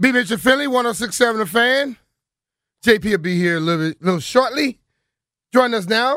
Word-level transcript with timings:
B. 0.00 0.12
Mitchell 0.12 0.38
Finley, 0.38 0.66
1067 0.66 1.40
The 1.40 1.46
Fan. 1.46 1.96
JP 2.82 3.04
will 3.04 3.18
be 3.18 3.36
here 3.36 3.58
a 3.58 3.60
little, 3.60 3.90
bit, 3.90 4.02
little 4.02 4.18
shortly. 4.18 4.80
Join 5.52 5.74
us 5.74 5.86
now, 5.86 6.16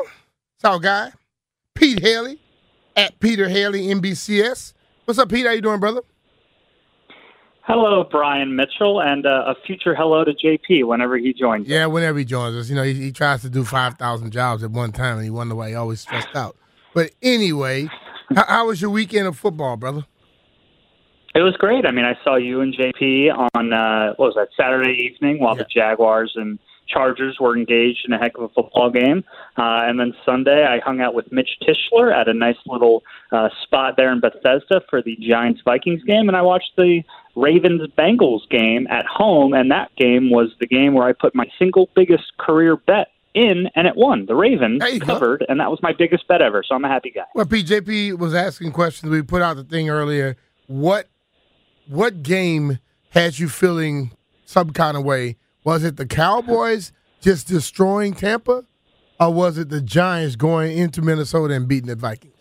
it's 0.54 0.64
our 0.64 0.78
guy, 0.78 1.12
Pete 1.74 2.00
Hailey, 2.00 2.40
at 2.96 3.20
Peter 3.20 3.46
Hailey 3.46 3.88
NBCS. 3.88 4.72
What's 5.04 5.18
up, 5.18 5.28
Pete? 5.28 5.44
How 5.44 5.52
you 5.52 5.60
doing, 5.60 5.80
brother? 5.80 6.00
Hello, 7.66 8.04
Brian 8.10 8.56
Mitchell, 8.56 9.02
and 9.02 9.26
uh, 9.26 9.44
a 9.48 9.54
future 9.66 9.94
hello 9.94 10.24
to 10.24 10.32
JP 10.32 10.86
whenever 10.86 11.18
he 11.18 11.34
joins. 11.34 11.68
Yeah, 11.68 11.84
whenever 11.84 12.18
he 12.18 12.24
joins 12.24 12.56
us. 12.56 12.70
You 12.70 12.76
know, 12.76 12.84
he, 12.84 12.94
he 12.94 13.12
tries 13.12 13.42
to 13.42 13.50
do 13.50 13.64
5,000 13.64 14.30
jobs 14.30 14.62
at 14.62 14.70
one 14.70 14.92
time, 14.92 15.16
and 15.16 15.24
he 15.24 15.30
wonder 15.30 15.54
why 15.54 15.70
he 15.70 15.74
always 15.74 16.00
stressed 16.00 16.34
out. 16.34 16.56
But 16.94 17.10
anyway, 17.20 17.90
how, 18.34 18.46
how 18.46 18.66
was 18.68 18.80
your 18.80 18.90
weekend 18.90 19.26
of 19.26 19.36
football, 19.36 19.76
brother? 19.76 20.06
It 21.34 21.40
was 21.42 21.56
great. 21.56 21.84
I 21.84 21.90
mean, 21.90 22.04
I 22.04 22.16
saw 22.22 22.36
you 22.36 22.60
and 22.60 22.72
JP 22.74 23.48
on 23.54 23.72
uh, 23.72 24.14
what 24.16 24.26
was 24.26 24.34
that 24.36 24.48
Saturday 24.56 24.92
evening 25.12 25.40
while 25.40 25.56
Yeah. 25.56 25.62
the 25.64 25.68
Jaguars 25.68 26.32
and 26.36 26.58
Chargers 26.86 27.38
were 27.40 27.56
engaged 27.56 28.04
in 28.06 28.12
a 28.12 28.18
heck 28.18 28.36
of 28.36 28.44
a 28.44 28.48
football 28.50 28.90
game, 28.90 29.24
uh, 29.56 29.82
and 29.88 29.98
then 29.98 30.14
Sunday 30.24 30.64
I 30.66 30.80
hung 30.80 31.00
out 31.00 31.14
with 31.14 31.32
Mitch 31.32 31.48
Tischler 31.62 32.14
at 32.14 32.28
a 32.28 32.34
nice 32.34 32.58
little 32.66 33.02
uh, 33.32 33.48
spot 33.62 33.94
there 33.96 34.12
in 34.12 34.20
Bethesda 34.20 34.82
for 34.90 35.00
the 35.02 35.16
Giants 35.16 35.62
Vikings 35.64 36.04
game, 36.04 36.28
and 36.28 36.36
I 36.36 36.42
watched 36.42 36.72
the 36.76 37.02
Ravens 37.36 37.80
Bengals 37.98 38.46
game 38.50 38.86
at 38.90 39.06
home, 39.06 39.54
and 39.54 39.70
that 39.70 39.96
game 39.96 40.30
was 40.30 40.50
the 40.60 40.66
game 40.66 40.92
where 40.92 41.08
I 41.08 41.14
put 41.14 41.34
my 41.34 41.46
single 41.58 41.88
biggest 41.96 42.36
career 42.36 42.76
bet 42.76 43.08
in, 43.32 43.68
and 43.74 43.86
it 43.88 43.96
won. 43.96 44.26
The 44.26 44.34
Ravens 44.36 44.82
you 44.92 45.00
go. 45.00 45.06
covered, 45.06 45.44
and 45.48 45.58
that 45.60 45.70
was 45.70 45.80
my 45.82 45.94
biggest 45.94 46.28
bet 46.28 46.42
ever. 46.42 46.62
So 46.62 46.74
I'm 46.74 46.84
a 46.84 46.88
happy 46.88 47.10
guy. 47.10 47.24
Well, 47.34 47.46
Pete, 47.46 47.66
JP 47.66 48.18
was 48.18 48.34
asking 48.34 48.72
questions. 48.72 49.10
We 49.10 49.22
put 49.22 49.40
out 49.40 49.56
the 49.56 49.64
thing 49.64 49.88
earlier. 49.88 50.36
What 50.66 51.08
what 51.86 52.22
game 52.22 52.78
had 53.10 53.38
you 53.38 53.48
feeling 53.48 54.10
some 54.44 54.70
kind 54.70 54.96
of 54.96 55.04
way? 55.04 55.36
Was 55.64 55.84
it 55.84 55.96
the 55.96 56.06
Cowboys 56.06 56.92
just 57.20 57.48
destroying 57.48 58.14
Tampa, 58.14 58.64
or 59.18 59.32
was 59.32 59.56
it 59.56 59.70
the 59.70 59.80
Giants 59.80 60.36
going 60.36 60.76
into 60.76 61.00
Minnesota 61.00 61.54
and 61.54 61.66
beating 61.66 61.88
the 61.88 61.96
Vikings? 61.96 62.34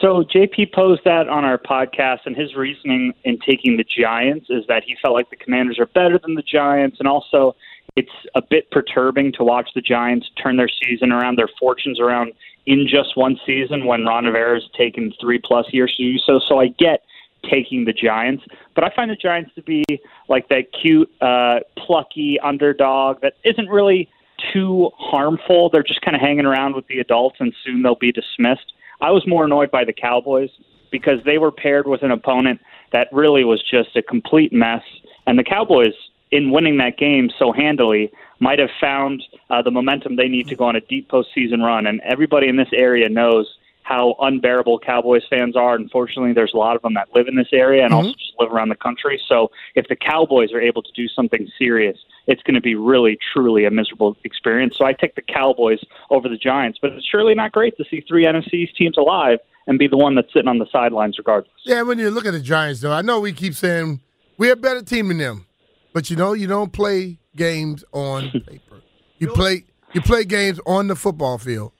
So 0.00 0.24
JP 0.24 0.74
posed 0.74 1.02
that 1.04 1.28
on 1.28 1.44
our 1.44 1.56
podcast, 1.56 2.20
and 2.26 2.36
his 2.36 2.54
reasoning 2.54 3.14
in 3.24 3.38
taking 3.38 3.78
the 3.78 3.84
Giants 3.84 4.46
is 4.50 4.64
that 4.68 4.82
he 4.84 4.94
felt 5.00 5.14
like 5.14 5.30
the 5.30 5.36
Commanders 5.36 5.78
are 5.78 5.86
better 5.86 6.18
than 6.18 6.34
the 6.34 6.42
Giants, 6.42 6.98
and 6.98 7.08
also 7.08 7.56
it's 7.96 8.10
a 8.34 8.42
bit 8.42 8.70
perturbing 8.70 9.32
to 9.32 9.44
watch 9.44 9.70
the 9.74 9.80
Giants 9.80 10.28
turn 10.42 10.58
their 10.58 10.68
season 10.68 11.12
around, 11.12 11.38
their 11.38 11.48
fortunes 11.58 11.98
around 11.98 12.32
in 12.66 12.86
just 12.86 13.16
one 13.16 13.38
season 13.46 13.86
when 13.86 14.04
Ron 14.04 14.26
Rivera 14.26 14.60
has 14.60 14.68
taken 14.76 15.12
three 15.18 15.40
plus 15.42 15.66
years 15.72 15.94
to 15.96 16.12
do 16.12 16.18
so. 16.18 16.40
So 16.46 16.60
I 16.60 16.68
get 16.68 17.00
taking 17.50 17.84
the 17.84 17.92
Giants, 17.92 18.44
but 18.74 18.84
I 18.84 18.94
find 18.94 19.10
the 19.10 19.16
Giants 19.16 19.50
to 19.54 19.62
be 19.62 19.84
like 20.28 20.48
that 20.48 20.72
cute, 20.72 21.10
uh, 21.20 21.60
plucky 21.76 22.38
underdog 22.40 23.20
that 23.22 23.34
isn't 23.44 23.68
really 23.68 24.08
too 24.52 24.90
harmful. 24.96 25.70
They're 25.70 25.82
just 25.82 26.02
kind 26.02 26.14
of 26.14 26.20
hanging 26.20 26.46
around 26.46 26.74
with 26.74 26.86
the 26.88 26.98
adults, 26.98 27.36
and 27.40 27.54
soon 27.64 27.82
they'll 27.82 27.94
be 27.94 28.12
dismissed. 28.12 28.72
I 29.00 29.10
was 29.10 29.26
more 29.26 29.44
annoyed 29.44 29.70
by 29.70 29.84
the 29.84 29.92
Cowboys 29.92 30.50
because 30.90 31.18
they 31.24 31.38
were 31.38 31.52
paired 31.52 31.86
with 31.86 32.02
an 32.02 32.10
opponent 32.10 32.60
that 32.92 33.08
really 33.12 33.44
was 33.44 33.62
just 33.62 33.96
a 33.96 34.02
complete 34.02 34.52
mess, 34.52 34.82
and 35.26 35.38
the 35.38 35.44
Cowboys, 35.44 35.94
in 36.30 36.50
winning 36.50 36.76
that 36.78 36.96
game 36.98 37.30
so 37.38 37.52
handily, 37.52 38.10
might 38.40 38.58
have 38.58 38.70
found 38.80 39.22
uh, 39.50 39.62
the 39.62 39.70
momentum 39.70 40.16
they 40.16 40.28
need 40.28 40.48
to 40.48 40.56
go 40.56 40.64
on 40.64 40.76
a 40.76 40.80
deep 40.80 41.08
postseason 41.08 41.62
run. 41.62 41.86
And 41.86 42.00
everybody 42.02 42.48
in 42.48 42.56
this 42.56 42.68
area 42.72 43.08
knows 43.08 43.46
how 43.86 44.16
unbearable 44.18 44.80
Cowboys 44.80 45.22
fans 45.30 45.54
are. 45.54 45.76
Unfortunately, 45.76 46.32
there's 46.32 46.52
a 46.52 46.56
lot 46.56 46.74
of 46.74 46.82
them 46.82 46.94
that 46.94 47.06
live 47.14 47.28
in 47.28 47.36
this 47.36 47.46
area 47.52 47.84
and 47.84 47.92
mm-hmm. 47.92 48.06
also 48.06 48.12
just 48.14 48.32
live 48.36 48.50
around 48.52 48.68
the 48.68 48.74
country. 48.74 49.22
So 49.28 49.52
if 49.76 49.86
the 49.86 49.94
Cowboys 49.94 50.50
are 50.52 50.60
able 50.60 50.82
to 50.82 50.90
do 50.92 51.06
something 51.06 51.48
serious, 51.56 51.96
it's 52.26 52.42
going 52.42 52.56
to 52.56 52.60
be 52.60 52.74
really, 52.74 53.16
truly 53.32 53.64
a 53.64 53.70
miserable 53.70 54.16
experience. 54.24 54.74
So 54.76 54.84
I 54.84 54.92
take 54.92 55.14
the 55.14 55.22
Cowboys 55.22 55.78
over 56.10 56.28
the 56.28 56.36
Giants, 56.36 56.80
but 56.82 56.94
it's 56.94 57.06
surely 57.06 57.36
not 57.36 57.52
great 57.52 57.76
to 57.76 57.84
see 57.88 58.04
three 58.08 58.24
NFC 58.24 58.68
teams 58.74 58.96
alive 58.96 59.38
and 59.68 59.78
be 59.78 59.86
the 59.86 59.96
one 59.96 60.16
that's 60.16 60.32
sitting 60.32 60.48
on 60.48 60.58
the 60.58 60.66
sidelines 60.72 61.16
regardless. 61.16 61.52
Yeah, 61.64 61.82
when 61.82 62.00
you 62.00 62.10
look 62.10 62.26
at 62.26 62.32
the 62.32 62.40
Giants, 62.40 62.80
though, 62.80 62.92
I 62.92 63.02
know 63.02 63.20
we 63.20 63.32
keep 63.32 63.54
saying 63.54 64.00
we're 64.36 64.54
a 64.54 64.56
better 64.56 64.82
team 64.82 65.08
than 65.08 65.18
them, 65.18 65.46
but 65.92 66.10
you 66.10 66.16
know 66.16 66.32
you 66.32 66.48
don't 66.48 66.72
play 66.72 67.18
games 67.36 67.84
on 67.92 68.30
paper. 68.48 68.82
You 69.18 69.28
play 69.28 69.64
you 69.92 70.00
play 70.00 70.24
games 70.24 70.58
on 70.66 70.88
the 70.88 70.96
football 70.96 71.38
field, 71.38 71.70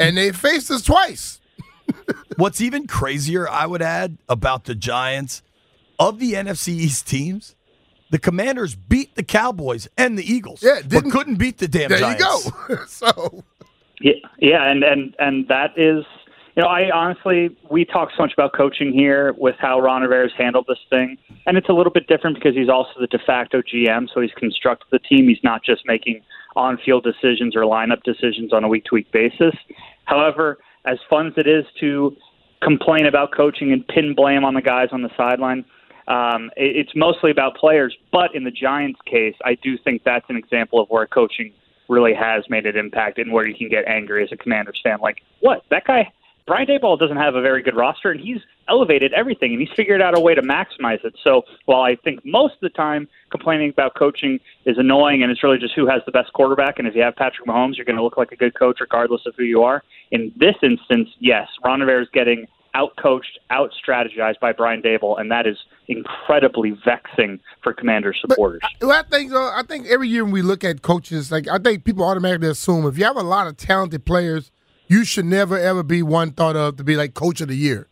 and 0.00 0.16
they 0.16 0.32
faced 0.32 0.68
us 0.72 0.82
twice. 0.82 1.40
What's 2.36 2.60
even 2.60 2.86
crazier, 2.86 3.48
I 3.48 3.66
would 3.66 3.82
add, 3.82 4.18
about 4.28 4.64
the 4.64 4.74
Giants, 4.74 5.42
of 5.98 6.18
the 6.18 6.32
NFC 6.32 6.68
East 6.68 7.06
teams, 7.08 7.54
the 8.10 8.18
Commanders 8.18 8.74
beat 8.74 9.14
the 9.14 9.22
Cowboys 9.22 9.88
and 9.96 10.18
the 10.18 10.24
Eagles, 10.30 10.62
Yeah, 10.62 10.80
but 10.82 10.88
didn't- 10.90 11.10
couldn't 11.10 11.36
beat 11.36 11.58
the 11.58 11.68
damn 11.68 11.88
There 11.88 11.98
Giants. 11.98 12.46
you 12.68 12.76
go. 12.76 12.84
so 12.86 13.44
Yeah, 14.00 14.12
yeah, 14.38 14.70
and 14.70 14.82
and 14.84 15.14
and 15.18 15.48
that 15.48 15.70
is, 15.78 16.04
you 16.56 16.62
know, 16.62 16.68
I 16.68 16.90
honestly 16.90 17.56
we 17.70 17.84
talk 17.84 18.10
so 18.16 18.22
much 18.22 18.32
about 18.32 18.52
coaching 18.52 18.92
here 18.92 19.32
with 19.38 19.56
how 19.58 19.80
Ron 19.80 20.02
Rivera's 20.02 20.32
handled 20.36 20.66
this 20.68 20.78
thing, 20.90 21.16
and 21.46 21.56
it's 21.56 21.68
a 21.68 21.72
little 21.72 21.92
bit 21.92 22.06
different 22.08 22.36
because 22.36 22.54
he's 22.54 22.68
also 22.68 22.90
the 23.00 23.06
de 23.06 23.18
facto 23.20 23.62
GM, 23.62 24.08
so 24.12 24.20
he's 24.20 24.32
constructed 24.36 24.86
the 24.90 24.98
team. 24.98 25.28
He's 25.28 25.42
not 25.44 25.62
just 25.64 25.82
making 25.86 26.20
on-field 26.56 27.02
decisions 27.04 27.56
or 27.56 27.62
lineup 27.62 28.02
decisions 28.04 28.52
on 28.52 28.62
a 28.62 28.68
week-to-week 28.68 29.10
basis. 29.10 29.54
However, 30.04 30.58
as 30.86 30.98
fun 31.08 31.26
as 31.28 31.32
it 31.36 31.46
is 31.46 31.64
to 31.80 32.16
complain 32.62 33.06
about 33.06 33.32
coaching 33.32 33.72
and 33.72 33.86
pin 33.88 34.14
blame 34.14 34.44
on 34.44 34.54
the 34.54 34.62
guys 34.62 34.88
on 34.92 35.02
the 35.02 35.10
sideline. 35.16 35.64
Um, 36.08 36.50
it, 36.56 36.76
it's 36.76 36.92
mostly 36.94 37.30
about 37.30 37.56
players, 37.56 37.96
but 38.12 38.34
in 38.34 38.44
the 38.44 38.50
Giants' 38.50 39.00
case, 39.06 39.34
I 39.44 39.54
do 39.54 39.78
think 39.78 40.02
that's 40.04 40.26
an 40.28 40.36
example 40.36 40.80
of 40.80 40.88
where 40.88 41.06
coaching 41.06 41.52
really 41.88 42.14
has 42.14 42.44
made 42.48 42.66
an 42.66 42.76
impact 42.76 43.18
and 43.18 43.32
where 43.32 43.46
you 43.46 43.54
can 43.54 43.68
get 43.68 43.86
angry 43.86 44.22
as 44.22 44.32
a 44.32 44.36
Commanders 44.36 44.80
fan. 44.82 44.98
Like, 45.00 45.18
what? 45.40 45.64
That 45.70 45.84
guy, 45.84 46.12
Brian 46.46 46.66
Daboll, 46.66 46.98
doesn't 46.98 47.16
have 47.16 47.34
a 47.34 47.42
very 47.42 47.62
good 47.62 47.76
roster, 47.76 48.10
and 48.10 48.20
he's 48.20 48.38
elevated 48.68 49.12
everything, 49.12 49.52
and 49.52 49.60
he's 49.60 49.74
figured 49.76 50.00
out 50.00 50.16
a 50.16 50.20
way 50.20 50.34
to 50.34 50.42
maximize 50.42 51.04
it. 51.04 51.14
So 51.22 51.42
while 51.66 51.82
I 51.82 51.96
think 51.96 52.20
most 52.24 52.54
of 52.54 52.60
the 52.60 52.70
time 52.70 53.08
complaining 53.30 53.70
about 53.70 53.94
coaching 53.94 54.40
is 54.64 54.78
annoying, 54.78 55.22
and 55.22 55.30
it's 55.30 55.42
really 55.42 55.58
just 55.58 55.74
who 55.74 55.86
has 55.86 56.00
the 56.06 56.12
best 56.12 56.32
quarterback, 56.32 56.78
and 56.78 56.88
if 56.88 56.94
you 56.94 57.02
have 57.02 57.16
Patrick 57.16 57.46
Mahomes, 57.46 57.76
you're 57.76 57.84
going 57.84 57.96
to 57.96 58.02
look 58.02 58.16
like 58.16 58.32
a 58.32 58.36
good 58.36 58.58
coach 58.58 58.78
regardless 58.80 59.22
of 59.26 59.34
who 59.36 59.44
you 59.44 59.62
are. 59.62 59.82
In 60.10 60.32
this 60.36 60.54
instance, 60.62 61.08
yes, 61.18 61.48
Ron 61.64 61.80
Rivera 61.80 62.02
is 62.02 62.08
getting 62.12 62.46
out-coached, 62.74 63.38
out-strategized 63.50 64.40
by 64.40 64.52
Brian 64.52 64.82
Daboll, 64.82 65.20
and 65.20 65.30
that 65.30 65.46
is 65.46 65.56
incredibly 65.88 66.76
vexing 66.84 67.40
for 67.62 67.72
Commanders 67.72 68.18
supporters. 68.20 68.62
Well, 68.80 68.92
I 68.92 69.02
think 69.02 69.32
uh, 69.32 69.50
I 69.54 69.62
think 69.66 69.86
every 69.86 70.08
year 70.08 70.24
when 70.24 70.32
we 70.32 70.42
look 70.42 70.64
at 70.64 70.82
coaches, 70.82 71.30
like 71.30 71.48
I 71.48 71.58
think 71.58 71.84
people 71.84 72.04
automatically 72.04 72.48
assume 72.48 72.86
if 72.86 72.98
you 72.98 73.04
have 73.04 73.16
a 73.16 73.22
lot 73.22 73.46
of 73.46 73.56
talented 73.56 74.04
players, 74.04 74.50
you 74.88 75.04
should 75.04 75.24
never 75.24 75.58
ever 75.58 75.82
be 75.82 76.02
one 76.02 76.32
thought 76.32 76.56
of 76.56 76.76
to 76.76 76.84
be 76.84 76.96
like 76.96 77.14
coach 77.14 77.40
of 77.40 77.48
the 77.48 77.56
year. 77.56 77.88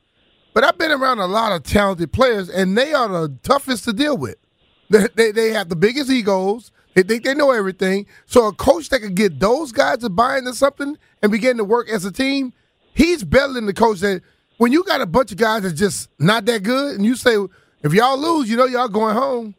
But 0.55 0.65
I've 0.65 0.77
been 0.77 0.91
around 0.91 1.19
a 1.19 1.27
lot 1.27 1.53
of 1.53 1.63
talented 1.63 2.13
players, 2.13 2.51
and 2.51 2.77
they 2.77 2.93
are 2.93 3.09
the 3.09 3.37
toughest 3.43 3.85
to 3.85 3.93
deal 3.93 4.17
with. 4.17 4.37
They 4.91 5.09
they, 5.15 5.33
they 5.33 5.51
have 5.53 5.71
the 5.71 5.77
biggest 5.77 6.11
egos. 6.11 6.71
They 6.95 7.03
think 7.03 7.25
they 7.25 7.35
know 7.35 7.53
everything. 7.53 8.07
So 8.27 8.47
a 8.49 8.53
coach 8.53 8.91
that 8.91 9.01
could 9.01 9.15
get 9.15 9.41
those 9.41 9.73
guys 9.73 9.99
to 9.99 10.11
buy 10.11 10.39
into 10.39 10.55
something 10.55 10.99
and 11.23 11.33
begin 11.33 11.57
to 11.57 11.65
work 11.65 11.89
as 11.89 12.05
a 12.05 12.13
team, 12.13 12.53
he's 12.95 13.25
better 13.25 13.53
than 13.53 13.67
the 13.67 13.73
coach 13.73 14.01
that 14.01 14.23
when 14.59 14.73
you 14.73 14.85
got 14.85 15.01
a 15.01 15.07
bunch 15.07 15.33
of 15.33 15.39
guys 15.39 15.63
that's 15.63 15.79
just 15.79 16.09
not 16.21 16.45
that 16.45 16.63
good, 16.63 16.95
and 16.95 17.05
you 17.05 17.17
say 17.17 17.37
if 17.83 17.93
y'all 17.93 18.17
lose, 18.17 18.49
you 18.49 18.57
know 18.57 18.67
y'all 18.67 18.89
going 18.89 19.17
home. 19.17 19.55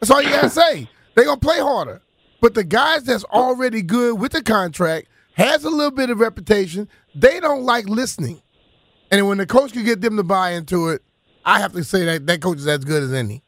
That's 0.00 0.10
all 0.10 0.20
you 0.20 0.30
gotta 0.30 0.50
say. 0.50 0.88
They 1.14 1.24
gonna 1.24 1.38
play 1.38 1.60
harder. 1.60 2.02
But 2.40 2.54
the 2.54 2.64
guys 2.64 3.04
that's 3.04 3.24
already 3.24 3.80
good 3.80 4.18
with 4.18 4.32
the 4.32 4.42
contract 4.42 5.06
has 5.34 5.64
a 5.64 5.70
little 5.70 5.92
bit 5.92 6.10
of 6.10 6.18
reputation. 6.18 6.88
They 7.14 7.38
don't 7.38 7.62
like 7.62 7.88
listening, 7.88 8.42
and 9.10 9.28
when 9.28 9.38
the 9.38 9.46
coach 9.46 9.72
can 9.72 9.84
get 9.84 10.00
them 10.00 10.16
to 10.16 10.24
buy 10.24 10.50
into 10.50 10.88
it, 10.88 11.02
I 11.44 11.60
have 11.60 11.72
to 11.74 11.84
say 11.84 12.04
that 12.04 12.26
that 12.26 12.40
coach 12.42 12.58
is 12.58 12.66
as 12.66 12.84
good 12.84 13.04
as 13.04 13.12
any. 13.12 13.43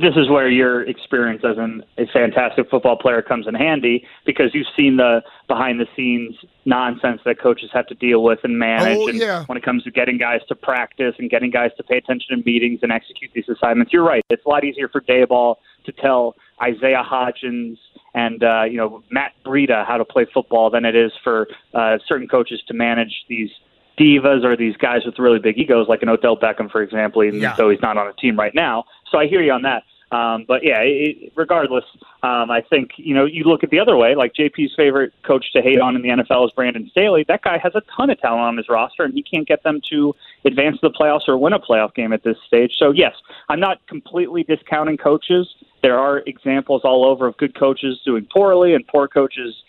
This 0.00 0.14
is 0.14 0.30
where 0.30 0.48
your 0.48 0.82
experience 0.82 1.42
as 1.44 1.58
an, 1.58 1.82
a 1.98 2.06
fantastic 2.12 2.70
football 2.70 2.96
player 2.96 3.20
comes 3.20 3.48
in 3.48 3.54
handy 3.54 4.06
because 4.24 4.54
you've 4.54 4.68
seen 4.76 4.96
the 4.96 5.22
behind 5.48 5.80
the 5.80 5.86
scenes 5.96 6.36
nonsense 6.64 7.20
that 7.24 7.40
coaches 7.40 7.70
have 7.72 7.84
to 7.88 7.96
deal 7.96 8.22
with 8.22 8.38
and 8.44 8.56
manage. 8.56 8.96
Oh, 8.96 9.08
and 9.08 9.18
yeah. 9.18 9.44
when 9.46 9.58
it 9.58 9.64
comes 9.64 9.82
to 9.82 9.90
getting 9.90 10.16
guys 10.16 10.40
to 10.48 10.54
practice 10.54 11.16
and 11.18 11.28
getting 11.28 11.50
guys 11.50 11.72
to 11.78 11.82
pay 11.82 11.96
attention 11.96 12.38
in 12.38 12.44
meetings 12.46 12.78
and 12.82 12.92
execute 12.92 13.32
these 13.34 13.48
assignments, 13.48 13.92
you're 13.92 14.04
right. 14.04 14.24
It's 14.30 14.44
a 14.46 14.48
lot 14.48 14.62
easier 14.62 14.88
for 14.88 15.00
Daboll 15.00 15.56
to 15.84 15.90
tell 15.90 16.36
Isaiah 16.62 17.02
Hodgins 17.04 17.76
and 18.14 18.44
uh, 18.44 18.62
you 18.70 18.76
know 18.76 19.02
Matt 19.10 19.32
Breida 19.44 19.84
how 19.84 19.96
to 19.96 20.04
play 20.04 20.26
football 20.32 20.70
than 20.70 20.84
it 20.84 20.94
is 20.94 21.10
for 21.24 21.48
uh, 21.74 21.98
certain 22.06 22.28
coaches 22.28 22.62
to 22.68 22.74
manage 22.74 23.24
these 23.28 23.50
divas 23.98 24.44
or 24.44 24.56
these 24.56 24.76
guys 24.76 25.04
with 25.04 25.18
really 25.18 25.38
big 25.38 25.58
egos, 25.58 25.88
like 25.88 26.02
an 26.02 26.08
Odell 26.08 26.36
Beckham, 26.36 26.70
for 26.70 26.82
example, 26.82 27.22
even 27.24 27.40
Yeah. 27.40 27.54
though 27.56 27.70
he's 27.70 27.82
not 27.82 27.96
on 27.96 28.06
a 28.06 28.12
team 28.14 28.38
right 28.38 28.54
now. 28.54 28.84
So 29.10 29.18
I 29.18 29.26
hear 29.26 29.42
you 29.42 29.52
on 29.52 29.62
that. 29.62 29.82
Um, 30.10 30.46
but 30.48 30.64
yeah, 30.64 30.78
it, 30.80 31.32
regardless, 31.36 31.84
um, 32.22 32.50
I 32.50 32.62
think 32.62 32.92
you 32.96 33.14
know 33.14 33.26
you 33.26 33.44
look 33.44 33.62
at 33.62 33.68
the 33.68 33.78
other 33.78 33.94
way. 33.94 34.14
Like 34.14 34.32
JP's 34.32 34.72
favorite 34.74 35.12
coach 35.22 35.52
to 35.52 35.60
hate 35.60 35.80
on 35.80 35.96
in 35.96 36.00
the 36.02 36.08
NFL 36.08 36.46
is 36.46 36.52
Brandon 36.52 36.88
Staley. 36.90 37.26
That 37.28 37.42
guy 37.42 37.58
has 37.58 37.74
a 37.74 37.82
ton 37.94 38.08
of 38.08 38.18
talent 38.18 38.40
on 38.40 38.56
his 38.56 38.70
roster, 38.70 39.02
and 39.02 39.12
he 39.12 39.22
can't 39.22 39.46
get 39.46 39.62
them 39.64 39.82
to 39.90 40.14
advance 40.46 40.80
to 40.80 40.88
the 40.88 40.94
playoffs 40.94 41.28
or 41.28 41.36
win 41.36 41.52
a 41.52 41.58
playoff 41.58 41.94
game 41.94 42.14
at 42.14 42.22
this 42.22 42.38
stage. 42.46 42.72
So 42.78 42.90
yes, 42.90 43.14
I'm 43.50 43.60
not 43.60 43.86
completely 43.86 44.44
discounting 44.44 44.96
coaches. 44.96 45.46
There 45.82 45.98
are 45.98 46.22
examples 46.26 46.82
all 46.84 47.04
over 47.04 47.26
of 47.26 47.36
good 47.36 47.54
coaches 47.54 48.00
doing 48.02 48.26
poorly 48.32 48.72
and 48.72 48.86
poor 48.86 49.08
coaches 49.08 49.62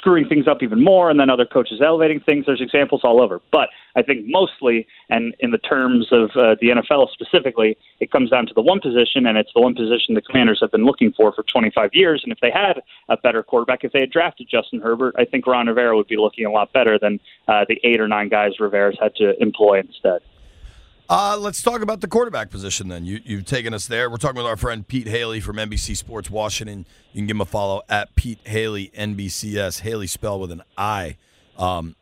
screwing 0.00 0.26
things 0.26 0.48
up 0.48 0.62
even 0.62 0.82
more, 0.82 1.10
and 1.10 1.20
then 1.20 1.28
other 1.28 1.44
coaches 1.44 1.82
elevating 1.84 2.20
things. 2.20 2.46
There's 2.46 2.62
examples 2.62 3.02
all 3.04 3.20
over. 3.20 3.38
But 3.52 3.68
I 3.96 4.02
think 4.02 4.24
mostly, 4.26 4.86
and 5.10 5.34
in 5.40 5.50
the 5.50 5.58
terms 5.58 6.08
of 6.10 6.30
uh, 6.30 6.56
the 6.58 6.68
NFL 6.68 7.10
specifically, 7.12 7.76
it 8.00 8.10
comes 8.10 8.30
down 8.30 8.46
to 8.46 8.54
the 8.54 8.62
one 8.62 8.80
position, 8.80 9.26
and 9.26 9.36
it's 9.36 9.52
the 9.54 9.60
one 9.60 9.74
position 9.74 10.14
the 10.14 10.22
Commanders 10.22 10.58
have 10.62 10.72
been 10.72 10.86
looking 10.86 11.12
for 11.12 11.32
for 11.32 11.42
25 11.42 11.90
years. 11.92 12.22
And 12.24 12.32
if 12.32 12.40
they 12.40 12.50
had 12.50 12.80
a 13.10 13.18
better 13.18 13.42
quarterback, 13.42 13.84
if 13.84 13.92
they 13.92 14.00
had 14.00 14.10
drafted 14.10 14.48
Justin 14.50 14.80
Herbert, 14.80 15.14
I 15.18 15.26
think 15.26 15.46
Ron 15.46 15.66
Rivera 15.66 15.94
would 15.94 16.08
be 16.08 16.16
looking 16.16 16.46
a 16.46 16.50
lot 16.50 16.72
better 16.72 16.98
than 16.98 17.20
uh, 17.46 17.66
the 17.68 17.78
eight 17.84 18.00
or 18.00 18.08
nine 18.08 18.30
guys 18.30 18.58
Rivera's 18.58 18.96
had 18.98 19.14
to 19.16 19.40
employ 19.42 19.80
instead. 19.80 20.20
Uh, 21.10 21.36
let's 21.36 21.60
talk 21.60 21.82
about 21.82 22.00
the 22.00 22.06
quarterback 22.06 22.50
position 22.50 22.86
then. 22.86 23.04
You, 23.04 23.20
you've 23.24 23.44
taken 23.44 23.74
us 23.74 23.88
there. 23.88 24.08
We're 24.08 24.16
talking 24.16 24.36
with 24.36 24.46
our 24.46 24.56
friend 24.56 24.86
Pete 24.86 25.08
Hailey 25.08 25.40
from 25.40 25.56
NBC 25.56 25.96
Sports 25.96 26.30
Washington. 26.30 26.86
You 27.12 27.18
can 27.18 27.26
give 27.26 27.36
him 27.36 27.40
a 27.40 27.46
follow 27.46 27.82
at 27.88 28.14
Pete 28.14 28.38
Hailey, 28.44 28.92
NBCS. 28.96 29.80
Hailey 29.80 30.06
spelled 30.06 30.40
with 30.40 30.52
an 30.52 30.62
I. 30.78 31.16
Um, 31.58 31.96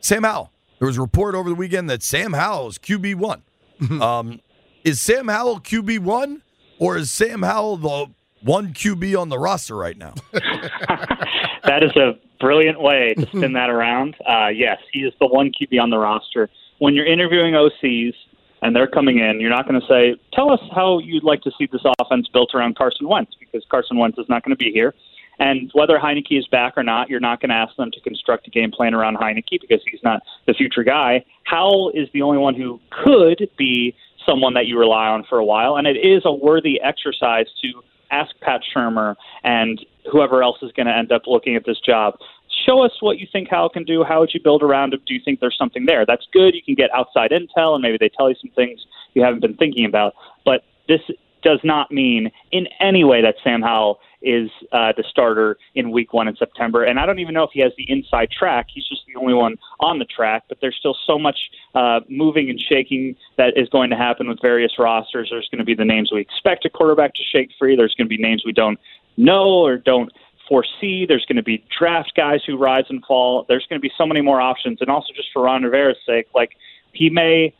Sam 0.00 0.24
Howell. 0.24 0.52
There 0.78 0.86
was 0.86 0.98
a 0.98 1.00
report 1.00 1.34
over 1.34 1.48
the 1.48 1.54
weekend 1.54 1.88
that 1.88 2.02
Sam 2.02 2.34
Howell 2.34 2.68
is 2.68 2.78
QB1. 2.78 3.40
um, 4.02 4.40
is 4.84 5.00
Sam 5.00 5.28
Howell 5.28 5.60
QB1 5.60 6.42
or 6.78 6.98
is 6.98 7.10
Sam 7.10 7.40
Howell 7.40 7.78
the 7.78 8.06
one 8.42 8.74
QB 8.74 9.18
on 9.18 9.30
the 9.30 9.38
roster 9.38 9.76
right 9.76 9.96
now? 9.96 10.12
that 10.32 11.82
is 11.82 11.96
a 11.96 12.18
brilliant 12.38 12.82
way 12.82 13.14
to 13.14 13.26
spin 13.28 13.54
that 13.54 13.70
around. 13.70 14.14
Uh, 14.28 14.48
yes, 14.48 14.76
he 14.92 15.00
is 15.00 15.14
the 15.20 15.26
one 15.26 15.52
QB 15.52 15.80
on 15.80 15.88
the 15.88 15.96
roster. 15.96 16.50
When 16.78 16.94
you're 16.94 17.06
interviewing 17.06 17.54
OCs 17.54 18.14
and 18.62 18.74
they're 18.74 18.86
coming 18.86 19.18
in, 19.18 19.40
you're 19.40 19.50
not 19.50 19.68
going 19.68 19.80
to 19.80 19.86
say, 19.86 20.16
"Tell 20.32 20.50
us 20.50 20.60
how 20.74 20.98
you'd 20.98 21.24
like 21.24 21.42
to 21.42 21.50
see 21.58 21.66
this 21.70 21.82
offense 21.98 22.28
built 22.28 22.54
around 22.54 22.76
Carson 22.76 23.08
Wentz," 23.08 23.34
because 23.38 23.64
Carson 23.70 23.96
Wentz 23.96 24.18
is 24.18 24.28
not 24.28 24.42
going 24.44 24.56
to 24.56 24.62
be 24.62 24.72
here. 24.72 24.94
And 25.38 25.70
whether 25.74 25.98
Heineke 25.98 26.38
is 26.38 26.46
back 26.48 26.74
or 26.76 26.82
not, 26.82 27.10
you're 27.10 27.20
not 27.20 27.40
going 27.40 27.50
to 27.50 27.56
ask 27.56 27.76
them 27.76 27.90
to 27.90 28.00
construct 28.00 28.46
a 28.46 28.50
game 28.50 28.70
plan 28.70 28.94
around 28.94 29.18
Heineke 29.18 29.60
because 29.60 29.80
he's 29.90 30.02
not 30.02 30.22
the 30.46 30.54
future 30.54 30.82
guy. 30.82 31.24
Howell 31.44 31.92
is 31.94 32.08
the 32.12 32.22
only 32.22 32.38
one 32.38 32.54
who 32.54 32.80
could 32.90 33.48
be 33.58 33.94
someone 34.24 34.54
that 34.54 34.66
you 34.66 34.78
rely 34.78 35.06
on 35.08 35.24
for 35.28 35.38
a 35.38 35.44
while, 35.44 35.76
and 35.76 35.86
it 35.86 35.96
is 35.96 36.22
a 36.24 36.32
worthy 36.32 36.80
exercise 36.80 37.46
to 37.62 37.82
ask 38.10 38.34
Pat 38.40 38.60
Shurmur 38.74 39.14
and 39.44 39.84
whoever 40.10 40.42
else 40.42 40.58
is 40.62 40.72
going 40.72 40.86
to 40.86 40.96
end 40.96 41.12
up 41.12 41.22
looking 41.26 41.56
at 41.56 41.64
this 41.66 41.80
job. 41.80 42.14
Show 42.64 42.82
us 42.82 42.92
what 43.00 43.18
you 43.18 43.26
think 43.30 43.48
Howell 43.50 43.68
can 43.68 43.84
do. 43.84 44.02
How 44.02 44.20
would 44.20 44.30
you 44.32 44.40
build 44.42 44.62
around 44.62 44.94
him? 44.94 45.00
Do 45.06 45.14
you 45.14 45.20
think 45.24 45.40
there's 45.40 45.56
something 45.58 45.86
there? 45.86 46.06
That's 46.06 46.26
good. 46.32 46.54
You 46.54 46.62
can 46.62 46.74
get 46.74 46.90
outside 46.94 47.30
intel, 47.30 47.74
and 47.74 47.82
maybe 47.82 47.98
they 47.98 48.08
tell 48.08 48.28
you 48.28 48.36
some 48.40 48.50
things 48.50 48.84
you 49.14 49.22
haven't 49.22 49.40
been 49.40 49.56
thinking 49.56 49.84
about. 49.84 50.14
But 50.44 50.64
this 50.88 51.00
does 51.42 51.60
not 51.62 51.92
mean 51.92 52.30
in 52.50 52.66
any 52.80 53.04
way 53.04 53.22
that 53.22 53.36
Sam 53.44 53.62
Howell 53.62 54.00
is 54.20 54.50
uh, 54.72 54.92
the 54.96 55.04
starter 55.08 55.56
in 55.74 55.92
week 55.92 56.12
one 56.12 56.26
in 56.26 56.34
September. 56.36 56.82
And 56.82 56.98
I 56.98 57.06
don't 57.06 57.20
even 57.20 57.34
know 57.34 57.44
if 57.44 57.50
he 57.52 57.60
has 57.60 57.72
the 57.76 57.88
inside 57.88 58.30
track. 58.30 58.66
He's 58.74 58.86
just 58.88 59.02
the 59.06 59.18
only 59.20 59.34
one 59.34 59.56
on 59.78 60.00
the 60.00 60.04
track, 60.04 60.44
but 60.48 60.58
there's 60.60 60.76
still 60.76 60.96
so 61.06 61.18
much 61.18 61.38
uh, 61.74 62.00
moving 62.08 62.50
and 62.50 62.60
shaking 62.60 63.14
that 63.36 63.56
is 63.56 63.68
going 63.68 63.90
to 63.90 63.96
happen 63.96 64.28
with 64.28 64.40
various 64.42 64.72
rosters. 64.78 65.28
There's 65.30 65.48
going 65.50 65.60
to 65.60 65.64
be 65.64 65.74
the 65.74 65.84
names 65.84 66.10
we 66.12 66.20
expect 66.20 66.64
a 66.64 66.70
quarterback 66.70 67.14
to 67.14 67.22
shake 67.22 67.50
free, 67.58 67.76
there's 67.76 67.94
going 67.94 68.06
to 68.06 68.16
be 68.16 68.18
names 68.18 68.42
we 68.44 68.52
don't 68.52 68.78
know 69.16 69.64
or 69.64 69.78
don't 69.78 70.12
foresee. 70.48 71.06
There's 71.06 71.24
going 71.26 71.36
to 71.36 71.42
be 71.42 71.64
draft 71.78 72.12
guys 72.16 72.40
who 72.46 72.56
rise 72.56 72.84
and 72.88 73.04
fall. 73.04 73.44
There's 73.48 73.66
going 73.68 73.80
to 73.80 73.82
be 73.82 73.92
so 73.96 74.06
many 74.06 74.20
more 74.20 74.40
options. 74.40 74.78
And 74.80 74.90
also, 74.90 75.12
just 75.14 75.28
for 75.32 75.42
Ron 75.42 75.62
Rivera's 75.62 75.98
sake, 76.06 76.26
like 76.34 76.52
he 76.92 77.10
may 77.10 77.54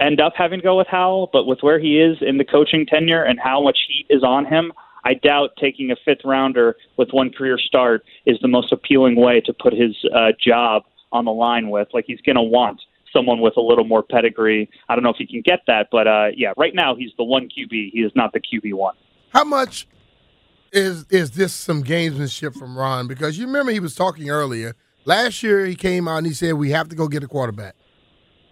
end 0.00 0.20
up 0.20 0.32
having 0.36 0.60
to 0.60 0.62
go 0.62 0.76
with 0.76 0.86
Howell, 0.86 1.30
but 1.32 1.46
with 1.46 1.62
where 1.62 1.78
he 1.78 2.00
is 2.00 2.18
in 2.20 2.38
the 2.38 2.44
coaching 2.44 2.86
tenure 2.86 3.22
and 3.22 3.38
how 3.38 3.62
much 3.62 3.78
heat 3.86 4.06
is 4.08 4.22
on 4.22 4.46
him, 4.46 4.72
I 5.04 5.14
doubt 5.14 5.50
taking 5.60 5.90
a 5.90 5.96
fifth 6.04 6.24
rounder 6.24 6.76
with 6.96 7.10
one 7.12 7.30
career 7.30 7.58
start 7.58 8.04
is 8.24 8.38
the 8.40 8.48
most 8.48 8.72
appealing 8.72 9.16
way 9.16 9.40
to 9.40 9.52
put 9.52 9.72
his 9.72 9.96
uh, 10.14 10.32
job 10.40 10.84
on 11.10 11.24
the 11.24 11.32
line 11.32 11.70
with. 11.70 11.88
Like 11.92 12.04
he's 12.06 12.20
going 12.20 12.36
to 12.36 12.42
want 12.42 12.80
someone 13.12 13.40
with 13.40 13.56
a 13.56 13.60
little 13.60 13.84
more 13.84 14.02
pedigree. 14.02 14.70
I 14.88 14.94
don't 14.94 15.04
know 15.04 15.10
if 15.10 15.16
he 15.16 15.26
can 15.26 15.42
get 15.42 15.60
that, 15.66 15.88
but 15.90 16.06
uh, 16.06 16.28
yeah, 16.36 16.52
right 16.56 16.74
now 16.74 16.94
he's 16.94 17.10
the 17.18 17.24
one 17.24 17.48
QB. 17.48 17.90
He 17.92 18.00
is 18.00 18.12
not 18.14 18.32
the 18.32 18.40
QB 18.40 18.74
one. 18.74 18.94
How 19.30 19.44
much 19.44 19.86
is 20.72 21.04
is 21.10 21.32
this 21.32 21.52
some 21.52 21.84
gamesmanship 21.84 22.56
from 22.58 22.76
Ron? 22.76 23.06
Because 23.06 23.38
you 23.38 23.46
remember 23.46 23.72
he 23.72 23.80
was 23.80 23.94
talking 23.94 24.30
earlier. 24.30 24.74
Last 25.04 25.42
year 25.42 25.66
he 25.66 25.74
came 25.74 26.08
out 26.08 26.18
and 26.18 26.26
he 26.26 26.32
said 26.32 26.54
we 26.54 26.70
have 26.70 26.88
to 26.88 26.96
go 26.96 27.08
get 27.08 27.22
a 27.22 27.28
quarterback. 27.28 27.74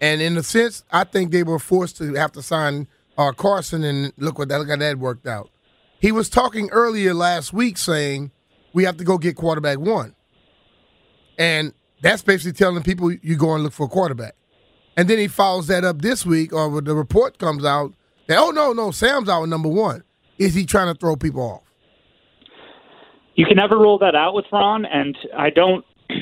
And 0.00 0.20
in 0.20 0.37
a 0.37 0.43
sense, 0.43 0.84
I 0.90 1.05
think 1.05 1.31
they 1.31 1.43
were 1.43 1.58
forced 1.58 1.96
to 1.99 2.14
have 2.14 2.32
to 2.32 2.43
sign 2.43 2.88
uh, 3.19 3.32
Carson, 3.32 3.84
and 3.84 4.12
look 4.17 4.38
what 4.38 4.49
that 4.49 4.67
how 4.67 4.76
that 4.76 4.99
worked 4.99 5.26
out. 5.26 5.50
He 5.99 6.12
was 6.12 6.28
talking 6.28 6.70
earlier 6.70 7.12
last 7.12 7.52
week 7.52 7.76
saying 7.76 8.31
we 8.73 8.84
have 8.84 8.96
to 8.99 9.05
go 9.05 9.19
get 9.19 9.37
quarterback 9.37 9.78
one, 9.78 10.14
and 11.38 11.75
that's 12.00 12.23
basically 12.23 12.52
telling 12.52 12.82
people 12.82 13.12
you 13.12 13.37
go 13.37 13.55
and 13.55 13.62
look 13.62 13.73
for 13.73 13.84
a 13.84 13.88
quarterback. 13.88 14.34
And 14.96 15.08
then 15.08 15.19
he 15.19 15.28
follows 15.28 15.66
that 15.69 15.84
up 15.84 16.00
this 16.00 16.25
week, 16.25 16.52
or 16.52 16.81
the 16.81 16.94
report 16.94 17.38
comes 17.38 17.64
out 17.64 17.93
that 18.26 18.38
oh 18.38 18.50
no 18.50 18.73
no 18.73 18.90
Sam's 18.90 19.28
out 19.28 19.46
number 19.49 19.69
one. 19.69 20.02
Is 20.38 20.55
he 20.55 20.64
trying 20.64 20.93
to 20.93 20.99
throw 20.99 21.16
people 21.16 21.43
off? 21.43 21.69
You 23.40 23.46
can 23.46 23.56
never 23.56 23.78
rule 23.78 23.96
that 24.00 24.14
out 24.14 24.34
with 24.34 24.44
Ron, 24.52 24.84
and 24.84 25.16
I 25.34 25.48
don't. 25.48 25.82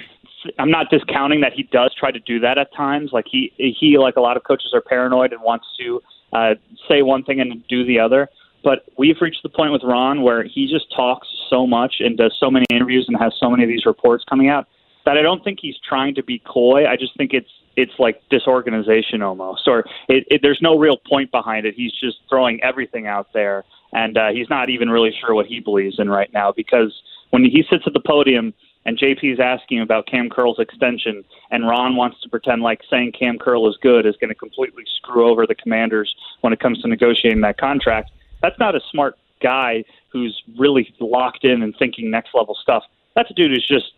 I'm 0.61 0.71
not 0.71 0.89
discounting 0.89 1.41
that 1.41 1.53
he 1.53 1.65
does 1.65 1.93
try 1.99 2.13
to 2.13 2.21
do 2.21 2.39
that 2.39 2.59
at 2.59 2.73
times. 2.73 3.11
Like 3.13 3.25
he, 3.29 3.53
he, 3.57 3.99
like 3.99 4.15
a 4.15 4.21
lot 4.21 4.37
of 4.37 4.45
coaches, 4.45 4.71
are 4.73 4.81
paranoid 4.81 5.33
and 5.33 5.43
wants 5.43 5.67
to 5.81 6.01
uh, 6.33 6.55
say 6.89 7.03
one 7.03 7.25
thing 7.25 7.41
and 7.41 7.67
do 7.67 7.85
the 7.85 7.99
other. 7.99 8.29
But 8.63 8.85
we've 8.97 9.17
reached 9.21 9.43
the 9.43 9.49
point 9.49 9.73
with 9.73 9.83
Ron 9.83 10.23
where 10.23 10.45
he 10.45 10.71
just 10.71 10.95
talks 10.95 11.27
so 11.51 11.67
much 11.67 11.97
and 11.99 12.17
does 12.17 12.37
so 12.39 12.53
many 12.53 12.67
interviews 12.71 13.07
and 13.09 13.17
has 13.21 13.33
so 13.41 13.51
many 13.51 13.65
of 13.65 13.69
these 13.69 13.85
reports 13.85 14.23
coming 14.29 14.49
out 14.49 14.69
that 15.05 15.19
I 15.19 15.23
don't 15.23 15.43
think 15.43 15.59
he's 15.61 15.77
trying 15.89 16.15
to 16.15 16.23
be 16.23 16.39
coy. 16.47 16.87
I 16.87 16.95
just 16.95 17.17
think 17.17 17.33
it's 17.33 17.51
it's 17.79 17.99
like 17.99 18.23
disorganization 18.29 19.23
almost, 19.23 19.67
or 19.67 19.85
it, 20.09 20.25
it, 20.31 20.41
there's 20.43 20.59
no 20.61 20.79
real 20.79 20.97
point 20.97 21.33
behind 21.33 21.67
it. 21.67 21.75
He's 21.77 21.93
just 21.93 22.19
throwing 22.29 22.63
everything 22.63 23.07
out 23.07 23.33
there, 23.33 23.65
and 23.93 24.19
uh, 24.19 24.29
he's 24.31 24.51
not 24.51 24.69
even 24.69 24.91
really 24.91 25.15
sure 25.21 25.35
what 25.35 25.47
he 25.47 25.61
believes 25.61 25.99
in 25.99 26.11
right 26.11 26.33
now. 26.33 26.53
Because 26.53 26.93
when 27.31 27.45
he 27.45 27.65
sits 27.69 27.85
at 27.87 27.93
the 27.93 28.01
podium 28.01 28.55
and 28.85 28.99
JP 28.99 29.35
is 29.35 29.41
asking 29.41 29.81
about 29.81 30.07
Cam 30.07 30.31
Curl's 30.31 30.59
extension, 30.59 31.25
and 31.51 31.69
Ron 31.69 31.97
wants 31.97 32.21
to 32.23 32.29
pretend 32.29 32.63
like 32.63 32.81
saying 32.89 33.13
Cam 33.13 33.39
Curl 33.39 33.69
is 33.69 33.77
good 33.83 34.07
is 34.07 34.17
going 34.21 34.31
to 34.31 34.35
completely 34.35 34.85
screw 34.97 35.29
over 35.29 35.47
the 35.47 35.55
Commanders 35.55 36.15
when 36.41 36.53
it 36.53 36.61
comes 36.61 36.81
to 36.83 36.89
negotiating 36.89 37.43
that 37.43 37.59
contract. 37.59 38.11
That's 38.41 38.59
not 38.59 38.75
a 38.75 38.81
smart 38.91 39.19
guy 39.43 39.85
who's 40.11 40.43
really 40.57 40.93
locked 41.01 41.45
in 41.45 41.63
and 41.63 41.75
thinking 41.79 42.11
next 42.11 42.31
level 42.35 42.57
stuff. 42.63 42.83
That's 43.15 43.31
a 43.31 43.35
dude 43.35 43.51
who's 43.51 43.67
just 43.67 43.93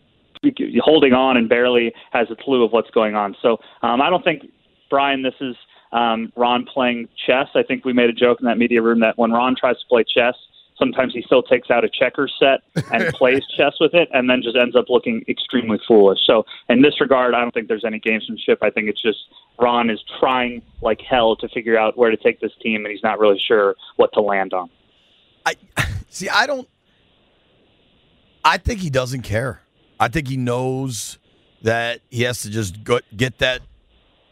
holding 0.81 1.13
on 1.13 1.37
and 1.37 1.49
barely 1.49 1.93
has 2.13 2.29
a 2.31 2.37
clue 2.37 2.65
of 2.65 2.73
what's 2.73 2.91
going 2.91 3.15
on. 3.15 3.37
So 3.43 3.59
um, 3.83 4.01
I 4.01 4.11
don't 4.11 4.25
think 4.25 4.51
Brian, 4.89 5.23
this 5.23 5.35
is 5.41 5.55
um, 5.93 6.33
Ron 6.37 6.65
playing 6.65 7.09
chess. 7.27 7.49
I 7.55 7.63
think 7.63 7.85
we 7.85 7.93
made 7.93 8.11
a 8.11 8.13
joke 8.13 8.39
in 8.41 8.47
that 8.47 8.59
media 8.59 8.83
room 8.83 9.01
that 9.01 9.19
when 9.19 9.33
Ron 9.33 9.55
tries 9.59 9.77
to 9.77 9.87
play 9.89 10.05
chess, 10.05 10.35
sometimes 10.81 11.13
he 11.15 11.23
still 11.23 11.43
takes 11.43 11.71
out 11.71 11.85
a 11.85 11.89
checker 11.89 12.29
set 12.41 12.63
and 12.91 13.15
plays 13.15 13.43
chess 13.57 13.75
with 13.79 13.95
it, 13.95 14.09
and 14.13 14.29
then 14.29 14.43
just 14.43 14.57
ends 14.57 14.75
up 14.75 14.87
looking 14.89 15.23
extremely 15.29 15.79
foolish. 15.87 16.19
So 16.27 16.45
in 16.69 16.83
this 16.83 17.01
regard, 17.01 17.35
I 17.35 17.41
don't 17.41 17.55
think 17.55 17.69
there's 17.69 17.85
any 17.85 18.01
gamesmanship. 18.01 18.57
I 18.63 18.71
think 18.71 18.89
it's 18.89 19.01
just 19.01 19.19
Ron 19.61 19.91
is 19.91 20.03
trying 20.19 20.63
like 20.83 21.01
hell 21.01 21.37
to 21.37 21.49
figure 21.49 21.79
out 21.79 21.97
where 21.97 22.11
to 22.11 22.17
take 22.17 22.41
this 22.41 22.53
team, 22.61 22.85
and 22.85 22.91
he's 22.93 23.05
not 23.05 23.21
really 23.21 23.39
sure 23.39 23.77
what 23.97 24.13
to 24.15 24.21
land 24.21 24.53
on. 24.53 24.71
I 25.47 25.55
see. 26.11 26.29
I 26.29 26.47
don't. 26.47 26.69
I 28.45 28.57
think 28.57 28.81
he 28.81 28.91
doesn't 28.91 29.23
care. 29.23 29.61
I 30.01 30.09
think 30.09 30.27
he 30.27 30.39
knows 30.39 31.19
that 31.63 32.01
he 32.09 32.23
has 32.23 32.41
to 32.43 32.51
just 32.51 32.83
go, 32.83 33.01
get 33.15 33.39
that 33.39 33.61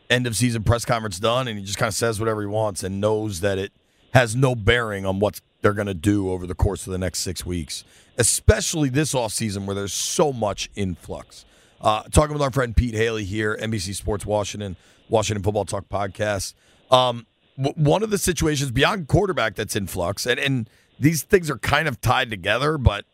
end 0.08 0.26
of 0.26 0.34
season 0.34 0.62
press 0.62 0.86
conference 0.86 1.18
done, 1.18 1.46
and 1.46 1.58
he 1.58 1.64
just 1.64 1.76
kind 1.76 1.88
of 1.88 1.94
says 1.94 2.18
whatever 2.18 2.40
he 2.40 2.46
wants, 2.46 2.82
and 2.82 3.00
knows 3.00 3.40
that 3.40 3.58
it 3.58 3.72
has 4.14 4.34
no 4.34 4.54
bearing 4.54 5.04
on 5.06 5.18
what 5.18 5.40
they're 5.60 5.72
going 5.74 5.86
to 5.86 5.94
do 5.94 6.30
over 6.30 6.46
the 6.46 6.54
course 6.54 6.86
of 6.86 6.92
the 6.92 6.98
next 6.98 7.20
six 7.20 7.44
weeks, 7.44 7.84
especially 8.16 8.88
this 8.88 9.14
offseason 9.14 9.66
where 9.66 9.74
there's 9.74 9.92
so 9.92 10.32
much 10.32 10.70
influx. 10.74 11.44
Uh, 11.80 12.02
talking 12.04 12.32
with 12.32 12.42
our 12.42 12.50
friend 12.50 12.76
Pete 12.76 12.94
Hailey 12.94 13.24
here, 13.24 13.56
NBC 13.60 13.94
Sports 13.94 14.26
Washington, 14.26 14.76
Washington 15.08 15.42
Football 15.42 15.64
Talk 15.64 15.88
podcast. 15.88 16.54
Um, 16.90 17.26
w- 17.56 17.74
one 17.76 18.02
of 18.02 18.10
the 18.10 18.18
situations 18.18 18.70
beyond 18.70 19.08
quarterback 19.08 19.54
that's 19.54 19.76
in 19.76 19.86
flux, 19.86 20.26
and, 20.26 20.40
and 20.40 20.68
these 20.98 21.22
things 21.22 21.50
are 21.50 21.58
kind 21.58 21.86
of 21.86 22.00
tied 22.00 22.30
together, 22.30 22.78
but 22.78 23.04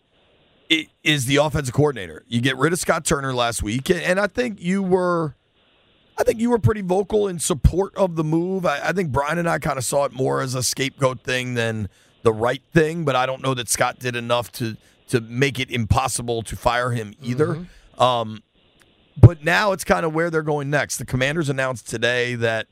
it 0.71 0.89
is 1.03 1.27
the 1.27 1.37
offensive 1.37 1.75
coordinator. 1.75 2.25
You 2.27 2.41
get 2.41 2.57
rid 2.57 2.73
of 2.73 2.79
Scott 2.79 3.05
Turner 3.05 3.35
last 3.35 3.63
week, 3.63 3.91
and 3.91 4.19
I 4.19 4.27
think 4.27 4.61
you 4.61 4.83
were. 4.83 5.35
I 6.17 6.23
think 6.23 6.41
you 6.41 6.51
were 6.51 6.59
pretty 6.59 6.83
vocal 6.83 7.27
in 7.29 7.39
support 7.39 7.95
of 7.97 8.17
the 8.17 8.25
move. 8.25 8.65
I, 8.67 8.81
I 8.89 8.93
think 8.93 9.11
Brian 9.11 9.39
and 9.39 9.49
I 9.49 9.59
kind 9.59 9.79
of 9.79 9.85
saw 9.85 10.05
it 10.05 10.13
more 10.13 10.41
as 10.41 10.55
a 10.55 10.63
scapegoat 10.63 11.21
thing 11.21 11.55
than 11.55 11.89
the 12.23 12.33
right 12.33 12.63
thing, 12.73 13.05
but 13.05 13.17
I 13.17 13.27
don't 13.27 13.43
know 13.43 13.55
that 13.55 13.69
Scott 13.69 13.99
did 13.99 14.17
enough 14.17 14.53
to 14.53 14.77
to 15.09 15.21
make 15.21 15.61
it 15.61 15.71
impossible 15.71 16.43
to 16.43 16.57
fire 16.57 16.91
him 16.91 17.15
either. 17.23 17.49
Mm-hmm. 17.49 18.03
Um, 18.03 18.43
but 19.21 19.45
now 19.45 19.73
it's 19.73 19.85
kind 19.85 20.07
of 20.07 20.15
where 20.15 20.31
they're 20.31 20.43
going 20.43 20.71
next. 20.71 20.97
The 20.97 21.05
Commanders 21.05 21.51
announced 21.51 21.89
today 21.89 22.35
that 22.37 22.69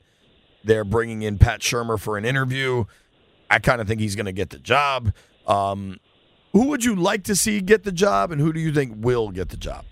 they're 0.63 0.83
bringing 0.83 1.21
in 1.21 1.37
Pat 1.37 1.61
Shurmur 1.61 1.99
for 1.99 2.17
an 2.17 2.25
interview. 2.25 2.85
I 3.51 3.59
kind 3.59 3.79
of 3.79 3.87
think 3.87 4.01
he's 4.01 4.15
going 4.15 4.25
to 4.25 4.31
get 4.31 4.49
the 4.49 4.57
job. 4.57 5.13
Um, 5.45 5.99
who 6.53 6.67
would 6.69 6.83
you 6.83 6.95
like 6.95 7.23
to 7.25 7.35
see 7.35 7.61
get 7.61 7.83
the 7.83 7.91
job, 7.91 8.31
and 8.31 8.41
who 8.41 8.51
do 8.51 8.59
you 8.59 8.73
think 8.73 8.95
will 8.97 9.29
get 9.29 9.49
the 9.49 9.57
job? 9.57 9.85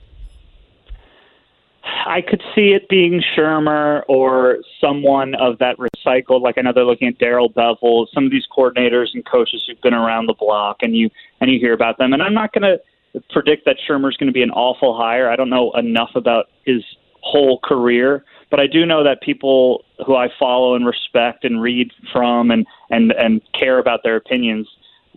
I 2.05 2.22
could 2.22 2.41
see 2.55 2.74
it 2.74 2.89
being 2.89 3.22
Shurmur 3.36 4.03
or 4.08 4.60
someone 4.79 5.36
of 5.36 5.58
that 5.60 5.77
recycled. 5.77 6.41
Like 6.41 6.58
I 6.58 6.62
know 6.62 6.74
they're 6.74 6.86
looking 6.86 7.08
at 7.08 7.17
Darrell 7.17 7.50
Bevell, 7.50 8.08
some 8.13 8.25
of 8.25 8.31
these 8.31 8.46
coordinators 8.55 9.08
and 9.13 9.25
coaches 9.25 9.63
who've 9.67 9.81
been 9.81 9.93
around 9.93 10.27
the 10.27 10.34
block, 10.34 10.77
and 10.81 10.96
you 10.96 11.10
and 11.39 11.51
you 11.51 11.60
hear 11.60 11.74
about 11.74 11.98
them. 11.98 12.13
And 12.13 12.22
I'm 12.22 12.34
not 12.34 12.53
going 12.53 12.63
to 12.63 13.22
predict 13.29 13.65
that 13.65 13.77
Shurmur's 13.88 14.17
going 14.17 14.27
to 14.27 14.34
be 14.34 14.43
an 14.43 14.51
awful 14.51 14.96
hire. 14.96 15.29
I 15.29 15.36
don't 15.36 15.50
know 15.50 15.72
enough 15.74 16.12
about 16.15 16.50
his 16.65 16.84
whole 17.22 17.60
career, 17.60 18.24
but 18.50 18.60
I 18.60 18.67
do 18.67 18.86
know 18.86 19.03
that 19.03 19.22
people 19.22 19.86
who 20.05 20.15
I 20.15 20.29
follow 20.39 20.75
and 20.75 20.86
respect 20.86 21.46
and 21.46 21.62
read 21.62 21.91
from 22.12 22.51
and 22.51 22.65
and 22.89 23.12
and 23.13 23.41
care 23.58 23.79
about 23.79 24.01
their 24.03 24.15
opinions, 24.15 24.67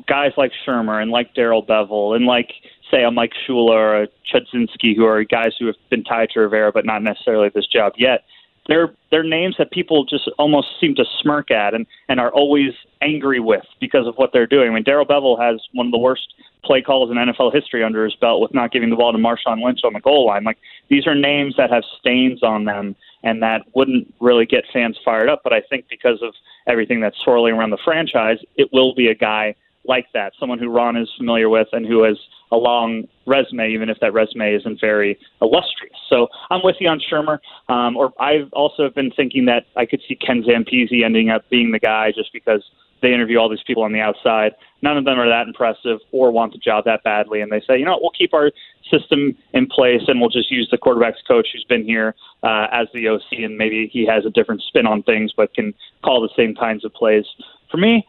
guys 0.06 0.32
like 0.36 0.52
Shurmur 0.66 1.00
and 1.00 1.10
like 1.10 1.34
Darrell 1.34 1.64
Bevell 1.64 2.16
and 2.16 2.26
like 2.26 2.52
say 2.94 3.04
a 3.04 3.10
Mike 3.10 3.32
Shula 3.46 3.70
or 3.70 4.02
a 4.02 4.08
Chudzinski, 4.32 4.96
who 4.96 5.04
are 5.04 5.24
guys 5.24 5.52
who 5.58 5.66
have 5.66 5.76
been 5.90 6.04
tied 6.04 6.30
to 6.30 6.40
Rivera 6.40 6.72
but 6.72 6.84
not 6.84 7.02
necessarily 7.02 7.50
this 7.54 7.66
job 7.66 7.94
yet. 7.96 8.24
They're 8.66 8.94
they're 9.10 9.24
names 9.24 9.56
that 9.58 9.70
people 9.72 10.04
just 10.06 10.30
almost 10.38 10.68
seem 10.80 10.94
to 10.94 11.04
smirk 11.20 11.50
at 11.50 11.74
and 11.74 11.86
and 12.08 12.18
are 12.18 12.32
always 12.32 12.72
angry 13.02 13.38
with 13.38 13.64
because 13.78 14.06
of 14.06 14.14
what 14.16 14.32
they're 14.32 14.46
doing. 14.46 14.70
I 14.70 14.74
mean, 14.74 14.84
Darrell 14.84 15.04
Bevell 15.04 15.38
has 15.38 15.60
one 15.72 15.86
of 15.86 15.92
the 15.92 15.98
worst 15.98 16.32
play 16.64 16.80
calls 16.80 17.10
in 17.10 17.18
NFL 17.18 17.52
history 17.52 17.84
under 17.84 18.04
his 18.04 18.14
belt 18.14 18.40
with 18.40 18.54
not 18.54 18.72
giving 18.72 18.88
the 18.88 18.96
ball 18.96 19.12
to 19.12 19.18
Marshawn 19.18 19.62
Lynch 19.62 19.80
on 19.84 19.92
the 19.92 20.00
goal 20.00 20.26
line. 20.26 20.44
Like 20.44 20.56
these 20.88 21.06
are 21.06 21.14
names 21.14 21.56
that 21.58 21.70
have 21.70 21.82
stains 22.00 22.42
on 22.42 22.64
them 22.64 22.96
and 23.22 23.42
that 23.42 23.62
wouldn't 23.74 24.12
really 24.20 24.46
get 24.46 24.64
fans 24.72 24.98
fired 25.04 25.28
up. 25.28 25.42
But 25.44 25.52
I 25.52 25.60
think 25.60 25.86
because 25.90 26.22
of 26.22 26.32
everything 26.66 27.00
that's 27.00 27.18
swirling 27.18 27.54
around 27.54 27.70
the 27.70 27.78
franchise, 27.84 28.38
it 28.56 28.70
will 28.72 28.94
be 28.94 29.08
a 29.08 29.14
guy 29.14 29.56
like 29.86 30.06
that, 30.14 30.32
someone 30.40 30.58
who 30.58 30.70
Ron 30.70 30.96
is 30.96 31.10
familiar 31.16 31.48
with 31.48 31.68
and 31.72 31.86
who 31.86 32.02
has 32.04 32.16
a 32.54 32.56
long 32.56 33.04
resume, 33.26 33.72
even 33.72 33.88
if 33.88 33.98
that 34.00 34.12
resume 34.12 34.54
isn't 34.54 34.80
very 34.80 35.18
illustrious. 35.42 35.96
So 36.08 36.28
I'm 36.50 36.60
with 36.62 36.76
you 36.78 36.88
on 36.88 37.00
Shurmur. 37.00 37.38
Um, 37.68 37.96
or 37.96 38.12
I've 38.20 38.52
also 38.52 38.88
been 38.90 39.10
thinking 39.10 39.46
that 39.46 39.66
I 39.76 39.86
could 39.86 40.00
see 40.06 40.14
Ken 40.14 40.42
Zampese 40.42 41.04
ending 41.04 41.30
up 41.30 41.48
being 41.50 41.72
the 41.72 41.80
guy 41.80 42.12
just 42.14 42.32
because 42.32 42.62
they 43.02 43.12
interview 43.12 43.38
all 43.38 43.50
these 43.50 43.62
people 43.66 43.82
on 43.82 43.92
the 43.92 44.00
outside. 44.00 44.52
None 44.80 44.96
of 44.96 45.04
them 45.04 45.18
are 45.18 45.28
that 45.28 45.46
impressive 45.46 45.98
or 46.12 46.30
want 46.30 46.52
the 46.52 46.58
job 46.58 46.84
that 46.84 47.02
badly, 47.02 47.40
and 47.40 47.52
they 47.52 47.60
say, 47.60 47.78
you 47.78 47.84
know, 47.84 47.98
we'll 48.00 48.12
keep 48.16 48.32
our 48.32 48.50
system 48.90 49.36
in 49.52 49.66
place 49.66 50.02
and 50.08 50.20
we'll 50.20 50.30
just 50.30 50.50
use 50.50 50.68
the 50.70 50.78
quarterbacks 50.78 51.20
coach 51.26 51.48
who's 51.52 51.64
been 51.68 51.84
here 51.84 52.14
uh, 52.42 52.66
as 52.72 52.86
the 52.94 53.08
OC, 53.08 53.22
and 53.32 53.58
maybe 53.58 53.90
he 53.92 54.06
has 54.06 54.24
a 54.24 54.30
different 54.30 54.62
spin 54.62 54.86
on 54.86 55.02
things, 55.02 55.32
but 55.36 55.52
can 55.54 55.74
call 56.02 56.22
the 56.22 56.30
same 56.36 56.54
kinds 56.54 56.84
of 56.84 56.94
plays. 56.94 57.24
For 57.70 57.76
me, 57.76 58.06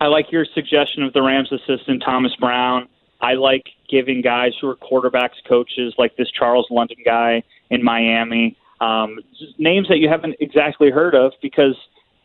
I 0.00 0.06
like 0.06 0.30
your 0.30 0.44
suggestion 0.54 1.04
of 1.04 1.12
the 1.12 1.22
Rams 1.22 1.52
assistant 1.52 2.02
Thomas 2.04 2.34
Brown. 2.36 2.88
I 3.22 3.34
like 3.34 3.64
giving 3.88 4.20
guys 4.20 4.52
who 4.60 4.68
are 4.68 4.76
quarterbacks 4.76 5.42
coaches, 5.48 5.94
like 5.96 6.16
this 6.16 6.30
Charles 6.30 6.66
London 6.70 6.98
guy 7.04 7.42
in 7.70 7.82
Miami, 7.82 8.56
um, 8.80 9.20
names 9.58 9.86
that 9.88 9.98
you 9.98 10.08
haven't 10.08 10.34
exactly 10.40 10.90
heard 10.90 11.14
of 11.14 11.32
because 11.40 11.76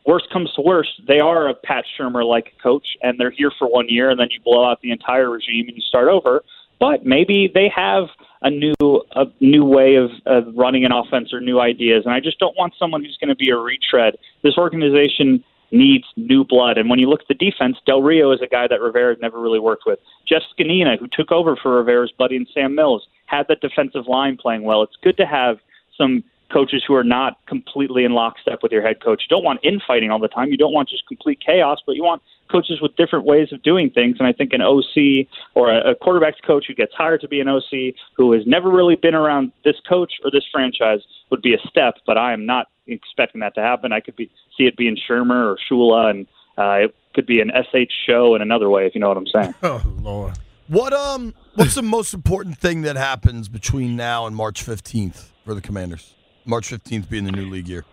worst 0.08 0.26
comes 0.34 0.52
to 0.54 0.62
worst, 0.62 0.90
they 1.08 1.20
are 1.20 1.50
a 1.50 1.54
Pat 1.54 1.86
Shurmur 1.98 2.28
like 2.28 2.54
coach, 2.64 2.88
and 3.04 3.20
they're 3.20 3.32
here 3.32 3.52
for 3.60 3.68
one 3.68 3.86
year, 3.88 4.10
and 4.10 4.20
then 4.20 4.30
you 4.32 4.40
blow 4.44 4.66
out 4.66 4.82
the 4.82 4.92
entire 4.92 5.30
regime 5.30 5.68
and 5.68 5.78
you 5.78 5.84
start 5.84 6.08
over. 6.08 6.44
But 6.80 7.06
maybe 7.06 7.50
they 7.54 7.72
have 7.76 8.06
a 8.42 8.50
new 8.50 8.74
a 9.16 9.26
new 9.40 9.66
way 9.66 9.96
of, 9.96 10.10
of 10.26 10.56
running 10.56 10.86
an 10.86 10.92
offense 10.92 11.34
or 11.34 11.42
new 11.42 11.60
ideas, 11.60 12.04
and 12.06 12.14
I 12.14 12.20
just 12.20 12.40
don't 12.40 12.56
want 12.58 12.74
someone 12.80 13.04
who's 13.04 13.18
going 13.18 13.30
to 13.30 13.36
be 13.36 13.50
a 13.50 13.58
retread. 13.58 14.16
This 14.44 14.58
organization 14.58 15.44
needs 15.72 16.06
new 16.16 16.44
blood. 16.44 16.78
And 16.78 16.90
when 16.90 17.00
you 17.00 17.10
look 17.10 17.22
at 17.22 17.28
the 17.28 17.34
defense, 17.34 17.78
Del 17.86 18.02
Rio 18.02 18.32
is 18.32 18.42
a 18.42 18.48
guy 18.48 18.68
that 18.68 18.82
Rivera 18.82 19.16
never 19.22 19.40
really 19.40 19.60
worked 19.60 19.84
with. 19.86 20.00
Jeff 20.28 20.44
Zgonina, 20.58 21.00
who 21.00 21.08
took 21.08 21.32
over 21.32 21.56
for 21.56 21.78
Rivera's 21.78 22.12
buddy 22.18 22.36
and 22.36 22.48
Sam 22.54 22.76
Mills, 22.76 23.08
had 23.26 23.48
that 23.50 23.62
defensive 23.62 24.08
line 24.08 24.38
playing 24.38 24.64
well. 24.64 24.84
It's 24.84 24.96
good 25.02 25.18
to 25.18 25.26
have 25.26 25.58
some 25.98 26.24
coaches 26.52 26.84
who 26.88 26.94
are 26.94 27.04
not 27.04 27.46
completely 27.46 28.06
in 28.06 28.14
lockstep 28.14 28.60
with 28.64 28.72
your 28.72 28.82
head 28.82 29.04
coach. 29.04 29.24
You 29.24 29.36
don't 29.36 29.44
want 29.44 29.60
infighting 29.64 30.12
all 30.12 30.20
the 30.20 30.28
time. 30.28 30.50
You 30.50 30.58
don't 30.58 30.74
want 30.74 30.90
just 30.90 31.06
complete 31.08 31.40
chaos, 31.46 31.80
but 31.86 31.96
you 31.96 32.04
want 32.04 32.22
coaches 32.50 32.80
with 32.82 32.96
different 32.96 33.26
ways 33.26 33.52
of 33.52 33.62
doing 33.64 33.90
things. 33.90 34.18
And 34.20 34.28
I 34.28 34.32
think 34.32 34.54
an 34.54 34.62
OC 34.62 35.28
or 35.56 35.72
a, 35.72 35.92
a 35.92 35.96
quarterback's 35.96 36.40
coach 36.46 36.66
who 36.68 36.74
gets 36.74 36.94
hired 36.94 37.22
to 37.22 37.28
be 37.28 37.42
an 37.42 37.50
OC 37.50 37.96
who 38.16 38.32
has 38.32 38.44
never 38.46 38.70
really 38.70 38.96
been 38.96 39.16
around 39.16 39.52
this 39.66 39.76
coach 39.88 40.14
or 40.24 40.32
this 40.32 40.46
franchise 40.52 41.02
would 41.30 41.42
be 41.42 41.54
a 41.54 41.60
step. 41.68 41.96
But 42.06 42.18
I 42.18 42.32
am 42.32 42.46
not 42.46 42.68
expecting 42.88 43.42
that 43.42 43.56
to 43.56 43.62
happen. 43.62 43.92
I 43.92 44.00
could 44.00 44.16
be 44.16 44.30
see 44.58 44.66
it 44.66 44.78
being 44.78 44.98
Shurmur 45.10 45.56
or 45.56 45.58
Shula, 45.70 46.10
and 46.10 46.28
uh, 46.58 46.86
it 46.86 46.96
could 47.14 47.26
be 47.26 47.42
an 47.42 47.52
SH 47.56 47.92
show 48.06 48.36
in 48.36 48.42
another 48.42 48.70
way, 48.70 48.86
if 48.86 48.96
you 48.96 49.02
know 49.02 49.10
what 49.10 49.18
I'm 49.18 49.28
saying. 49.28 49.54
Oh 49.64 49.82
Lord. 50.02 50.38
What 50.68 50.94
um 50.94 51.34
what's 51.56 51.76
the 51.76 51.82
most 51.82 52.14
important 52.14 52.58
thing 52.58 52.82
that 52.82 52.98
happens 52.98 53.48
between 53.48 53.96
now 53.96 54.26
and 54.28 54.36
March 54.36 54.66
15th 54.66 55.30
for 55.46 55.54
the 55.54 55.62
Commanders? 55.62 56.14
March 56.46 56.70
15th 56.70 57.10
being 57.10 57.24
the 57.24 57.32
new 57.32 57.50
league 57.50 57.68
year. 57.68 57.86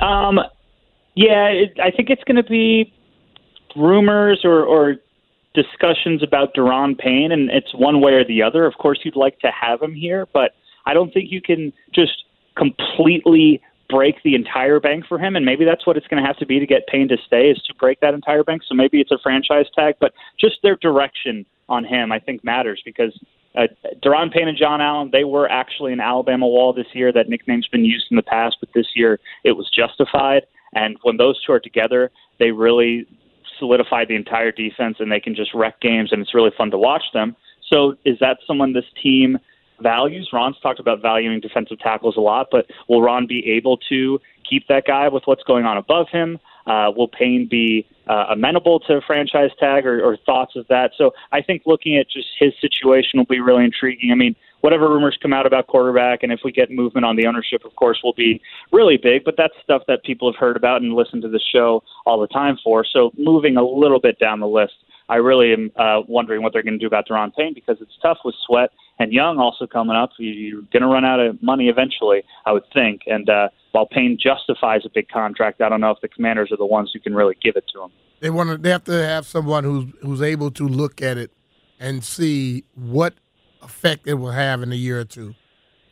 Um 0.00 0.40
yeah, 1.16 1.46
it, 1.46 1.80
I 1.82 1.90
think 1.90 2.10
it's 2.10 2.22
going 2.24 2.36
to 2.36 2.48
be 2.48 2.92
rumors 3.74 4.42
or, 4.44 4.62
or 4.62 4.96
discussions 5.54 6.22
about 6.22 6.54
Daron 6.54 6.96
Payne, 6.96 7.32
and 7.32 7.50
it's 7.50 7.74
one 7.74 8.00
way 8.00 8.12
or 8.12 8.24
the 8.24 8.42
other. 8.42 8.66
Of 8.66 8.74
course, 8.74 9.00
you'd 9.02 9.16
like 9.16 9.38
to 9.40 9.50
have 9.50 9.80
him 9.80 9.94
here, 9.94 10.26
but 10.32 10.52
I 10.84 10.92
don't 10.92 11.12
think 11.12 11.32
you 11.32 11.40
can 11.40 11.72
just 11.92 12.12
completely 12.56 13.62
break 13.88 14.16
the 14.24 14.34
entire 14.34 14.80
bank 14.80 15.04
for 15.06 15.18
him, 15.18 15.36
and 15.36 15.44
maybe 15.44 15.64
that's 15.64 15.86
what 15.86 15.96
it's 15.96 16.06
going 16.08 16.20
to 16.20 16.26
have 16.26 16.36
to 16.38 16.46
be 16.46 16.58
to 16.58 16.66
get 16.66 16.86
Payne 16.88 17.08
to 17.08 17.16
stay 17.24 17.50
is 17.50 17.58
to 17.62 17.74
break 17.74 18.00
that 18.00 18.14
entire 18.14 18.42
bank. 18.42 18.62
So 18.66 18.74
maybe 18.74 19.00
it's 19.00 19.12
a 19.12 19.18
franchise 19.22 19.66
tag, 19.74 19.94
but 20.00 20.12
just 20.40 20.56
their 20.62 20.76
direction 20.76 21.46
on 21.68 21.84
him, 21.84 22.10
I 22.10 22.18
think, 22.18 22.42
matters 22.42 22.82
because 22.84 23.16
uh, 23.54 23.68
Daron 24.04 24.32
Payne 24.32 24.48
and 24.48 24.58
John 24.58 24.80
Allen, 24.80 25.10
they 25.12 25.24
were 25.24 25.48
actually 25.48 25.92
an 25.92 26.00
Alabama 26.00 26.46
wall 26.46 26.72
this 26.72 26.86
year. 26.94 27.12
That 27.12 27.28
nickname's 27.28 27.68
been 27.68 27.84
used 27.84 28.06
in 28.10 28.16
the 28.16 28.22
past, 28.22 28.56
but 28.60 28.70
this 28.74 28.88
year 28.94 29.20
it 29.44 29.52
was 29.52 29.70
justified. 29.70 30.46
And 30.74 30.96
when 31.02 31.16
those 31.16 31.42
two 31.44 31.52
are 31.52 31.60
together, 31.60 32.10
they 32.38 32.50
really 32.50 33.06
solidify 33.58 34.04
the 34.04 34.16
entire 34.16 34.52
defense, 34.52 34.96
and 34.98 35.10
they 35.10 35.20
can 35.20 35.34
just 35.34 35.54
wreck 35.54 35.80
games, 35.80 36.12
and 36.12 36.20
it's 36.20 36.34
really 36.34 36.52
fun 36.58 36.70
to 36.72 36.78
watch 36.78 37.04
them. 37.14 37.36
So 37.72 37.96
is 38.04 38.18
that 38.20 38.38
someone 38.46 38.72
this 38.72 38.84
team– 39.00 39.38
values. 39.80 40.30
Ron's 40.32 40.58
talked 40.60 40.80
about 40.80 41.02
valuing 41.02 41.40
defensive 41.40 41.78
tackles 41.78 42.16
a 42.16 42.20
lot, 42.20 42.48
but 42.50 42.66
will 42.88 43.02
Ron 43.02 43.26
be 43.26 43.48
able 43.50 43.78
to 43.88 44.20
keep 44.48 44.66
that 44.68 44.84
guy 44.86 45.08
with 45.08 45.24
what's 45.26 45.42
going 45.42 45.64
on 45.64 45.76
above 45.76 46.08
him? 46.10 46.38
Uh, 46.66 46.90
will 46.96 47.08
Payne 47.08 47.46
be 47.48 47.86
uh, 48.08 48.26
amenable 48.30 48.80
to 48.80 48.94
a 48.94 49.00
franchise 49.00 49.50
tag 49.58 49.86
or, 49.86 50.02
or 50.02 50.16
thoughts 50.26 50.56
of 50.56 50.66
that? 50.68 50.90
So 50.98 51.12
I 51.30 51.40
think 51.40 51.62
looking 51.64 51.96
at 51.96 52.10
just 52.10 52.26
his 52.38 52.52
situation 52.60 53.18
will 53.18 53.26
be 53.26 53.40
really 53.40 53.64
intriguing. 53.64 54.10
I 54.10 54.16
mean, 54.16 54.34
whatever 54.62 54.88
rumors 54.88 55.16
come 55.22 55.32
out 55.32 55.46
about 55.46 55.68
quarterback, 55.68 56.24
and 56.24 56.32
if 56.32 56.40
we 56.44 56.50
get 56.50 56.70
movement 56.72 57.04
on 57.04 57.14
the 57.14 57.26
ownership, 57.26 57.64
of 57.64 57.76
course, 57.76 58.00
will 58.02 58.14
be 58.14 58.40
really 58.72 58.96
big. 58.96 59.24
But 59.24 59.36
that's 59.36 59.54
stuff 59.62 59.82
that 59.86 60.02
people 60.02 60.32
have 60.32 60.38
heard 60.38 60.56
about 60.56 60.82
and 60.82 60.92
listened 60.92 61.22
to 61.22 61.28
the 61.28 61.38
show 61.38 61.84
all 62.04 62.20
the 62.20 62.26
time 62.26 62.58
for. 62.64 62.84
So 62.84 63.12
moving 63.16 63.56
a 63.56 63.64
little 63.64 64.00
bit 64.00 64.18
down 64.18 64.40
the 64.40 64.48
list, 64.48 64.74
I 65.08 65.16
really 65.16 65.52
am 65.52 65.70
uh, 65.76 66.02
wondering 66.08 66.42
what 66.42 66.52
they're 66.52 66.62
going 66.62 66.78
to 66.78 66.78
do 66.78 66.86
about 66.86 67.06
Daron 67.08 67.34
Payne 67.34 67.54
because 67.54 67.78
it's 67.80 67.96
tough 68.02 68.18
with 68.24 68.34
Sweat 68.46 68.70
and 68.98 69.12
Young 69.12 69.38
also 69.38 69.66
coming 69.66 69.96
up. 69.96 70.10
You're 70.18 70.62
going 70.72 70.82
to 70.82 70.88
run 70.88 71.04
out 71.04 71.20
of 71.20 71.42
money 71.42 71.68
eventually, 71.68 72.22
I 72.44 72.52
would 72.52 72.64
think. 72.72 73.02
And 73.06 73.28
uh, 73.28 73.48
while 73.72 73.86
Payne 73.86 74.18
justifies 74.20 74.82
a 74.84 74.88
big 74.92 75.08
contract, 75.08 75.60
I 75.60 75.68
don't 75.68 75.80
know 75.80 75.90
if 75.90 76.00
the 76.00 76.08
Commanders 76.08 76.50
are 76.50 76.56
the 76.56 76.66
ones 76.66 76.90
who 76.92 77.00
can 77.00 77.14
really 77.14 77.36
give 77.42 77.56
it 77.56 77.64
to 77.74 77.82
him. 77.82 77.90
They 78.20 78.30
want 78.30 78.50
to. 78.50 78.56
They 78.56 78.70
have 78.70 78.84
to 78.84 79.06
have 79.06 79.26
someone 79.26 79.64
who's 79.64 79.92
who's 80.00 80.22
able 80.22 80.50
to 80.52 80.66
look 80.66 81.02
at 81.02 81.18
it 81.18 81.30
and 81.78 82.02
see 82.02 82.64
what 82.74 83.12
effect 83.62 84.06
it 84.06 84.14
will 84.14 84.30
have 84.30 84.62
in 84.62 84.72
a 84.72 84.76
year 84.76 85.00
or 85.00 85.04
two, 85.04 85.34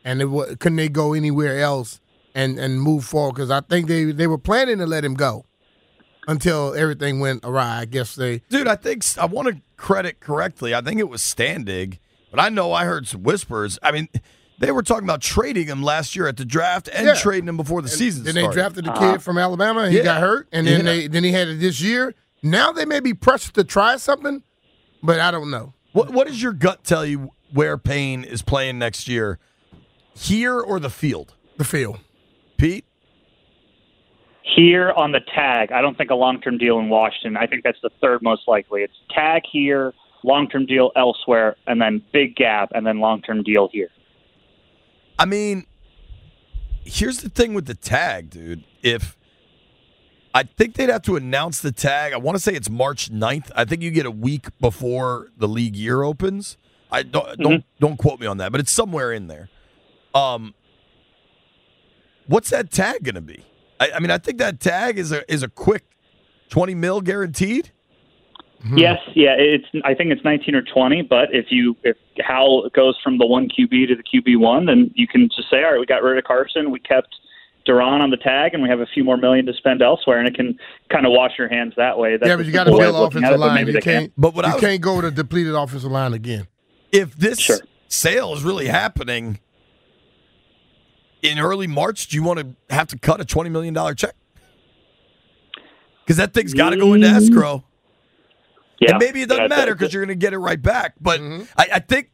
and 0.05 0.23
it, 0.23 0.59
can 0.59 0.75
they 0.77 0.89
go 0.89 1.13
anywhere 1.13 1.61
else 1.61 2.01
and 2.35 2.59
and 2.59 2.81
move 2.81 3.05
forward? 3.05 3.35
Because 3.35 3.51
I 3.51 3.61
think 3.61 3.89
they 3.89 4.05
they 4.05 4.27
were 4.27 4.39
planning 4.39 4.79
to 4.79 4.87
let 4.87 5.05
him 5.05 5.13
go. 5.13 5.45
Until 6.29 6.75
everything 6.75 7.21
went 7.21 7.45
awry. 7.45 7.81
I 7.81 7.85
guess 7.85 8.15
they. 8.15 8.39
Dude, 8.49 8.69
I 8.69 8.77
think 8.77 9.05
I 9.19 9.27
want 9.27 9.49
to 9.49 9.61
credit 9.77 10.21
correctly. 10.21 10.75
I 10.75 10.81
think 10.81 11.01
it 11.01 11.09
was 11.09 11.23
Standig, 11.23 11.99
but 12.31 12.41
I 12.41 12.49
know 12.49 12.73
I 12.73 12.85
heard 12.85 13.07
some 13.07 13.23
whispers. 13.23 13.79
I 13.83 13.91
mean, 13.93 14.09
they 14.59 14.71
were 14.73 14.83
talking 14.83 15.05
about 15.05 15.21
trading 15.21 15.67
him 15.67 15.83
last 15.83 16.15
year 16.17 16.27
at 16.27 16.37
the 16.37 16.45
draft 16.45 16.89
and 16.93 17.07
Yeah. 17.07 17.15
trading 17.15 17.49
him 17.49 17.57
before 17.57 17.83
the 17.83 17.89
season 17.89 18.25
Then 18.25 18.35
started. 18.35 18.51
they 18.51 18.55
drafted 18.55 18.85
the 18.85 18.93
kid 18.93 19.03
uh-huh. 19.03 19.19
from 19.19 19.39
Alabama. 19.39 19.91
He 19.91 19.99
Yeah. 19.99 20.05
got 20.05 20.21
hurt, 20.21 20.49
and 20.53 20.67
then 20.67 20.79
Yeah. 20.81 20.93
they 20.93 21.07
then 21.09 21.25
he 21.25 21.33
had 21.33 21.49
it 21.49 21.61
this 21.61 21.81
year. 21.81 22.15
Now 22.43 22.73
they 22.73 22.85
may 22.85 23.01
be 23.01 23.15
pressured 23.15 23.55
to 23.55 23.65
try 23.65 23.97
something, 23.97 24.43
but 25.03 25.19
I 25.21 25.31
don't 25.31 25.51
know. 25.51 25.75
What 25.93 26.11
What 26.11 26.27
does 26.27 26.43
your 26.43 26.53
gut 26.53 26.85
tell 26.85 27.05
you 27.05 27.31
where 27.53 27.79
Payne 27.79 28.25
is 28.25 28.43
playing 28.43 28.79
next 28.79 29.09
year? 29.09 29.39
Here 30.17 30.59
or 30.61 30.79
the 30.79 30.91
field? 30.91 31.35
The 31.57 31.65
field. 31.65 31.99
Pete? 32.57 32.85
Here 34.55 34.93
on 34.93 35.13
the 35.13 35.21
tag, 35.35 35.73
I 35.73 35.81
don't 35.81 35.97
think 35.97 36.11
a 36.11 36.15
long 36.15 36.41
term 36.41 36.59
deal 36.59 36.79
in 36.79 36.89
Washington. 36.89 37.37
I 37.37 37.47
think 37.47 37.65
that's 37.65 37.81
the 37.83 37.91
third 38.01 38.23
most 38.23 38.47
likely. 38.47 38.83
It's 38.83 38.95
tag 39.11 39.43
here, 39.51 39.93
long 40.23 40.49
term 40.49 40.67
deal 40.67 40.93
elsewhere, 40.95 41.57
and 41.67 41.81
then 41.81 42.03
big 42.13 42.37
gap, 42.37 42.71
and 42.75 42.87
then 42.87 43.01
long 43.01 43.23
term 43.23 43.43
deal 43.43 43.69
here. 43.73 43.89
I 45.19 45.25
mean, 45.25 45.67
here's 46.85 47.19
the 47.19 47.29
thing 47.29 47.55
with 47.55 47.67
the 47.67 47.75
tag, 47.75 48.31
dude. 48.31 48.65
If 48.83 49.17
I 50.35 50.45
think 50.45 50.75
they'd 50.75 50.89
have 50.89 51.03
to 51.03 51.17
announce 51.17 51.61
the 51.61 51.73
tag, 51.73 52.13
I 52.13 52.17
want 52.17 52.37
to 52.37 52.43
say 52.43 52.55
it's 52.55 52.71
March 52.71 53.11
9th. 53.11 53.51
I 53.55 53.65
think 53.65 53.83
you 53.83 53.91
get 53.91 54.07
a 54.07 54.11
week 54.11 54.47
before 54.61 55.29
the 55.37 55.49
league 55.49 55.77
year 55.77 56.03
opens. 56.03 56.57
I 56.91 57.03
don't 57.03 57.39
don't 57.39 57.65
don't 57.81 57.97
quote 57.97 58.21
me 58.21 58.27
on 58.27 58.37
that, 58.39 58.53
but 58.53 58.61
it's 58.61 58.71
somewhere 58.71 59.13
in 59.13 59.27
there. 59.27 59.49
Um, 60.15 60.55
what's 62.27 62.51
that 62.51 62.71
tag 62.71 63.03
going 63.03 63.17
to 63.17 63.21
be? 63.21 63.45
I, 63.81 63.91
I 63.97 63.99
mean, 64.01 64.11
I 64.11 64.19
think 64.19 64.39
that 64.39 64.61
tag 64.61 64.99
is 64.99 65.13
a 65.13 65.31
is 65.33 65.43
a 65.43 65.49
quick 65.49 65.85
twenty 66.49 66.75
mil 66.75 67.01
guaranteed. 67.01 67.71
Hmm. 68.63 68.79
Yes, 68.79 68.99
yeah, 69.15 69.35
it's. 69.37 69.67
I 69.85 69.93
think 69.93 70.11
it's 70.11 70.25
19 70.25 70.55
or 70.55 70.63
20. 70.63 71.03
But 71.03 71.29
if 71.35 71.47
you 71.51 71.77
if 71.85 71.97
Howell 72.21 72.71
goes 72.75 72.99
from 73.05 73.19
the 73.19 73.27
one 73.27 73.49
QB 73.49 73.89
to 73.89 73.95
the 73.97 74.03
QB 74.03 74.39
one, 74.39 74.65
then 74.67 74.91
you 74.95 75.07
can 75.07 75.29
just 75.37 75.51
say, 75.51 75.63
all 75.63 75.73
right, 75.73 75.79
we 75.81 75.85
got 75.85 76.03
rid 76.03 76.17
of 76.17 76.25
Carson, 76.25 76.71
we 76.71 76.81
kept 76.81 77.09
Daron 77.69 78.01
on 78.01 78.09
the 78.11 78.17
tag, 78.17 78.55
and 78.55 78.63
we 78.63 78.69
have 78.71 78.81
a 78.81 78.87
few 78.87 79.05
more 79.05 79.19
million 79.19 79.45
to 79.47 79.53
spend 79.53 79.83
elsewhere, 79.83 80.19
and 80.19 80.27
it 80.27 80.35
can 80.35 80.59
kind 80.91 81.05
of 81.05 81.13
wash 81.13 81.33
your 81.37 81.49
hands 81.49 81.75
that 81.77 81.99
way. 81.99 82.17
That's 82.17 82.27
yeah, 82.29 82.37
but 82.37 82.47
you 82.47 82.53
got 82.53 82.65
to 82.65 82.71
build 82.71 82.83
of 82.95 82.95
looking 82.95 83.19
offensive 83.25 83.35
it, 83.35 83.39
but 83.39 83.47
line. 83.47 83.55
maybe 83.55 83.73
You 83.73 83.81
can't. 83.81 84.13
But 84.17 84.35
what 84.35 84.47
you 84.47 84.51
I 84.53 84.55
was- 84.55 84.61
can't 84.63 84.81
go 84.81 84.99
to 85.03 85.09
a 85.09 85.11
depleted 85.11 85.55
offensive 85.55 85.91
line 85.91 86.15
again. 86.15 86.47
If 86.91 87.17
this 87.17 87.41
Sure. 87.41 87.59
sale 87.89 88.33
is 88.33 88.45
really 88.45 88.67
happening 88.69 89.41
in 91.25 91.39
early 91.41 91.67
March, 91.67 92.09
do 92.09 92.17
you 92.17 92.23
want 92.23 92.39
to 92.39 92.75
have 92.75 92.87
to 92.89 92.99
cut 92.99 93.21
a 93.21 93.25
twenty 93.25 93.51
million 93.51 93.75
dollar 93.75 93.95
check? 93.95 94.15
Because 96.05 96.19
that 96.19 96.35
thing's 96.35 96.53
got 96.55 96.71
to 96.71 96.77
go 96.77 96.93
into 96.93 97.07
escrow. 97.09 97.65
Yeah, 98.79 98.91
and 98.91 98.99
maybe 98.99 99.23
it 99.23 99.29
doesn't 99.29 99.45
Yeah, 99.45 99.49
matter 99.49 99.75
because 99.75 99.95
you're 99.95 100.05
going 100.05 100.17
to 100.17 100.21
get 100.21 100.35
it 100.35 100.39
right 100.39 100.61
back. 100.61 100.95
But 101.01 101.21
I, 101.57 101.69
I 101.75 101.79
think, 101.79 102.11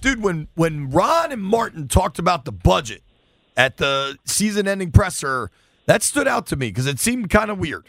dude, 0.00 0.22
when 0.22 0.46
when 0.54 0.90
Ron 0.90 1.32
and 1.32 1.42
Martin 1.42 1.88
talked 1.88 2.20
about 2.20 2.44
the 2.44 2.52
budget 2.52 3.02
at 3.56 3.78
the 3.78 4.16
season-ending 4.24 4.92
presser, 4.92 5.50
that 5.86 6.02
stood 6.02 6.28
out 6.28 6.46
to 6.46 6.56
me 6.56 6.68
because 6.68 6.86
it 6.86 7.00
seemed 7.00 7.30
kind 7.30 7.50
of 7.50 7.58
weird. 7.58 7.88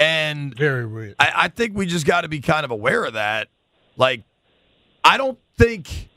And 0.00 0.56
Very 0.56 0.86
weird. 0.86 1.14
I, 1.18 1.32
I 1.34 1.48
think 1.48 1.76
we 1.76 1.86
just 1.86 2.06
got 2.06 2.22
to 2.22 2.28
be 2.28 2.40
kind 2.40 2.64
of 2.64 2.70
aware 2.70 3.04
of 3.04 3.12
that. 3.14 3.48
Like, 3.96 4.24
I 5.04 5.16
don't 5.16 5.38
think 5.56 6.08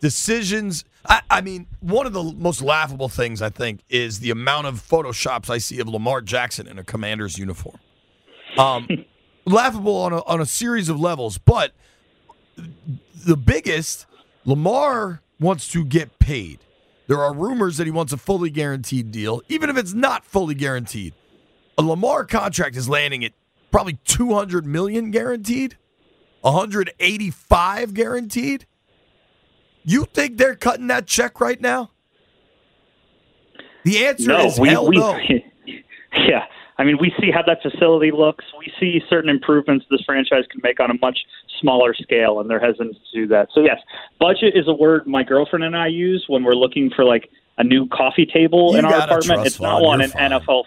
decisions. 0.00 0.84
I, 1.06 1.22
I 1.30 1.40
mean, 1.40 1.66
one 1.80 2.06
of 2.06 2.12
the 2.12 2.22
most 2.22 2.62
laughable 2.62 3.08
things 3.08 3.42
I 3.42 3.48
think 3.48 3.80
is 3.88 4.20
the 4.20 4.30
amount 4.30 4.66
of 4.66 4.74
photoshops 4.76 5.50
I 5.50 5.58
see 5.58 5.80
of 5.80 5.88
Lamar 5.88 6.20
Jackson 6.20 6.66
in 6.66 6.78
a 6.78 6.84
Commander's 6.84 7.38
uniform. 7.38 7.78
Um, 8.56 8.88
laughable 9.44 9.96
on 9.96 10.12
a, 10.12 10.22
on 10.24 10.40
a 10.40 10.46
series 10.46 10.88
of 10.88 11.00
levels, 11.00 11.38
but 11.38 11.72
the 13.24 13.36
biggest, 13.36 14.06
Lamar 14.44 15.22
wants 15.40 15.68
to 15.68 15.84
get 15.84 16.18
paid. 16.18 16.60
There 17.08 17.18
are 17.18 17.34
rumors 17.34 17.76
that 17.78 17.86
he 17.86 17.90
wants 17.90 18.12
a 18.12 18.16
fully 18.16 18.50
guaranteed 18.50 19.10
deal, 19.10 19.42
even 19.48 19.68
if 19.68 19.76
it's 19.76 19.92
not 19.92 20.24
fully 20.24 20.54
guaranteed. 20.54 21.14
A 21.76 21.82
Lamar 21.82 22.24
contract 22.24 22.76
is 22.76 22.88
landing 22.88 23.24
at 23.24 23.32
probably 23.70 23.98
200 24.04 24.64
million 24.64 25.10
guaranteed, 25.10 25.76
185 26.42 27.94
guaranteed. 27.94 28.66
You 29.84 30.06
think 30.12 30.38
they're 30.38 30.54
cutting 30.54 30.86
that 30.88 31.06
check 31.06 31.40
right 31.40 31.60
now? 31.60 31.90
The 33.84 34.06
answer 34.06 34.28
no, 34.28 34.46
is 34.46 34.58
we, 34.58 34.68
hell 34.68 34.88
we, 34.88 34.96
no. 34.96 35.18
Yeah, 36.14 36.44
I 36.78 36.84
mean, 36.84 36.98
we 37.00 37.12
see 37.18 37.30
how 37.30 37.42
that 37.42 37.62
facility 37.62 38.10
looks. 38.10 38.44
We 38.58 38.72
see 38.78 39.00
certain 39.08 39.30
improvements 39.30 39.86
this 39.90 40.02
franchise 40.04 40.44
can 40.50 40.60
make 40.62 40.78
on 40.78 40.90
a 40.90 40.94
much 41.00 41.18
smaller 41.60 41.94
scale, 41.94 42.40
and 42.40 42.50
they're 42.50 42.60
hesitant 42.60 42.96
to 42.96 43.20
do 43.20 43.26
that. 43.28 43.48
So 43.54 43.60
yes, 43.62 43.78
budget 44.20 44.54
is 44.54 44.68
a 44.68 44.74
word 44.74 45.06
my 45.06 45.22
girlfriend 45.22 45.64
and 45.64 45.76
I 45.76 45.86
use 45.86 46.24
when 46.28 46.44
we're 46.44 46.54
looking 46.54 46.90
for 46.90 47.04
like 47.04 47.30
a 47.58 47.64
new 47.64 47.88
coffee 47.88 48.26
table 48.26 48.72
You 48.72 48.80
in 48.80 48.84
our 48.84 49.00
apartment. 49.00 49.46
It's 49.46 49.60
not 49.60 49.82
one 49.82 50.00
an. 50.00 50.10
NFL. 50.10 50.64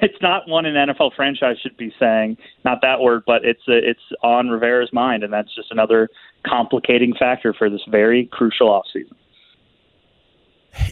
It's 0.00 0.20
not 0.20 0.48
one 0.48 0.66
an 0.66 0.74
NFL 0.74 1.14
franchise 1.14 1.56
should 1.62 1.76
be 1.76 1.92
saying. 1.98 2.36
Not 2.64 2.78
that 2.82 3.00
word, 3.00 3.22
but 3.26 3.44
it's 3.44 3.62
a, 3.68 3.76
it's 3.76 4.00
on 4.22 4.48
Rivera's 4.48 4.92
mind, 4.92 5.22
and 5.22 5.32
that's 5.32 5.54
just 5.54 5.70
another 5.70 6.08
complicating 6.46 7.14
factor 7.18 7.54
for 7.54 7.70
this 7.70 7.80
very 7.88 8.26
crucial 8.32 8.68
offseason. 8.68 9.14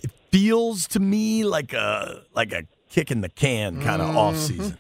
It 0.02 0.10
feels 0.30 0.86
to 0.88 1.00
me 1.00 1.44
like 1.44 1.72
a 1.72 2.22
like 2.34 2.52
a 2.52 2.64
kick 2.88 3.10
in 3.10 3.20
the 3.20 3.28
can 3.28 3.80
kind 3.82 4.00
of 4.00 4.08
mm-hmm. 4.08 4.18
off 4.18 4.36
season. 4.36 4.78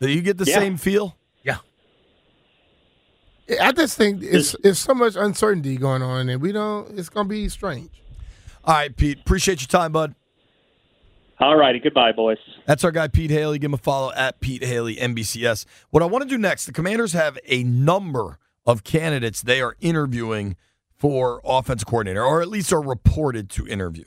Do 0.00 0.10
you 0.10 0.22
get 0.22 0.38
the 0.38 0.44
Yeah. 0.44 0.58
same 0.58 0.76
feel? 0.76 1.16
Yeah. 1.42 1.58
I 3.60 3.72
just 3.72 3.96
think 3.96 4.22
it's 4.22 4.56
it's 4.64 4.78
so 4.78 4.94
much 4.94 5.16
uncertainty 5.16 5.76
going 5.76 6.02
on, 6.02 6.28
and 6.28 6.40
we 6.40 6.52
don't. 6.52 6.98
It's 6.98 7.08
gonna 7.08 7.28
be 7.28 7.48
strange. 7.48 7.90
All 8.64 8.74
right, 8.74 8.94
Pete. 8.96 9.20
Appreciate 9.20 9.60
your 9.60 9.68
time, 9.68 9.92
bud. 9.92 10.14
All 11.44 11.56
righty, 11.56 11.78
goodbye, 11.78 12.12
boys. 12.12 12.38
That's 12.64 12.84
our 12.84 12.90
guy, 12.90 13.06
Pete 13.06 13.30
Hailey. 13.30 13.58
Give 13.58 13.68
him 13.68 13.74
a 13.74 13.76
follow 13.76 14.10
at 14.14 14.40
Pete 14.40 14.64
Hailey, 14.64 14.96
NBCS. 14.96 15.66
What 15.90 16.02
I 16.02 16.06
want 16.06 16.22
to 16.22 16.28
do 16.28 16.38
next, 16.38 16.64
the 16.64 16.72
Commanders 16.72 17.12
have 17.12 17.38
a 17.44 17.62
number 17.62 18.38
of 18.64 18.82
candidates 18.82 19.42
they 19.42 19.60
are 19.60 19.76
interviewing 19.82 20.56
for 20.96 21.42
offensive 21.44 21.86
coordinator, 21.86 22.24
or 22.24 22.40
at 22.40 22.48
least 22.48 22.72
are 22.72 22.80
reported 22.80 23.50
to 23.50 23.66
interview. 23.68 24.04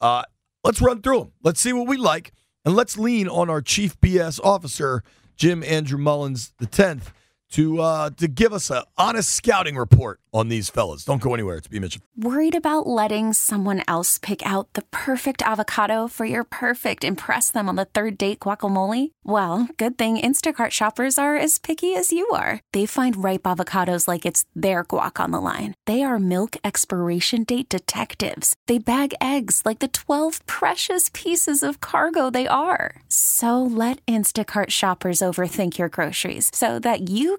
Uh, 0.00 0.24
let's 0.64 0.82
run 0.82 1.00
through 1.00 1.20
them. 1.20 1.32
Let's 1.44 1.60
see 1.60 1.72
what 1.72 1.86
we 1.86 1.96
like, 1.96 2.32
and 2.64 2.74
let's 2.74 2.98
lean 2.98 3.28
on 3.28 3.48
our 3.48 3.62
chief 3.62 4.00
BS 4.00 4.40
officer, 4.42 5.04
Jim 5.36 5.62
Andrew 5.62 5.96
Mullins, 5.96 6.54
the 6.58 6.66
10th, 6.66 7.12
to 7.50 7.80
uh, 7.80 8.10
to 8.10 8.28
give 8.28 8.52
us 8.52 8.70
an 8.70 8.82
honest 8.96 9.30
scouting 9.30 9.76
report 9.76 10.20
on 10.32 10.48
these 10.48 10.70
fellas. 10.70 11.04
Don't 11.04 11.20
go 11.20 11.34
anywhere. 11.34 11.56
It's 11.56 11.68
B. 11.68 11.78
Mitchell. 11.78 12.02
Worried 12.16 12.54
about 12.54 12.86
letting 12.86 13.32
someone 13.32 13.82
else 13.88 14.18
pick 14.18 14.44
out 14.46 14.72
the 14.74 14.82
perfect 14.90 15.42
avocado 15.42 16.06
for 16.06 16.24
your 16.24 16.44
perfect 16.44 17.04
impress 17.04 17.50
them 17.50 17.68
on 17.68 17.76
the 17.76 17.84
third 17.84 18.16
date 18.18 18.40
guacamole? 18.40 19.10
Well, 19.24 19.68
good 19.76 19.98
thing 19.98 20.18
Instacart 20.18 20.70
shoppers 20.70 21.18
are 21.18 21.36
as 21.36 21.58
picky 21.58 21.94
as 21.94 22.12
you 22.12 22.28
are. 22.30 22.60
They 22.72 22.86
find 22.86 23.24
ripe 23.24 23.42
avocados 23.42 24.06
like 24.06 24.26
it's 24.26 24.44
their 24.54 24.84
guac 24.84 25.22
on 25.22 25.30
the 25.30 25.40
line. 25.40 25.74
They 25.86 26.02
are 26.02 26.18
milk 26.18 26.56
expiration 26.62 27.44
date 27.44 27.68
detectives. 27.68 28.54
They 28.66 28.78
bag 28.78 29.14
eggs 29.20 29.62
like 29.64 29.78
the 29.80 29.88
12 29.88 30.46
precious 30.46 31.10
pieces 31.12 31.62
of 31.62 31.80
cargo 31.80 32.30
they 32.30 32.46
are. 32.46 33.02
So 33.08 33.62
let 33.62 34.04
Instacart 34.06 34.70
shoppers 34.70 35.20
overthink 35.20 35.78
your 35.78 35.88
groceries 35.88 36.50
so 36.52 36.78
that 36.80 37.08
you 37.08 37.38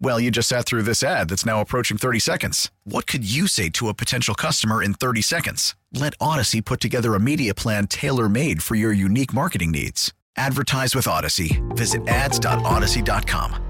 Well, 0.00 0.20
you 0.20 0.30
just 0.30 0.48
sat 0.48 0.64
through 0.64 0.82
this 0.82 1.02
ad 1.02 1.28
that's 1.28 1.44
now 1.44 1.60
approaching 1.60 1.98
30 1.98 2.20
seconds. 2.20 2.70
What 2.84 3.08
could 3.08 3.28
you 3.28 3.48
say 3.48 3.68
to 3.70 3.88
a 3.88 3.94
potential 3.94 4.34
customer 4.34 4.80
in 4.82 4.94
30 4.94 5.22
seconds? 5.22 5.74
Let 5.92 6.14
Odyssey 6.20 6.60
put 6.60 6.80
together 6.80 7.14
a 7.14 7.20
media 7.20 7.52
plan 7.52 7.88
tailor 7.88 8.28
made 8.28 8.62
for 8.62 8.76
your 8.76 8.92
unique 8.92 9.32
marketing 9.32 9.72
needs. 9.72 10.14
Advertise 10.36 10.94
with 10.94 11.08
Odyssey. 11.08 11.60
Visit 11.70 12.06
ads.odyssey.com. 12.06 13.64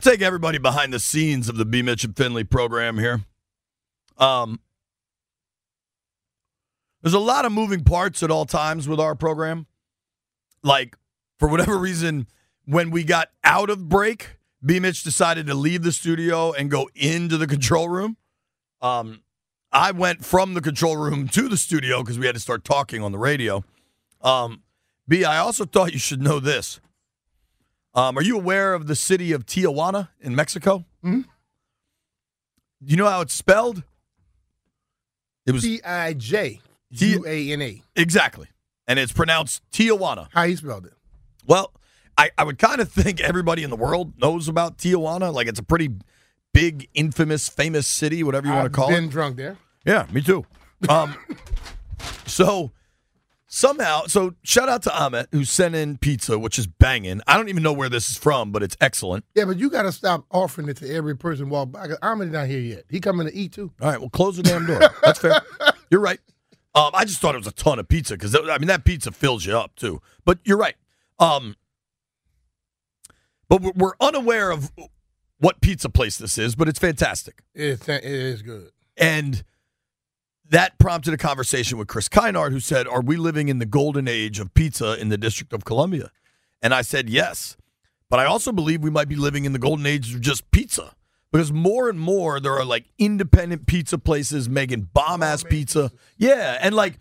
Take 0.00 0.22
everybody 0.22 0.58
behind 0.58 0.92
the 0.92 1.00
scenes 1.00 1.48
of 1.48 1.56
the 1.56 1.64
B. 1.64 1.82
Mitch 1.82 2.04
and 2.04 2.16
Finley 2.16 2.44
program 2.44 2.98
here. 2.98 3.20
Um, 4.16 4.60
there's 7.02 7.14
a 7.14 7.20
lot 7.20 7.44
of 7.44 7.52
moving 7.52 7.84
parts 7.84 8.22
at 8.22 8.30
all 8.30 8.44
times 8.44 8.88
with 8.88 9.00
our 9.00 9.14
program. 9.14 9.66
Like, 10.62 10.96
for 11.38 11.48
whatever 11.48 11.78
reason, 11.78 12.26
when 12.64 12.90
we 12.90 13.04
got 13.04 13.28
out 13.44 13.70
of 13.70 13.88
break, 13.88 14.37
B. 14.64 14.80
Mitch 14.80 15.02
decided 15.02 15.46
to 15.46 15.54
leave 15.54 15.82
the 15.82 15.92
studio 15.92 16.52
and 16.52 16.70
go 16.70 16.88
into 16.94 17.36
the 17.36 17.46
control 17.46 17.88
room. 17.88 18.16
Um, 18.82 19.22
I 19.70 19.90
went 19.92 20.24
from 20.24 20.54
the 20.54 20.60
control 20.60 20.96
room 20.96 21.28
to 21.28 21.48
the 21.48 21.56
studio 21.56 22.02
because 22.02 22.18
we 22.18 22.26
had 22.26 22.34
to 22.34 22.40
start 22.40 22.64
talking 22.64 23.02
on 23.02 23.12
the 23.12 23.18
radio. 23.18 23.64
Um, 24.22 24.62
B, 25.06 25.24
I 25.24 25.38
also 25.38 25.64
thought 25.64 25.92
you 25.92 25.98
should 25.98 26.22
know 26.22 26.40
this. 26.40 26.80
Um, 27.94 28.18
are 28.18 28.22
you 28.22 28.36
aware 28.36 28.74
of 28.74 28.86
the 28.86 28.96
city 28.96 29.32
of 29.32 29.46
Tijuana 29.46 30.08
in 30.20 30.34
Mexico? 30.34 30.84
Mm-hmm. 31.04 31.20
Do 31.20 31.26
you 32.90 32.96
know 32.96 33.08
how 33.08 33.20
it's 33.20 33.34
spelled? 33.34 33.82
It 35.46 35.52
was 35.52 35.62
T 35.62 35.82
I 35.82 36.12
J 36.12 36.60
U 36.90 37.24
A 37.26 37.52
N 37.52 37.62
A. 37.62 37.82
exactly, 37.96 38.48
and 38.86 38.98
it's 38.98 39.12
pronounced 39.12 39.62
Tijuana. 39.72 40.28
How 40.32 40.44
he 40.44 40.54
spelled 40.54 40.86
it? 40.86 40.92
Well, 41.46 41.72
I, 42.18 42.30
I 42.36 42.44
would 42.44 42.58
kind 42.58 42.80
of 42.80 42.90
think 42.90 43.20
everybody 43.20 43.62
in 43.62 43.70
the 43.70 43.76
world 43.76 44.12
knows 44.20 44.48
about 44.48 44.76
Tijuana. 44.78 45.32
Like 45.32 45.46
it's 45.46 45.60
a 45.60 45.62
pretty 45.62 45.90
big, 46.52 46.88
infamous, 46.92 47.48
famous 47.48 47.86
city, 47.86 48.22
whatever 48.24 48.48
you 48.48 48.52
want 48.52 48.64
to 48.66 48.70
call 48.70 48.88
been 48.88 49.04
it. 49.04 49.10
drunk 49.10 49.36
there. 49.36 49.56
Yeah, 49.86 50.06
me 50.12 50.20
too. 50.20 50.44
Um, 50.88 51.14
so 52.26 52.72
somehow, 53.46 54.06
so 54.06 54.34
shout 54.42 54.68
out 54.68 54.82
to 54.82 54.94
Ahmet 55.00 55.28
who 55.32 55.44
sent 55.44 55.74
in 55.74 55.96
pizza, 55.98 56.38
which 56.38 56.58
is 56.58 56.66
banging. 56.66 57.20
I 57.26 57.36
don't 57.36 57.48
even 57.48 57.62
know 57.62 57.72
where 57.72 57.88
this 57.88 58.10
is 58.10 58.16
from, 58.18 58.50
but 58.52 58.62
it's 58.62 58.76
excellent. 58.80 59.24
Yeah, 59.34 59.44
but 59.44 59.58
you 59.58 59.70
got 59.70 59.82
to 59.82 59.92
stop 59.92 60.24
offering 60.30 60.68
it 60.68 60.76
to 60.78 60.92
every 60.92 61.16
person. 61.16 61.48
'cause 61.50 61.96
Ahmed 62.02 62.32
not 62.32 62.48
here 62.48 62.58
yet. 62.60 62.84
He 62.90 63.00
coming 63.00 63.26
to 63.26 63.34
eat 63.34 63.52
too. 63.52 63.70
All 63.80 63.88
right, 63.90 64.00
well, 64.00 64.10
close 64.10 64.36
the 64.36 64.42
damn 64.42 64.66
door. 64.66 64.80
That's 65.02 65.20
fair. 65.20 65.40
You're 65.90 66.00
right. 66.00 66.20
Um, 66.74 66.90
I 66.94 67.04
just 67.04 67.20
thought 67.20 67.34
it 67.34 67.38
was 67.38 67.46
a 67.46 67.52
ton 67.52 67.78
of 67.78 67.88
pizza 67.88 68.14
because 68.14 68.34
I 68.36 68.58
mean 68.58 68.68
that 68.68 68.84
pizza 68.84 69.10
fills 69.10 69.46
you 69.46 69.56
up 69.56 69.74
too. 69.74 70.00
But 70.24 70.38
you're 70.44 70.58
right. 70.58 70.74
Um, 71.18 71.56
but 73.48 73.62
we're- 73.62 73.92
unaware 74.00 74.50
of 74.50 74.70
what 75.38 75.60
pizza 75.60 75.88
place 75.88 76.18
this 76.18 76.36
is, 76.38 76.54
but 76.56 76.68
it's 76.68 76.78
fantastic. 76.78 77.42
It's, 77.54 77.88
it 77.88 78.04
is 78.04 78.42
good. 78.42 78.70
And 78.96 79.44
that 80.50 80.78
prompted 80.78 81.14
a 81.14 81.16
conversation 81.18 81.78
with 81.78 81.88
Chris 81.88 82.08
Kinard, 82.08 82.52
who 82.52 82.60
said, 82.60 82.88
Are 82.88 83.02
we 83.02 83.16
living 83.16 83.48
in 83.48 83.58
the 83.58 83.66
golden 83.66 84.08
age 84.08 84.40
of 84.40 84.52
pizza 84.54 84.98
in 85.00 85.08
the 85.10 85.18
District 85.18 85.52
of 85.52 85.64
Columbia? 85.64 86.10
And 86.62 86.74
I 86.74 86.82
said, 86.82 87.08
Yes. 87.08 87.56
But 88.10 88.18
I 88.20 88.24
also 88.24 88.52
believe 88.52 88.82
we 88.82 88.90
might 88.90 89.08
be 89.08 89.16
living 89.16 89.44
in 89.44 89.52
the 89.52 89.58
golden 89.58 89.84
age 89.84 90.14
of 90.14 90.20
just 90.22 90.50
pizza. 90.50 90.94
Because 91.30 91.52
more 91.52 91.90
and 91.90 92.00
more 92.00 92.40
there 92.40 92.54
are 92.54 92.64
like 92.64 92.86
independent 92.98 93.66
pizza 93.66 93.98
places 93.98 94.48
making 94.48 94.88
bomb 94.94 95.22
ass 95.22 95.44
pizza. 95.44 95.92
Yeah. 96.16 96.56
And 96.60 96.74
like 96.74 96.98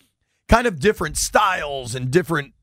kind 0.50 0.68
of 0.68 0.80
different 0.82 1.16
styles 1.16 1.96
and 1.96 2.12
different, 2.12 2.54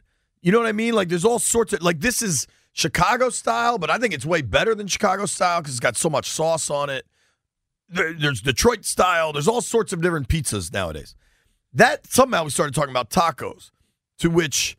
you 0.43 0.53
know 0.53 0.59
what 0.59 0.67
I 0.69 0.73
mean? 0.73 0.93
Like 0.93 1.09
there's 1.09 1.25
all 1.25 1.39
sorts 1.39 1.73
of, 1.73 1.83
like 1.83 2.01
this 2.01 2.21
is 2.21 2.47
Chicago 2.75 3.31
style, 3.31 3.79
but 3.79 3.89
I 3.89 3.97
think 3.97 4.13
it's 4.13 4.27
way 4.27 4.43
better 4.43 4.75
than 4.75 4.87
Chicago 4.87 5.25
style 5.25 5.63
because 5.63 5.73
it's 5.73 5.81
got 5.81 5.97
so 5.97 6.11
much 6.11 6.31
sauce 6.31 6.69
on 6.69 6.91
it 6.91 7.07
there's 7.89 8.41
Detroit 8.41 8.85
style. 8.85 9.33
There's 9.33 9.49
all 9.49 9.61
sorts 9.61 9.93
of 9.93 10.01
different 10.01 10.29
pizzas 10.29 10.73
nowadays. 10.73 11.15
That 11.73 12.07
somehow 12.07 12.45
we 12.45 12.51
started 12.51 12.75
talking 12.75 12.91
about 12.91 13.11
tacos, 13.11 13.71
to 14.19 14.31
which 14.31 14.77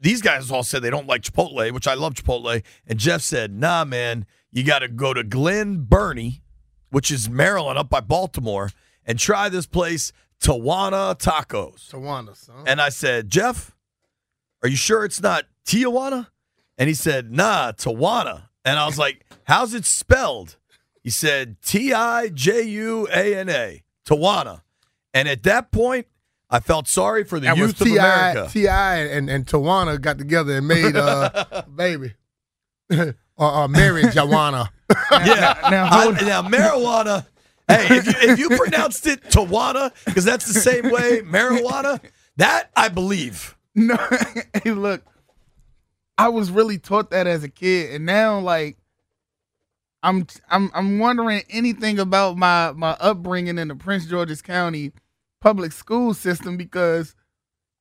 these 0.00 0.22
guys 0.22 0.50
all 0.50 0.62
said 0.62 0.82
they 0.82 0.90
don't 0.90 1.06
like 1.06 1.22
Chipotle, 1.22 1.70
which 1.72 1.86
I 1.86 1.94
love 1.94 2.14
Chipotle. 2.14 2.62
And 2.86 2.98
Jeff 2.98 3.20
said, 3.20 3.52
nah, 3.52 3.84
man, 3.84 4.26
you 4.50 4.64
got 4.64 4.80
to 4.80 4.88
go 4.88 5.14
to 5.14 5.22
Glen 5.22 5.84
Burnie, 5.84 6.42
which 6.90 7.10
is 7.10 7.28
Maryland 7.28 7.78
up 7.78 7.90
by 7.90 8.00
Baltimore, 8.00 8.70
and 9.04 9.18
try 9.18 9.48
this 9.48 9.66
place, 9.66 10.12
Tawana 10.42 11.18
Tacos. 11.18 11.90
Tawana, 11.90 12.36
son. 12.36 12.64
And 12.66 12.80
I 12.80 12.88
said, 12.88 13.28
Jeff, 13.28 13.74
are 14.62 14.68
you 14.68 14.76
sure 14.76 15.04
it's 15.04 15.20
not 15.20 15.44
Tijuana? 15.66 16.28
And 16.78 16.88
he 16.88 16.94
said, 16.94 17.32
nah, 17.32 17.72
Tawana. 17.72 18.48
And 18.64 18.78
I 18.78 18.86
was 18.86 18.98
like, 18.98 19.24
how's 19.44 19.74
it 19.74 19.84
spelled? 19.84 20.56
He 21.02 21.10
said, 21.10 21.56
T 21.62 21.92
I 21.92 22.28
J 22.28 22.62
U 22.62 23.08
A 23.12 23.34
N 23.36 23.48
A, 23.48 23.82
Tawana. 24.06 24.62
And 25.12 25.28
at 25.28 25.42
that 25.42 25.70
point, 25.72 26.06
I 26.48 26.60
felt 26.60 26.86
sorry 26.86 27.24
for 27.24 27.40
the 27.40 27.46
that 27.46 27.58
was 27.58 27.68
youth 27.68 27.80
of 27.80 27.86
America. 27.88 28.48
Ti 28.52 28.68
and 28.68 29.28
and 29.28 29.46
Tawana 29.46 30.00
got 30.00 30.18
together 30.18 30.58
and 30.58 30.68
made 30.68 30.96
uh 30.96 31.62
baby. 31.74 32.14
or, 32.90 33.14
or 33.38 33.68
Mary 33.68 34.02
Jawana. 34.04 34.68
yeah. 35.12 35.58
now, 35.70 35.88
I- 35.90 36.10
now, 36.22 36.42
marijuana. 36.42 37.26
Hey, 37.68 37.96
if 37.96 38.06
you, 38.06 38.30
if 38.32 38.38
you 38.38 38.48
pronounced 38.50 39.06
it 39.06 39.22
Tawana, 39.24 39.92
because 40.04 40.24
that's 40.24 40.46
the 40.46 40.60
same 40.60 40.90
way 40.90 41.22
marijuana, 41.22 42.00
that 42.36 42.70
I 42.76 42.88
believe. 42.88 43.56
No, 43.74 43.96
hey, 44.62 44.72
look, 44.72 45.02
I 46.18 46.28
was 46.28 46.50
really 46.50 46.78
taught 46.78 47.10
that 47.10 47.26
as 47.26 47.42
a 47.42 47.48
kid, 47.48 47.94
and 47.94 48.06
now 48.06 48.38
like 48.38 48.76
I'm 50.02 50.26
I'm 50.50 50.70
I'm 50.74 50.98
wondering 50.98 51.42
anything 51.50 51.98
about 51.98 52.36
my 52.36 52.72
my 52.72 52.96
upbringing 53.00 53.58
in 53.58 53.68
the 53.68 53.74
Prince 53.76 54.06
George's 54.06 54.42
County 54.42 54.92
public 55.40 55.72
school 55.72 56.14
system 56.14 56.56
because 56.56 57.14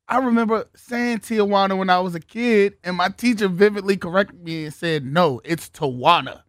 I 0.08 0.18
remember 0.18 0.66
saying 0.76 1.20
Tijuana 1.20 1.78
when 1.78 1.90
I 1.90 2.00
was 2.00 2.16
a 2.16 2.20
kid, 2.20 2.76
and 2.84 2.98
my 2.98 3.10
teacher 3.10 3.48
vividly 3.48 3.98
corrected 3.98 4.44
me 4.44 4.66
and 4.66 4.74
said, 4.74 5.06
"No, 5.06 5.42
it's 5.44 5.70
Tawana." 5.70 6.42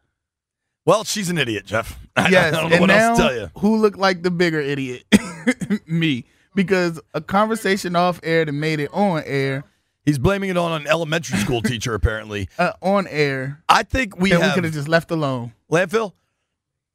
Well, 0.84 1.04
she's 1.04 1.30
an 1.30 1.38
idiot, 1.38 1.64
Jeff. 1.64 1.98
I, 2.16 2.28
Yes, 2.28 2.54
I 2.54 2.60
don't 2.60 2.70
know 2.70 2.76
and 2.76 2.80
what 2.80 2.86
now 2.88 3.08
else 3.10 3.18
to 3.18 3.24
tell 3.24 3.34
you. 3.36 3.50
who 3.58 3.76
looked 3.76 3.98
like 3.98 4.22
the 4.22 4.30
bigger 4.32 4.60
idiot? 4.60 5.04
me, 5.86 6.24
because 6.54 7.00
a 7.14 7.20
conversation 7.20 7.94
off 7.96 8.18
air 8.22 8.44
that 8.44 8.52
made 8.52 8.80
it 8.80 8.90
on 8.92 9.22
air, 9.24 9.64
He's 10.04 10.18
blaming 10.18 10.50
it 10.50 10.56
on 10.56 10.80
an 10.80 10.86
elementary 10.86 11.38
school 11.38 11.62
teacher, 11.62 11.94
apparently. 11.94 12.48
uh, 12.58 12.72
on 12.80 13.06
air, 13.06 13.62
I 13.68 13.82
think 13.84 14.18
we 14.18 14.30
that 14.30 14.40
we 14.40 14.50
could 14.54 14.64
have 14.64 14.72
just 14.72 14.88
left 14.88 15.10
alone. 15.10 15.52
landfill. 15.70 16.12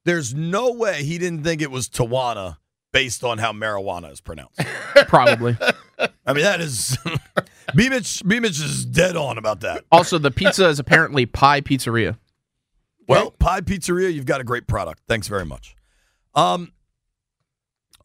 There's 0.03 0.33
no 0.33 0.71
way 0.71 1.03
he 1.03 1.17
didn't 1.17 1.43
think 1.43 1.61
it 1.61 1.69
was 1.71 1.89
Tawana 1.89 2.57
based 2.93 3.23
on 3.23 3.37
how 3.39 3.51
marijuana 3.51 4.11
is 4.11 4.21
pronounced. 4.21 4.59
Probably. 5.07 5.57
I 6.25 6.33
mean, 6.33 6.43
that 6.43 6.61
is 6.61 6.97
Beamich. 7.75 8.23
Beamich 8.23 8.63
is 8.63 8.85
dead 8.85 9.15
on 9.17 9.37
about 9.37 9.59
that. 9.61 9.83
Also, 9.91 10.17
the 10.17 10.31
pizza 10.31 10.67
is 10.69 10.79
apparently 10.79 11.25
Pi 11.25 11.59
Pizzeria. 11.61 12.17
Well, 13.07 13.31
Pi 13.31 13.61
Pizzeria, 13.61 14.13
you've 14.13 14.25
got 14.25 14.41
a 14.41 14.43
great 14.43 14.67
product. 14.67 15.01
Thanks 15.07 15.27
very 15.27 15.45
much. 15.45 15.75
Um, 16.35 16.71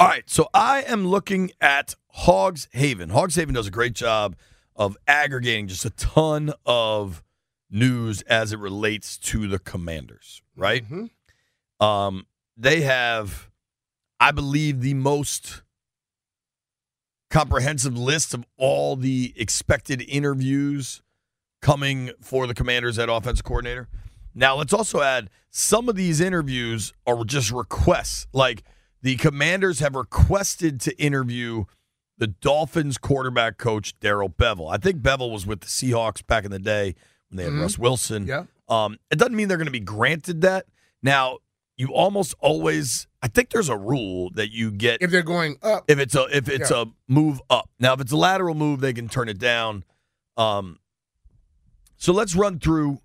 all 0.01 0.09
right, 0.09 0.29
so 0.29 0.49
I 0.55 0.83
am 0.83 1.07
looking 1.07 1.51
at 1.61 1.95
Hogs 2.09 2.69
Haven. 2.73 3.11
Hogs 3.11 3.37
Haven 3.37 3.55
does 3.55 3.67
a 3.67 3.71
great 3.71 3.93
job 3.95 4.37
of 4.77 4.97
aggregating 5.07 5.69
just 5.69 5.85
a 5.85 5.91
ton 5.91 6.53
of 6.65 7.23
news 7.71 8.23
as 8.23 8.53
it 8.53 8.59
relates 8.59 9.19
to 9.19 9.49
the 9.49 9.59
Commanders. 9.59 10.43
Right? 10.57 10.85
Um, 11.81 12.27
they 12.57 12.83
have, 12.83 13.51
I 14.21 14.31
believe, 14.31 14.81
the 14.81 14.95
most 14.95 15.63
comprehensive 17.31 17.97
list 17.97 18.35
of 18.35 18.45
all 18.59 18.95
the 18.95 19.33
expected 19.37 20.03
interviews 20.07 21.03
coming 21.63 22.11
for 22.21 22.47
the 22.47 22.55
Commanders 22.55 22.99
at 22.99 23.09
offensive 23.09 23.45
coordinator. 23.45 23.89
Now, 24.35 24.57
let's 24.57 24.73
also 24.73 25.01
add 25.01 25.31
some 25.51 25.89
of 25.89 25.97
these 25.97 26.21
interviews 26.21 26.93
are 27.07 27.25
just 27.25 27.51
requests. 27.51 28.27
Like 28.33 28.63
the 29.01 29.17
Commanders 29.17 29.81
have 29.81 29.95
requested 29.95 30.81
to 30.83 31.03
interview 31.03 31.65
the 32.23 32.29
Dolphins 32.29 32.99
quarterback 32.99 33.59
coach 33.59 33.99
Darrell 33.99 34.31
Bevell. 34.31 34.73
I 34.73 34.77
think 34.77 35.03
Bevell 35.03 35.33
was 35.33 35.45
with 35.45 35.59
the 35.63 35.67
Seahawks 35.67 36.25
back 36.25 36.45
in 36.45 36.53
the 36.53 36.61
day 36.61 36.95
when 37.29 37.37
they 37.37 37.43
had 37.43 37.53
Russ 37.55 37.77
Wilson. 37.77 38.29
Yeah. 38.29 38.45
Um, 38.69 38.97
it 39.11 39.19
doesn't 39.19 39.35
mean 39.35 39.49
they're 39.49 39.57
going 39.57 39.67
to 39.67 39.73
be 39.73 39.81
granted 39.81 40.41
that. 40.43 40.67
Now, 41.03 41.39
you 41.77 41.89
almost 41.89 42.37
always, 42.39 43.09
I 43.23 43.27
think 43.27 43.51
there's 43.51 43.69
a 43.69 43.77
rule 43.77 44.31
that 44.35 44.53
you 44.53 44.71
get 44.71 45.03
If 45.03 45.11
they're 45.11 45.25
going 45.25 45.57
up, 45.65 45.83
if 45.89 45.99
it's 45.99 46.15
a 46.15 46.27
if 46.31 46.49
it's 46.49 46.71
Yeah. 46.71 46.83
a 46.83 46.87
move 47.09 47.43
up. 47.51 47.69
Now, 47.81 47.93
if 47.95 48.01
it's 48.01 48.13
a 48.13 48.17
lateral 48.17 48.55
move, 48.55 48.81
they 48.81 48.93
can 48.93 49.09
turn 49.09 49.29
it 49.29 49.41
down. 49.41 49.83
Um, 50.37 50.79
so 51.97 52.13
let's 52.13 52.37
run 52.37 52.61
through 52.61 53.01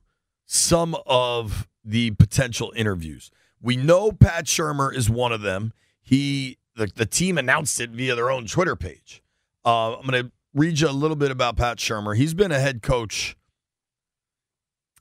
some 0.46 0.96
of 1.08 1.68
the 1.84 2.12
potential 2.12 2.72
interviews. 2.76 3.32
We 3.60 3.78
know 3.78 4.12
Pat 4.12 4.46
Shurmur 4.46 4.94
is 4.94 5.10
one 5.10 5.32
of 5.32 5.42
them. 5.42 5.74
He 6.04 6.60
the, 6.78 6.92
the 6.96 7.06
team 7.06 7.38
announced 7.38 7.82
it 7.82 7.90
via 7.90 8.16
their 8.16 8.32
own 8.32 8.46
Twitter 8.46 8.76
page. 8.76 9.22
Uh, 9.66 9.96
I'm 9.98 10.08
going 10.08 10.26
to 10.26 10.32
read 10.54 10.80
you 10.80 10.88
a 10.88 10.92
little 10.92 11.18
bit 11.18 11.32
about 11.32 11.58
Pat 11.58 11.78
Shurmur. 11.78 12.16
He's 12.16 12.34
been 12.34 12.52
a 12.52 12.60
head 12.60 12.82
coach 12.82 13.36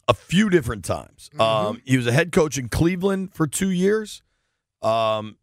a 0.08 0.14
few 0.14 0.48
different 0.48 0.84
times. 0.84 1.30
Um, 1.38 1.82
he 1.84 1.96
was 1.96 2.06
a 2.06 2.12
head 2.12 2.32
coach 2.32 2.58
in 2.58 2.68
Cleveland 2.68 3.34
for 3.34 3.46
two 3.46 3.70
years. 3.70 4.22
Um, 4.82 5.36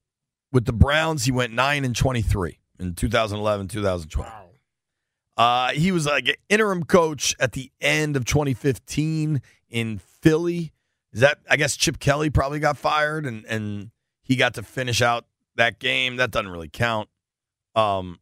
with 0.52 0.66
the 0.66 0.74
Browns, 0.74 1.26
he 1.26 1.32
went 1.32 1.54
nine 1.54 1.84
and 1.86 1.96
twenty 1.96 2.22
three 2.22 2.60
in 2.80 2.94
2011, 2.94 3.68
2012. 3.68 4.32
Uh, 5.36 5.72
he 5.72 5.92
was 5.92 6.06
like 6.06 6.28
an 6.28 6.36
interim 6.50 6.84
coach 6.84 7.36
at 7.40 7.54
the 7.54 7.72
end 7.82 8.16
of 8.16 8.26
2015 8.26 9.42
in 9.70 9.98
Philly. 9.98 10.72
Is 11.12 11.22
that 11.22 11.40
I 11.50 11.58
guess 11.58 11.76
Chip 11.76 12.00
Kelly 12.00 12.30
probably 12.30 12.60
got 12.60 12.78
fired 12.78 13.26
and 13.26 13.46
and 13.46 13.92
he 14.22 14.36
got 14.36 14.54
to 14.56 14.64
finish 14.64 15.02
out 15.02 15.26
that 15.56 15.80
game. 15.80 16.18
That 16.18 16.32
doesn't 16.32 16.52
really 16.52 16.70
count. 16.70 17.10
Um, 17.76 18.20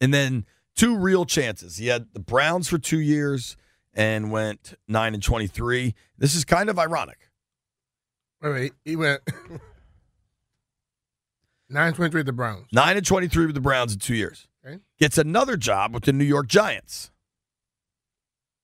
and 0.00 0.12
then 0.12 0.46
two 0.76 0.96
real 0.96 1.24
chances. 1.24 1.76
He 1.76 1.88
had 1.88 2.08
the 2.12 2.20
Browns 2.20 2.68
for 2.68 2.78
two 2.78 3.00
years, 3.00 3.56
and 3.94 4.30
went 4.30 4.74
nine 4.86 5.14
and 5.14 5.22
twenty 5.22 5.46
three. 5.46 5.94
This 6.16 6.34
is 6.34 6.44
kind 6.44 6.70
of 6.70 6.78
ironic. 6.78 7.30
Wait, 8.40 8.52
wait. 8.52 8.72
He 8.84 8.96
went 8.96 9.22
nine 11.68 11.92
twenty 11.94 12.10
three 12.10 12.20
at 12.20 12.26
the 12.26 12.32
Browns. 12.32 12.66
Nine 12.72 12.96
and 12.96 13.04
twenty 13.04 13.28
three 13.28 13.46
with 13.46 13.54
the 13.54 13.60
Browns 13.60 13.92
in 13.92 13.98
two 13.98 14.14
years. 14.14 14.46
Okay. 14.64 14.78
Gets 14.98 15.18
another 15.18 15.56
job 15.56 15.94
with 15.94 16.04
the 16.04 16.12
New 16.12 16.24
York 16.24 16.46
Giants. 16.46 17.10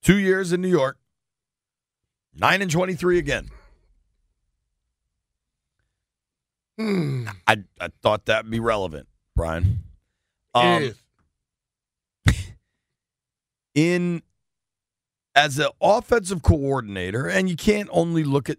Two 0.03 0.19
years 0.19 0.53
in 0.53 0.61
New 0.61 0.69
York. 0.69 0.99
Nine 2.35 2.63
and 2.63 2.71
twenty 2.71 2.95
three 2.95 3.19
again. 3.19 3.49
Hmm. 6.79 7.29
I 7.47 7.63
I 7.81 7.89
thought 8.03 8.27
that'd 8.27 8.51
be 8.51 8.61
relevant, 8.61 9.07
Brian. 9.37 9.85
Um, 10.55 10.83
it 10.83 10.97
is. 12.27 12.45
in 13.75 14.23
as 15.35 15.59
an 15.59 15.69
offensive 15.81 16.43
coordinator, 16.43 17.29
and 17.29 17.49
you 17.49 17.57
can't 17.57 17.89
only 17.93 18.25
look 18.25 18.49
at 18.49 18.59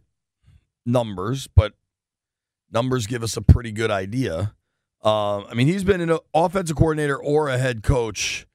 numbers, 0.86 1.48
but 1.48 1.74
numbers 2.72 3.08
give 3.08 3.24
us 3.24 3.38
a 3.38 3.42
pretty 3.42 3.72
good 3.72 3.92
idea. 3.92 4.54
Um, 5.02 5.46
I 5.50 5.54
mean, 5.54 5.68
he's 5.68 5.84
been 5.84 6.02
an 6.02 6.18
offensive 6.34 6.76
coordinator 6.76 7.18
or 7.18 7.48
a 7.50 7.58
head 7.58 7.84
coach 7.84 8.46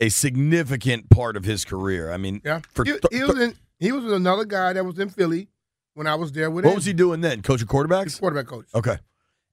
a 0.00 0.08
significant 0.08 1.08
part 1.10 1.36
of 1.36 1.44
his 1.44 1.64
career. 1.64 2.12
I 2.12 2.16
mean, 2.18 2.40
Yeah. 2.44 2.60
for 2.70 2.84
he, 2.84 2.94
he 3.10 3.24
was 3.24 3.38
in, 3.38 3.54
he 3.78 3.92
was 3.92 4.04
another 4.12 4.44
guy 4.44 4.72
that 4.74 4.84
was 4.84 4.98
in 4.98 5.08
Philly 5.08 5.48
when 5.96 6.06
I 6.06 6.14
was 6.14 6.30
there 6.32 6.50
with 6.50 6.64
what 6.64 6.68
him. 6.70 6.74
What 6.74 6.76
was 6.76 6.84
he 6.84 6.92
doing 6.92 7.22
then? 7.22 7.40
Coaching 7.42 7.66
He's 7.66 7.72
quarterbacks? 7.74 8.20
quarterback 8.20 8.46
coach. 8.46 8.66
Okay. 8.74 8.98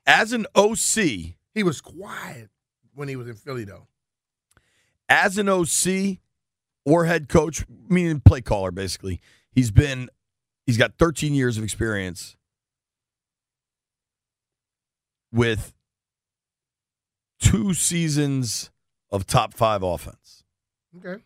As 0.06 0.34
an 0.34 0.46
OC, 0.56 1.36
He 1.56 1.64
was 1.64 1.80
quiet 1.82 2.50
when 2.94 3.08
he 3.08 3.16
was 3.16 3.28
in 3.30 3.36
Philly 3.36 3.64
though. 3.64 3.88
as 5.08 5.38
an 5.38 5.48
OC 5.50 6.20
or 6.86 7.06
head 7.06 7.30
coach, 7.30 7.66
meaning 7.88 8.20
play 8.20 8.42
caller, 8.42 8.72
basically, 8.72 9.22
he's 9.54 9.72
been 9.72 10.10
he's 10.66 10.78
got 10.78 10.98
13 11.00 11.34
years 11.34 11.58
of 11.58 11.64
experience 11.64 12.36
with 15.32 15.74
two 17.40 17.74
seasons 17.74 18.70
of 19.12 19.26
top 19.26 19.54
five 19.54 19.82
offense. 19.82 20.44
Okay. 20.98 21.24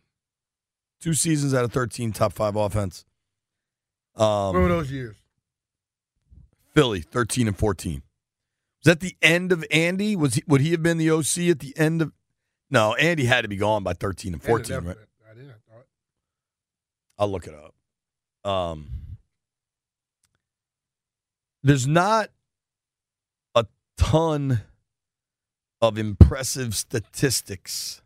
Two 1.01 1.13
seasons 1.13 1.53
out 1.53 1.63
of 1.63 1.71
13 1.71 2.11
top 2.11 2.33
five 2.33 2.55
offense. 2.55 3.03
What 4.17 4.53
were 4.53 4.63
Um, 4.63 4.69
those 4.69 4.91
years? 4.91 5.15
Philly, 6.73 7.01
13 7.01 7.47
and 7.47 7.57
14. 7.57 8.03
Was 8.83 8.85
that 8.93 8.99
the 8.99 9.15
end 9.21 9.51
of 9.51 9.65
Andy? 9.71 10.15
Was 10.15 10.35
he, 10.35 10.43
would 10.47 10.61
he 10.61 10.71
have 10.71 10.83
been 10.83 10.97
the 10.97 11.09
OC 11.09 11.49
at 11.49 11.59
the 11.59 11.73
end 11.77 12.01
of? 12.01 12.11
No, 12.69 12.93
Andy 12.95 13.25
had 13.25 13.41
to 13.41 13.47
be 13.47 13.55
gone 13.55 13.83
by 13.83 13.93
13 13.93 14.33
and 14.33 14.43
14, 14.43 14.75
Ended 14.75 14.87
right? 14.87 14.97
I 15.29 15.33
didn't. 15.33 15.49
I 15.51 15.53
thought. 15.73 15.85
I'll 17.17 17.31
look 17.31 17.47
it 17.47 17.55
up. 17.55 17.73
Um, 18.49 18.89
there's 21.63 21.87
not 21.87 22.29
a 23.55 23.65
ton 23.97 24.61
of 25.81 25.97
impressive 25.97 26.75
statistics. 26.75 28.01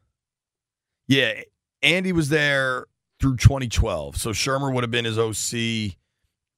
Yeah, 1.08 1.42
Andy 1.82 2.12
was 2.14 2.30
there 2.30 2.86
through 3.20 3.38
2012, 3.38 4.16
so 4.18 4.30
Shurmur 4.32 4.74
would 4.74 4.84
have 4.84 4.92
been 4.92 5.06
his 5.06 5.18
OC 5.20 5.96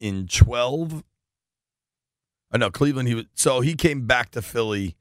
in 0.04 0.28
12. 0.28 1.02
I 2.52 2.58
know 2.58 2.70
Cleveland. 2.70 3.08
He 3.08 3.16
was 3.16 3.26
so 3.34 3.62
he 3.62 3.74
came 3.74 4.06
back 4.06 4.32
to 4.32 4.42
Philly 4.42 4.98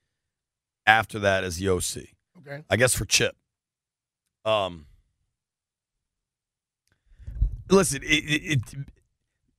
after 0.86 1.18
that 1.18 1.42
as 1.44 1.56
the 1.56 1.68
OC. 1.68 2.04
Okay. 2.38 2.62
I 2.70 2.76
guess 2.76 2.94
for 2.94 3.04
Chip. 3.04 3.36
Um, 4.44 4.86
listen, 7.68 8.02
it, 8.04 8.06
it, 8.06 8.42
it 8.52 8.60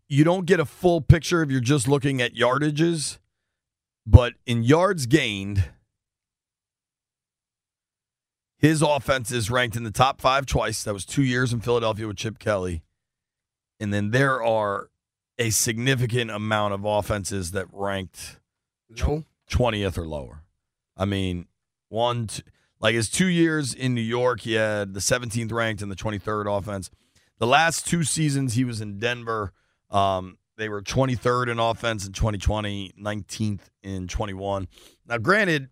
you 0.08 0.24
don't 0.24 0.46
get 0.46 0.60
a 0.62 0.66
full 0.66 1.02
picture 1.02 1.44
if 1.44 1.52
you're 1.52 1.60
just 1.60 1.88
looking 1.88 2.22
at 2.22 2.34
yardages, 2.34 3.20
but 4.08 4.34
in 4.46 4.64
yards 4.64 5.06
gained, 5.06 5.66
his 8.58 8.82
offense 8.82 9.30
is 9.32 9.52
ranked 9.52 9.76
in 9.76 9.84
the 9.84 9.92
top 9.92 10.22
five 10.22 10.46
twice. 10.46 10.84
That 10.84 10.94
was 10.94 11.06
two 11.06 11.24
years 11.24 11.52
in 11.52 11.60
Philadelphia 11.60 12.08
with 12.08 12.18
Chip 12.18 12.40
Kelly, 12.40 12.82
and 13.80 13.94
then 13.94 14.12
there 14.12 14.42
are 14.42 14.90
a 15.44 15.50
significant 15.50 16.32
amount 16.32 16.74
of 16.74 16.86
offenses 16.86 17.52
that 17.52 17.68
ranked 17.74 18.40
No. 18.90 19.26
20th 19.50 19.98
or 19.98 20.08
lower. 20.08 20.44
I 20.96 21.06
mean, 21.06 21.48
one, 21.90 22.28
t- 22.28 22.44
like 22.80 22.96
his 22.96 23.10
two 23.10 23.28
years 23.28 23.74
in 23.74 23.94
New 23.94 24.02
York, 24.02 24.42
he 24.42 24.54
had 24.54 24.94
the 24.94 25.00
17th 25.02 25.52
ranked 25.52 25.82
and 25.82 25.92
the 25.92 25.96
23rd 25.96 26.46
offense. 26.58 26.90
The 27.40 27.48
last 27.48 27.86
two 27.88 28.04
seasons 28.04 28.54
he 28.54 28.64
was 28.64 28.80
in 28.80 29.00
Denver, 29.00 29.52
um, 29.90 30.38
they 30.56 30.70
were 30.70 30.82
23rd 30.82 31.50
in 31.52 31.60
offense 31.60 32.06
in 32.06 32.14
2020, 32.14 32.94
19th 33.00 33.70
in 33.82 34.08
21. 34.08 34.68
Now, 35.08 35.18
granted, 35.18 35.70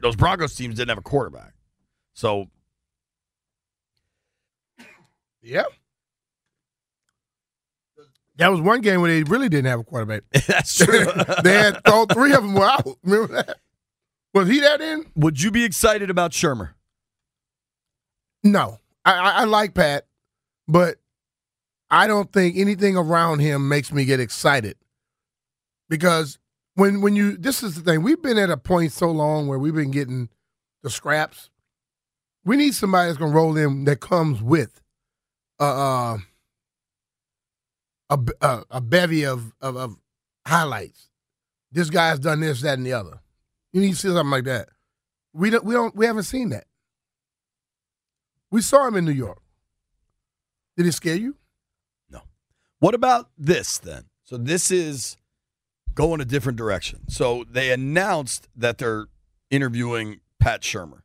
those 0.00 0.16
Broncos 0.16 0.54
teams 0.54 0.76
didn't 0.76 0.88
have 0.90 0.98
a 0.98 1.02
quarterback. 1.02 1.52
So, 2.14 2.46
Yeah. 5.42 5.64
That 8.36 8.50
was 8.50 8.60
one 8.60 8.80
game 8.80 9.00
where 9.00 9.10
they 9.10 9.22
really 9.24 9.48
didn't 9.48 9.66
have 9.66 9.80
a 9.80 9.84
quarterback. 9.84 10.22
that's 10.46 10.76
true. 10.76 11.06
they 11.42 11.52
had 11.52 11.80
all 11.86 12.06
three 12.06 12.32
of 12.32 12.42
them 12.42 12.54
were 12.54 12.64
out. 12.64 12.86
Remember 13.02 13.34
that? 13.34 13.58
Was 14.34 14.48
he 14.48 14.60
that 14.60 14.80
in? 14.80 15.06
Would 15.14 15.42
you 15.42 15.50
be 15.50 15.64
excited 15.64 16.08
about 16.08 16.32
Shurmur? 16.32 16.70
No. 18.42 18.78
I, 19.04 19.12
I, 19.12 19.30
I 19.30 19.44
like 19.44 19.74
Pat, 19.74 20.06
but 20.66 20.96
I 21.90 22.06
don't 22.06 22.32
think 22.32 22.56
anything 22.56 22.96
around 22.96 23.40
him 23.40 23.68
makes 23.68 23.92
me 23.92 24.04
get 24.04 24.20
excited. 24.20 24.76
Because 25.90 26.38
when 26.74 27.02
when 27.02 27.14
you 27.14 27.36
this 27.36 27.62
is 27.62 27.74
the 27.74 27.82
thing, 27.82 28.02
we've 28.02 28.22
been 28.22 28.38
at 28.38 28.48
a 28.48 28.56
point 28.56 28.92
so 28.92 29.10
long 29.10 29.46
where 29.46 29.58
we've 29.58 29.74
been 29.74 29.90
getting 29.90 30.30
the 30.82 30.88
scraps. 30.88 31.50
We 32.44 32.56
need 32.56 32.74
somebody 32.74 33.08
that's 33.08 33.18
gonna 33.18 33.34
roll 33.34 33.56
in 33.58 33.84
that 33.84 34.00
comes 34.00 34.40
with 34.40 34.80
uh, 35.60 35.64
uh 36.14 36.18
a, 38.12 38.46
a 38.46 38.64
a 38.70 38.80
bevy 38.80 39.24
of, 39.24 39.52
of 39.60 39.76
of 39.76 39.96
highlights. 40.46 41.08
This 41.70 41.90
guy's 41.90 42.18
done 42.18 42.40
this, 42.40 42.60
that, 42.62 42.78
and 42.78 42.86
the 42.86 42.92
other. 42.92 43.20
You 43.72 43.80
need 43.80 43.92
to 43.92 43.96
see 43.96 44.08
something 44.08 44.30
like 44.30 44.44
that. 44.44 44.68
We 45.32 45.50
don't 45.50 45.64
we 45.64 45.74
don't 45.74 45.96
we 45.96 46.06
haven't 46.06 46.24
seen 46.24 46.50
that. 46.50 46.64
We 48.50 48.60
saw 48.60 48.86
him 48.86 48.96
in 48.96 49.04
New 49.04 49.12
York. 49.12 49.40
Did 50.76 50.86
it 50.86 50.92
scare 50.92 51.16
you? 51.16 51.36
No. 52.10 52.20
What 52.80 52.94
about 52.94 53.30
this 53.38 53.78
then? 53.78 54.04
So 54.24 54.36
this 54.36 54.70
is 54.70 55.16
going 55.94 56.20
a 56.20 56.24
different 56.24 56.58
direction. 56.58 57.08
So 57.08 57.44
they 57.50 57.70
announced 57.70 58.48
that 58.56 58.78
they're 58.78 59.06
interviewing 59.50 60.20
Pat 60.38 60.62
Shurmur. 60.62 61.02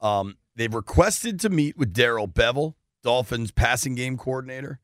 Um, 0.00 0.36
they've 0.54 0.72
requested 0.72 1.40
to 1.40 1.48
meet 1.48 1.76
with 1.76 1.92
Darrell 1.92 2.28
Bevell, 2.28 2.74
Dolphins 3.02 3.50
passing 3.50 3.94
game 3.94 4.16
coordinator, 4.16 4.80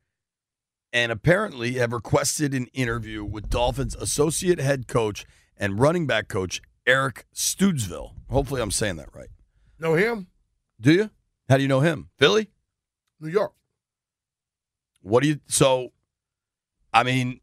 and 0.93 1.11
apparently 1.11 1.73
have 1.73 1.91
requested 1.91 2.53
an 2.53 2.67
interview 2.67 3.25
with 3.25 3.49
Dolphins 3.49 3.95
associate 3.95 4.59
head 4.59 4.87
coach 4.87 5.25
and 5.57 5.79
running 5.79 6.05
back 6.05 6.27
coach 6.27 6.61
Eric 6.85 7.25
Studesville. 7.33 8.11
Hopefully, 8.29 8.61
I'm 8.61 8.71
saying 8.71 8.97
that 8.97 9.09
right. 9.13 9.29
Know 9.79 9.95
him? 9.95 10.27
Do 10.79 10.93
you? 10.93 11.09
How 11.49 11.57
do 11.57 11.63
you 11.63 11.67
know 11.67 11.79
him? 11.81 12.09
Philly? 12.17 12.49
New 13.19 13.29
York. 13.29 13.53
What 15.01 15.23
do 15.23 15.29
you? 15.29 15.39
So, 15.47 15.91
I 16.93 17.03
mean, 17.03 17.41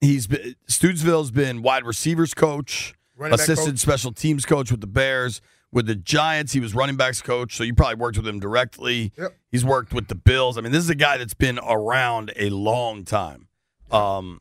he's 0.00 0.26
been 0.26 0.54
Studesville's 0.68 1.30
been 1.30 1.62
wide 1.62 1.84
receivers 1.84 2.34
coach, 2.34 2.94
Running 3.16 3.34
assistant 3.34 3.74
coach. 3.74 3.78
special 3.80 4.12
teams 4.12 4.46
coach 4.46 4.70
with 4.70 4.80
the 4.80 4.86
Bears. 4.86 5.40
With 5.72 5.86
the 5.86 5.94
Giants, 5.94 6.52
he 6.52 6.58
was 6.60 6.74
running 6.74 6.96
backs 6.96 7.22
coach, 7.22 7.56
so 7.56 7.62
you 7.62 7.74
probably 7.74 7.94
worked 7.94 8.16
with 8.16 8.26
him 8.26 8.40
directly. 8.40 9.12
Yep. 9.16 9.36
He's 9.52 9.64
worked 9.64 9.92
with 9.92 10.08
the 10.08 10.16
Bills. 10.16 10.58
I 10.58 10.62
mean, 10.62 10.72
this 10.72 10.82
is 10.82 10.90
a 10.90 10.94
guy 10.96 11.16
that's 11.16 11.34
been 11.34 11.60
around 11.60 12.32
a 12.36 12.50
long 12.50 13.04
time. 13.04 13.46
Um, 13.90 14.40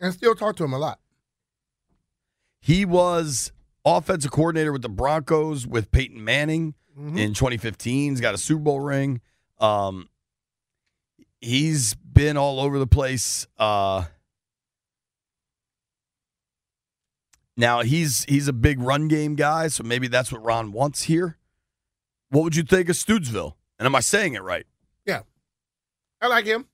And 0.00 0.12
still 0.12 0.34
talk 0.34 0.56
to 0.56 0.64
him 0.64 0.72
a 0.74 0.78
lot. 0.78 1.00
he 2.60 2.84
was 2.84 3.50
offensive 3.84 4.30
coordinator 4.30 4.72
with 4.72 4.82
the 4.82 4.88
Broncos 4.90 5.66
with 5.66 5.90
Peyton 5.90 6.22
Manning 6.22 6.74
Mhm. 6.98 7.18
in 7.18 7.32
2015. 7.34 8.12
He's 8.12 8.20
got 8.20 8.34
a 8.34 8.38
Super 8.38 8.62
Bowl 8.62 8.80
ring. 8.80 9.20
Um, 9.58 10.08
he's 11.40 11.94
been 11.94 12.36
all 12.36 12.60
over 12.60 12.78
the 12.78 12.86
place. 12.86 13.46
Uh, 13.58 14.04
now 17.58 17.82
he's 17.82 18.24
he's 18.24 18.46
a 18.46 18.52
big 18.52 18.80
run 18.80 19.08
game 19.08 19.34
guy, 19.34 19.66
so 19.66 19.82
maybe 19.82 20.06
that's 20.06 20.30
what 20.30 20.42
Ron 20.44 20.70
wants 20.70 21.02
here. 21.02 21.36
What 22.30 22.44
would 22.44 22.54
you 22.56 22.62
think 22.62 22.88
of 22.88 22.94
Studesville? 22.94 23.54
And 23.78 23.86
am 23.86 23.96
I 23.96 24.00
saying 24.00 24.34
it 24.34 24.42
right? 24.44 24.64
Yeah, 25.04 25.22
I 26.22 26.28
like 26.28 26.46
him. 26.46 26.66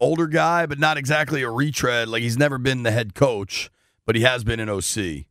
Older 0.00 0.26
guy, 0.26 0.66
but 0.66 0.80
not 0.80 0.98
exactly 0.98 1.42
a 1.42 1.50
retread. 1.50 2.08
Like 2.08 2.22
he's 2.22 2.36
never 2.36 2.58
been 2.58 2.82
the 2.82 2.90
head 2.90 3.14
coach, 3.14 3.70
but 4.04 4.16
he 4.16 4.22
has 4.22 4.42
been 4.42 4.58
an 4.58 4.68
OC. 4.68 5.26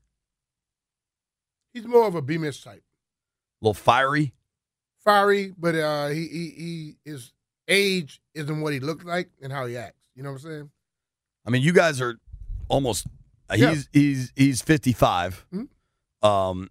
He's 1.73 1.85
more 1.85 2.07
of 2.07 2.15
a 2.15 2.21
B-Miss 2.21 2.61
type. 2.61 2.83
A 3.61 3.65
little 3.65 3.73
fiery. 3.73 4.33
Fiery, 5.03 5.53
but 5.57 5.75
uh, 5.75 6.07
he, 6.07 6.27
he 6.27 6.49
he 6.49 6.95
his 7.03 7.33
age 7.67 8.21
isn't 8.33 8.61
what 8.61 8.71
he 8.71 8.79
looked 8.79 9.03
like 9.03 9.29
and 9.41 9.51
how 9.51 9.65
he 9.65 9.75
acts. 9.75 10.07
You 10.15 10.23
know 10.23 10.31
what 10.31 10.43
I'm 10.43 10.49
saying? 10.49 10.69
I 11.45 11.49
mean, 11.49 11.61
you 11.61 11.73
guys 11.73 11.99
are 12.01 12.17
almost. 12.67 13.07
uh, 13.49 13.55
Yeah. 13.57 13.71
He's 13.71 13.89
he's 13.93 14.33
he's 14.35 14.61
55. 14.61 15.45
Mhm. 15.53 15.67
Um. 16.27 16.69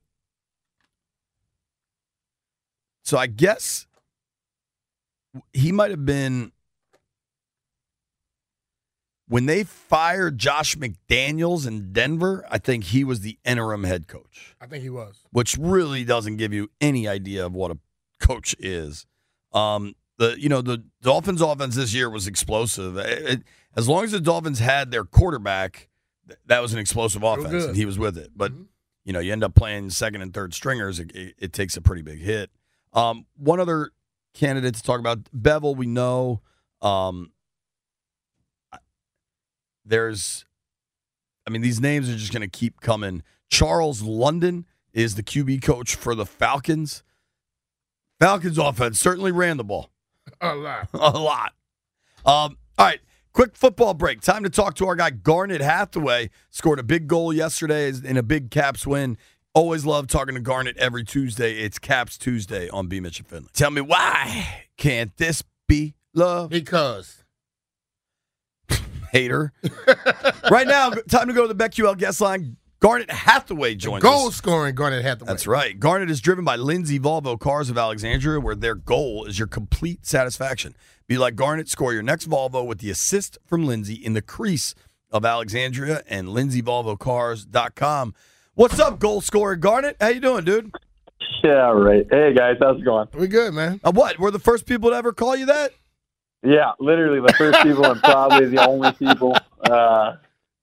So 3.04 3.18
I 3.18 3.26
guess 3.26 3.86
he 5.52 5.72
might 5.72 5.90
have 5.90 6.04
been 6.06 6.52
when 9.26 9.46
they 9.46 9.62
fired 9.64 10.38
Josh 10.38 10.76
McDaniels 10.76 11.66
in 11.66 11.92
Denver. 11.92 12.44
I 12.50 12.58
think 12.58 12.84
he 12.84 13.04
was 13.04 13.20
the 13.20 13.38
interim 13.44 13.84
head 13.84 14.06
coach. 14.08 14.54
I 14.60 14.66
think 14.66 14.82
he 14.82 14.90
was. 14.90 15.20
which 15.30 15.56
really 15.58 16.04
doesn't 16.04 16.36
give 16.36 16.52
you 16.52 16.70
any 16.80 17.06
idea 17.08 17.46
of 17.46 17.52
what 17.54 17.70
a 17.70 17.78
coach 18.20 18.54
is. 18.58 19.06
Um, 19.52 19.94
the 20.18 20.38
you 20.40 20.48
know 20.48 20.60
the 20.62 20.84
Dolphins' 21.02 21.40
offense 21.40 21.74
this 21.76 21.92
year 21.94 22.08
was 22.10 22.26
explosive. 22.26 22.96
It- 22.98 23.22
it- 23.30 23.42
as 23.76 23.88
long 23.88 24.04
as 24.04 24.12
the 24.12 24.20
Dolphins 24.20 24.58
had 24.58 24.90
their 24.90 25.04
quarterback, 25.04 25.88
th- 26.26 26.38
that 26.46 26.60
was 26.60 26.72
an 26.72 26.78
explosive 26.78 27.22
offense, 27.22 27.64
and 27.64 27.76
he 27.76 27.84
was 27.86 27.98
with 27.98 28.16
it. 28.18 28.30
But 28.36 28.52
Mhm. 28.52 28.66
you 29.04 29.12
know, 29.12 29.20
you 29.20 29.32
end 29.32 29.42
up 29.44 29.54
playing 29.54 29.90
second 29.90 30.22
and 30.22 30.32
third 30.34 30.54
stringers, 30.54 30.98
it, 31.00 31.14
it, 31.14 31.34
it 31.38 31.52
takes 31.52 31.76
a 31.76 31.80
pretty 31.80 32.02
big 32.02 32.20
hit. 32.20 32.50
Um, 32.92 33.26
one 33.36 33.60
other 33.60 33.90
candidate 34.34 34.74
to 34.76 34.82
talk 34.82 35.00
about, 35.00 35.24
Bevell. 35.32 35.76
We 35.76 35.86
know. 35.86 36.42
Um, 36.82 37.32
there's, 39.84 40.44
I 41.46 41.50
mean, 41.50 41.62
these 41.62 41.80
names 41.80 42.08
are 42.08 42.16
just 42.16 42.32
going 42.32 42.42
to 42.42 42.48
keep 42.48 42.80
coming. 42.80 43.22
Charles 43.48 44.02
London 44.02 44.66
is 44.92 45.14
the 45.14 45.22
QB 45.22 45.62
coach 45.62 45.94
for 45.94 46.14
the 46.14 46.26
Falcons. 46.26 47.02
Falcons 48.20 48.58
offense 48.58 49.00
certainly 49.00 49.32
ran 49.32 49.56
the 49.56 49.64
ball 49.64 49.90
A 50.40 50.54
lot. 50.54 50.88
a 50.94 51.10
lot. 51.18 51.54
Um, 52.26 52.58
all 52.78 52.86
right, 52.86 53.00
quick 53.32 53.56
football 53.56 53.94
break. 53.94 54.20
Time 54.20 54.42
to 54.44 54.50
talk 54.50 54.74
to 54.76 54.86
our 54.86 54.96
guy 54.96 55.10
Garnet 55.10 55.60
Hathaway. 55.60 56.30
Scored 56.50 56.78
a 56.78 56.82
big 56.82 57.06
goal 57.06 57.32
yesterday 57.32 57.88
in 57.88 58.16
a 58.16 58.22
big 58.22 58.50
Caps 58.50 58.86
win. 58.86 59.16
Always 59.52 59.84
love 59.84 60.06
talking 60.06 60.34
to 60.34 60.40
Garnet 60.40 60.76
every 60.76 61.04
Tuesday. 61.04 61.54
It's 61.54 61.78
Caps 61.78 62.16
Tuesday 62.16 62.68
on 62.68 62.86
B 62.86 63.00
Mitch 63.00 63.18
and 63.18 63.26
Finley. 63.26 63.48
Tell 63.52 63.70
me 63.70 63.80
why 63.80 64.64
can't 64.76 65.16
this 65.16 65.42
be 65.66 65.94
love? 66.14 66.50
Because 66.50 67.24
Hater. 69.12 69.52
right 70.50 70.66
now, 70.66 70.90
time 70.90 71.26
to 71.26 71.32
go 71.32 71.46
to 71.46 71.52
the 71.52 71.64
BetQL 71.64 71.98
guest 71.98 72.20
line. 72.20 72.56
Garnet 72.80 73.10
Hathaway 73.10 73.74
joins 73.74 74.02
goal 74.02 74.12
us. 74.12 74.20
Goal 74.22 74.30
scoring 74.30 74.74
Garnet 74.74 75.02
Hathaway. 75.02 75.26
That's 75.26 75.46
right. 75.46 75.78
Garnet 75.78 76.10
is 76.10 76.20
driven 76.20 76.46
by 76.46 76.56
Lindsay 76.56 76.98
Volvo 76.98 77.38
Cars 77.38 77.68
of 77.68 77.76
Alexandria, 77.76 78.40
where 78.40 78.54
their 78.54 78.74
goal 78.74 79.26
is 79.26 79.38
your 79.38 79.48
complete 79.48 80.06
satisfaction. 80.06 80.74
Be 81.10 81.18
like 81.18 81.34
Garnet, 81.34 81.68
score 81.68 81.92
your 81.92 82.04
next 82.04 82.30
Volvo 82.30 82.64
with 82.64 82.78
the 82.78 82.88
assist 82.88 83.36
from 83.44 83.66
Lindsay 83.66 83.94
in 83.94 84.12
the 84.12 84.22
crease 84.22 84.76
of 85.10 85.24
Alexandria 85.24 86.04
and 86.08 86.28
lindsayvolvocars.com. 86.28 88.14
What's 88.54 88.78
up, 88.78 89.00
goal 89.00 89.20
scorer 89.20 89.56
Garnet? 89.56 89.96
How 90.00 90.06
you 90.06 90.20
doing, 90.20 90.44
dude? 90.44 90.72
Yeah, 91.42 91.72
right. 91.72 92.06
Hey 92.08 92.32
guys, 92.32 92.58
how's 92.60 92.78
it 92.78 92.84
going? 92.84 93.08
We 93.14 93.26
good, 93.26 93.52
man. 93.54 93.80
Uh, 93.82 93.90
what? 93.90 94.20
We're 94.20 94.30
the 94.30 94.38
first 94.38 94.66
people 94.66 94.90
to 94.90 94.96
ever 94.96 95.12
call 95.12 95.34
you 95.34 95.46
that? 95.46 95.72
Yeah, 96.44 96.74
literally 96.78 97.20
the 97.20 97.34
first 97.36 97.60
people 97.64 97.86
and 97.86 98.00
probably 98.00 98.46
the 98.46 98.64
only 98.64 98.92
people. 98.92 99.36
Uh, 99.68 100.14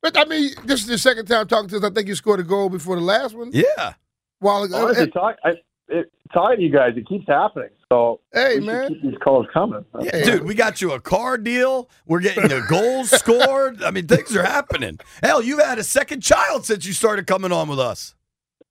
But 0.01 0.17
I 0.17 0.23
mean, 0.23 0.51
this 0.63 0.79
is 0.79 0.87
the 0.87 0.97
second 0.97 1.25
time 1.25 1.49
talking 1.49 1.67
to 1.71 1.75
us. 1.75 1.83
I 1.83 1.89
think 1.89 2.07
you 2.07 2.15
scored 2.15 2.39
a 2.39 2.43
goal 2.43 2.69
before 2.69 2.95
the 2.95 3.01
last 3.01 3.35
one. 3.35 3.49
Yeah. 3.51 3.95
While 4.39 4.63
ago. 4.63 4.85
honestly, 4.85 5.11
talk, 5.11 5.35
I, 5.43 5.55
it, 5.89 6.09
talking 6.33 6.59
to 6.59 6.63
you 6.63 6.71
guys, 6.71 6.93
it 6.95 7.05
keeps 7.05 7.27
happening. 7.27 7.67
So 7.91 8.19
Hey, 8.33 8.59
we 8.59 8.65
man. 8.65 8.89
keep 8.89 9.01
these 9.01 9.17
calls 9.23 9.47
coming. 9.53 9.85
Yeah, 10.01 10.23
dude, 10.25 10.43
we 10.43 10.55
got 10.55 10.81
you 10.81 10.91
a 10.91 10.99
car 10.99 11.37
deal. 11.37 11.89
We're 12.05 12.19
getting 12.19 12.47
the 12.49 12.65
goals 12.67 13.09
scored. 13.19 13.81
I 13.81 13.91
mean, 13.91 14.07
things 14.07 14.35
are 14.35 14.43
happening. 14.43 14.99
Hell, 15.23 15.41
you've 15.41 15.59
had 15.61 15.79
a 15.79 15.83
second 15.83 16.21
child 16.21 16.65
since 16.65 16.85
you 16.85 16.91
started 16.93 17.27
coming 17.27 17.51
on 17.53 17.69
with 17.69 17.79
us. 17.79 18.13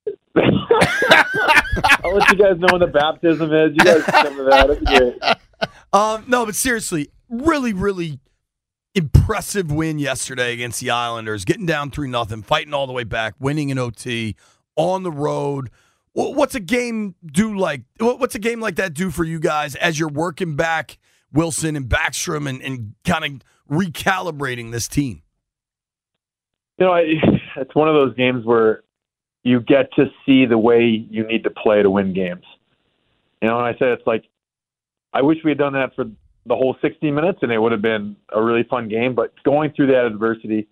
I'll 0.37 2.15
let 2.15 2.29
you 2.31 2.37
guys 2.37 2.57
know 2.59 2.67
when 2.71 2.81
the 2.81 2.91
baptism 2.93 3.51
is. 3.53 3.71
You 3.73 3.83
guys 3.83 4.03
come 4.03 4.35
to 4.37 4.43
that. 4.43 4.69
It'd 4.69 4.79
be 4.85 4.97
great. 4.97 5.15
Um, 5.93 6.25
no, 6.27 6.45
but 6.45 6.53
seriously, 6.53 7.09
really, 7.29 7.71
really 7.73 8.19
impressive 8.93 9.71
win 9.71 9.97
yesterday 9.97 10.53
against 10.53 10.81
the 10.81 10.91
Islanders, 10.91 11.45
getting 11.45 11.65
down 11.65 11.89
three 11.89 12.09
nothing, 12.09 12.43
fighting 12.43 12.73
all 12.73 12.85
the 12.85 12.93
way 12.93 13.05
back, 13.05 13.33
winning 13.39 13.69
in 13.69 13.79
OT 13.79 14.35
on 14.75 15.01
the 15.03 15.11
road. 15.11 15.71
Wh- 16.17 16.35
What's 16.35 16.55
a 16.55 16.59
game 16.59 17.13
do 17.23 17.55
like? 17.55 17.83
What's 17.99 18.33
a 18.33 18.39
game 18.39 18.59
like 18.59 18.75
that 18.77 18.93
do 18.95 19.11
for 19.11 19.23
you 19.23 19.39
guys 19.39 19.75
as 19.75 19.99
you're 19.99 20.09
working 20.09 20.55
back 20.55 20.97
Wilson 21.31 21.75
and 21.75 21.87
Backstrom 21.87 22.49
and, 22.49 22.59
and 22.61 22.95
kind 23.05 23.23
of 23.23 23.75
recalibrating 23.75 24.71
this 24.71 24.87
team? 24.87 25.21
You 26.79 26.87
know, 26.87 26.91
I, 26.91 27.03
it's 27.57 27.75
one 27.75 27.87
of 27.87 27.93
those 27.93 28.15
games 28.15 28.45
where 28.45 28.83
you 29.43 29.61
get 29.61 29.93
to 29.93 30.05
see 30.25 30.47
the 30.47 30.57
way 30.57 31.05
you 31.09 31.25
need 31.27 31.43
to 31.43 31.51
play 31.51 31.83
to 31.83 31.89
win 31.89 32.13
games. 32.13 32.43
You 33.41 33.49
know, 33.49 33.59
and 33.59 33.67
I 33.67 33.73
say 33.73 33.91
it's 33.91 34.07
like, 34.07 34.23
I 35.13 35.21
wish 35.21 35.37
we 35.45 35.51
had 35.51 35.59
done 35.59 35.73
that 35.73 35.95
for 35.95 36.05
the 36.47 36.55
whole 36.55 36.75
60 36.81 37.11
minutes 37.11 37.39
and 37.43 37.51
it 37.51 37.59
would 37.59 37.71
have 37.71 37.81
been 37.81 38.15
a 38.33 38.43
really 38.43 38.63
fun 38.63 38.89
game. 38.89 39.13
But 39.13 39.33
going 39.43 39.71
through 39.75 39.87
that 39.87 40.05
adversity, 40.05 40.67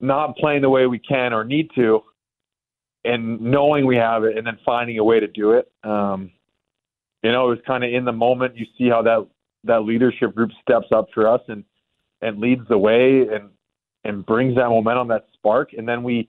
not 0.00 0.36
playing 0.36 0.62
the 0.62 0.70
way 0.70 0.86
we 0.86 0.98
can 0.98 1.32
or 1.32 1.44
need 1.44 1.70
to, 1.76 2.02
and 3.06 3.40
knowing 3.40 3.86
we 3.86 3.96
have 3.96 4.24
it 4.24 4.36
and 4.36 4.46
then 4.46 4.58
finding 4.64 4.98
a 4.98 5.04
way 5.04 5.20
to 5.20 5.28
do 5.28 5.52
it. 5.52 5.70
Um, 5.84 6.32
you 7.22 7.32
know, 7.32 7.46
it 7.46 7.50
was 7.50 7.58
kind 7.66 7.84
of 7.84 7.92
in 7.92 8.04
the 8.04 8.12
moment. 8.12 8.56
You 8.56 8.66
see 8.76 8.88
how 8.88 9.02
that 9.02 9.26
that 9.64 9.80
leadership 9.82 10.34
group 10.34 10.50
steps 10.62 10.88
up 10.92 11.08
for 11.14 11.28
us 11.28 11.40
and 11.48 11.64
and 12.20 12.38
leads 12.38 12.66
the 12.68 12.78
way 12.78 13.22
and 13.22 13.50
and 14.04 14.24
brings 14.24 14.56
that 14.56 14.68
momentum, 14.68 15.08
that 15.08 15.26
spark, 15.34 15.72
and 15.72 15.88
then 15.88 16.02
we 16.02 16.28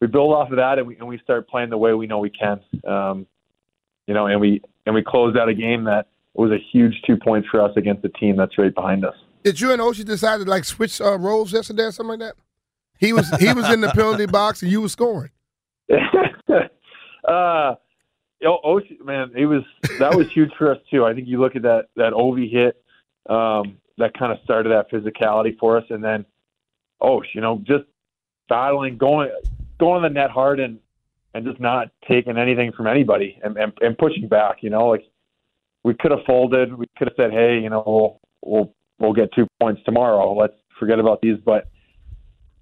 we 0.00 0.06
build 0.06 0.32
off 0.32 0.50
of 0.50 0.56
that 0.56 0.78
and 0.78 0.86
we 0.86 0.96
and 0.96 1.08
we 1.08 1.18
start 1.18 1.48
playing 1.48 1.70
the 1.70 1.78
way 1.78 1.92
we 1.94 2.06
know 2.06 2.18
we 2.18 2.30
can. 2.30 2.60
Um, 2.86 3.26
you 4.06 4.14
know, 4.14 4.26
and 4.26 4.40
we 4.40 4.62
and 4.86 4.94
we 4.94 5.02
close 5.02 5.36
out 5.36 5.48
a 5.48 5.54
game 5.54 5.84
that 5.84 6.08
was 6.34 6.50
a 6.50 6.58
huge 6.72 6.94
two 7.06 7.16
points 7.16 7.48
for 7.50 7.60
us 7.60 7.72
against 7.76 8.04
a 8.04 8.08
team 8.10 8.36
that's 8.36 8.56
right 8.56 8.74
behind 8.74 9.04
us. 9.04 9.14
Did 9.44 9.60
you 9.60 9.72
and 9.72 9.80
Oshie 9.80 10.04
decide 10.04 10.38
to 10.38 10.44
like 10.44 10.64
switch 10.64 11.00
uh, 11.00 11.18
roles 11.18 11.52
yesterday 11.52 11.84
or 11.84 11.92
something 11.92 12.18
like 12.18 12.20
that? 12.20 12.34
He 12.98 13.12
was 13.12 13.28
he 13.38 13.52
was 13.52 13.68
in 13.70 13.80
the 13.80 13.90
penalty 13.90 14.26
box 14.26 14.62
and 14.62 14.70
you 14.70 14.80
were 14.80 14.88
scoring. 14.88 15.30
uh, 17.28 17.74
oh, 18.44 18.58
Oshie, 18.64 19.04
man, 19.04 19.32
it 19.34 19.46
was 19.46 19.62
that 19.98 20.14
was 20.14 20.30
huge 20.32 20.50
for 20.58 20.72
us 20.72 20.78
too. 20.90 21.04
I 21.04 21.14
think 21.14 21.28
you 21.28 21.40
look 21.40 21.56
at 21.56 21.62
that 21.62 21.86
that 21.96 22.12
Ovi 22.12 22.50
hit 22.50 22.82
um, 23.28 23.78
that 23.98 24.12
kind 24.18 24.32
of 24.32 24.38
started 24.44 24.70
that 24.70 24.90
physicality 24.90 25.56
for 25.58 25.78
us, 25.78 25.84
and 25.90 26.02
then 26.02 26.24
oh, 27.00 27.22
you 27.34 27.40
know, 27.40 27.62
just 27.66 27.84
battling, 28.48 28.98
going 28.98 29.30
going 29.78 30.02
the 30.02 30.08
net 30.08 30.30
hard, 30.30 30.60
and 30.60 30.78
and 31.34 31.46
just 31.46 31.60
not 31.60 31.88
taking 32.06 32.36
anything 32.36 32.72
from 32.72 32.86
anybody, 32.86 33.38
and 33.42 33.56
and, 33.56 33.72
and 33.80 33.96
pushing 33.98 34.28
back. 34.28 34.58
You 34.62 34.70
know, 34.70 34.88
like 34.88 35.04
we 35.84 35.94
could 35.94 36.10
have 36.10 36.24
folded, 36.26 36.74
we 36.74 36.86
could 36.96 37.08
have 37.08 37.16
said, 37.16 37.32
hey, 37.32 37.60
you 37.60 37.70
know, 37.70 37.82
we'll 37.86 38.20
we'll 38.42 38.74
we'll 38.98 39.12
get 39.14 39.32
two 39.34 39.46
points 39.60 39.80
tomorrow. 39.84 40.34
Let's 40.34 40.54
forget 40.78 40.98
about 40.98 41.20
these, 41.20 41.38
but 41.44 41.68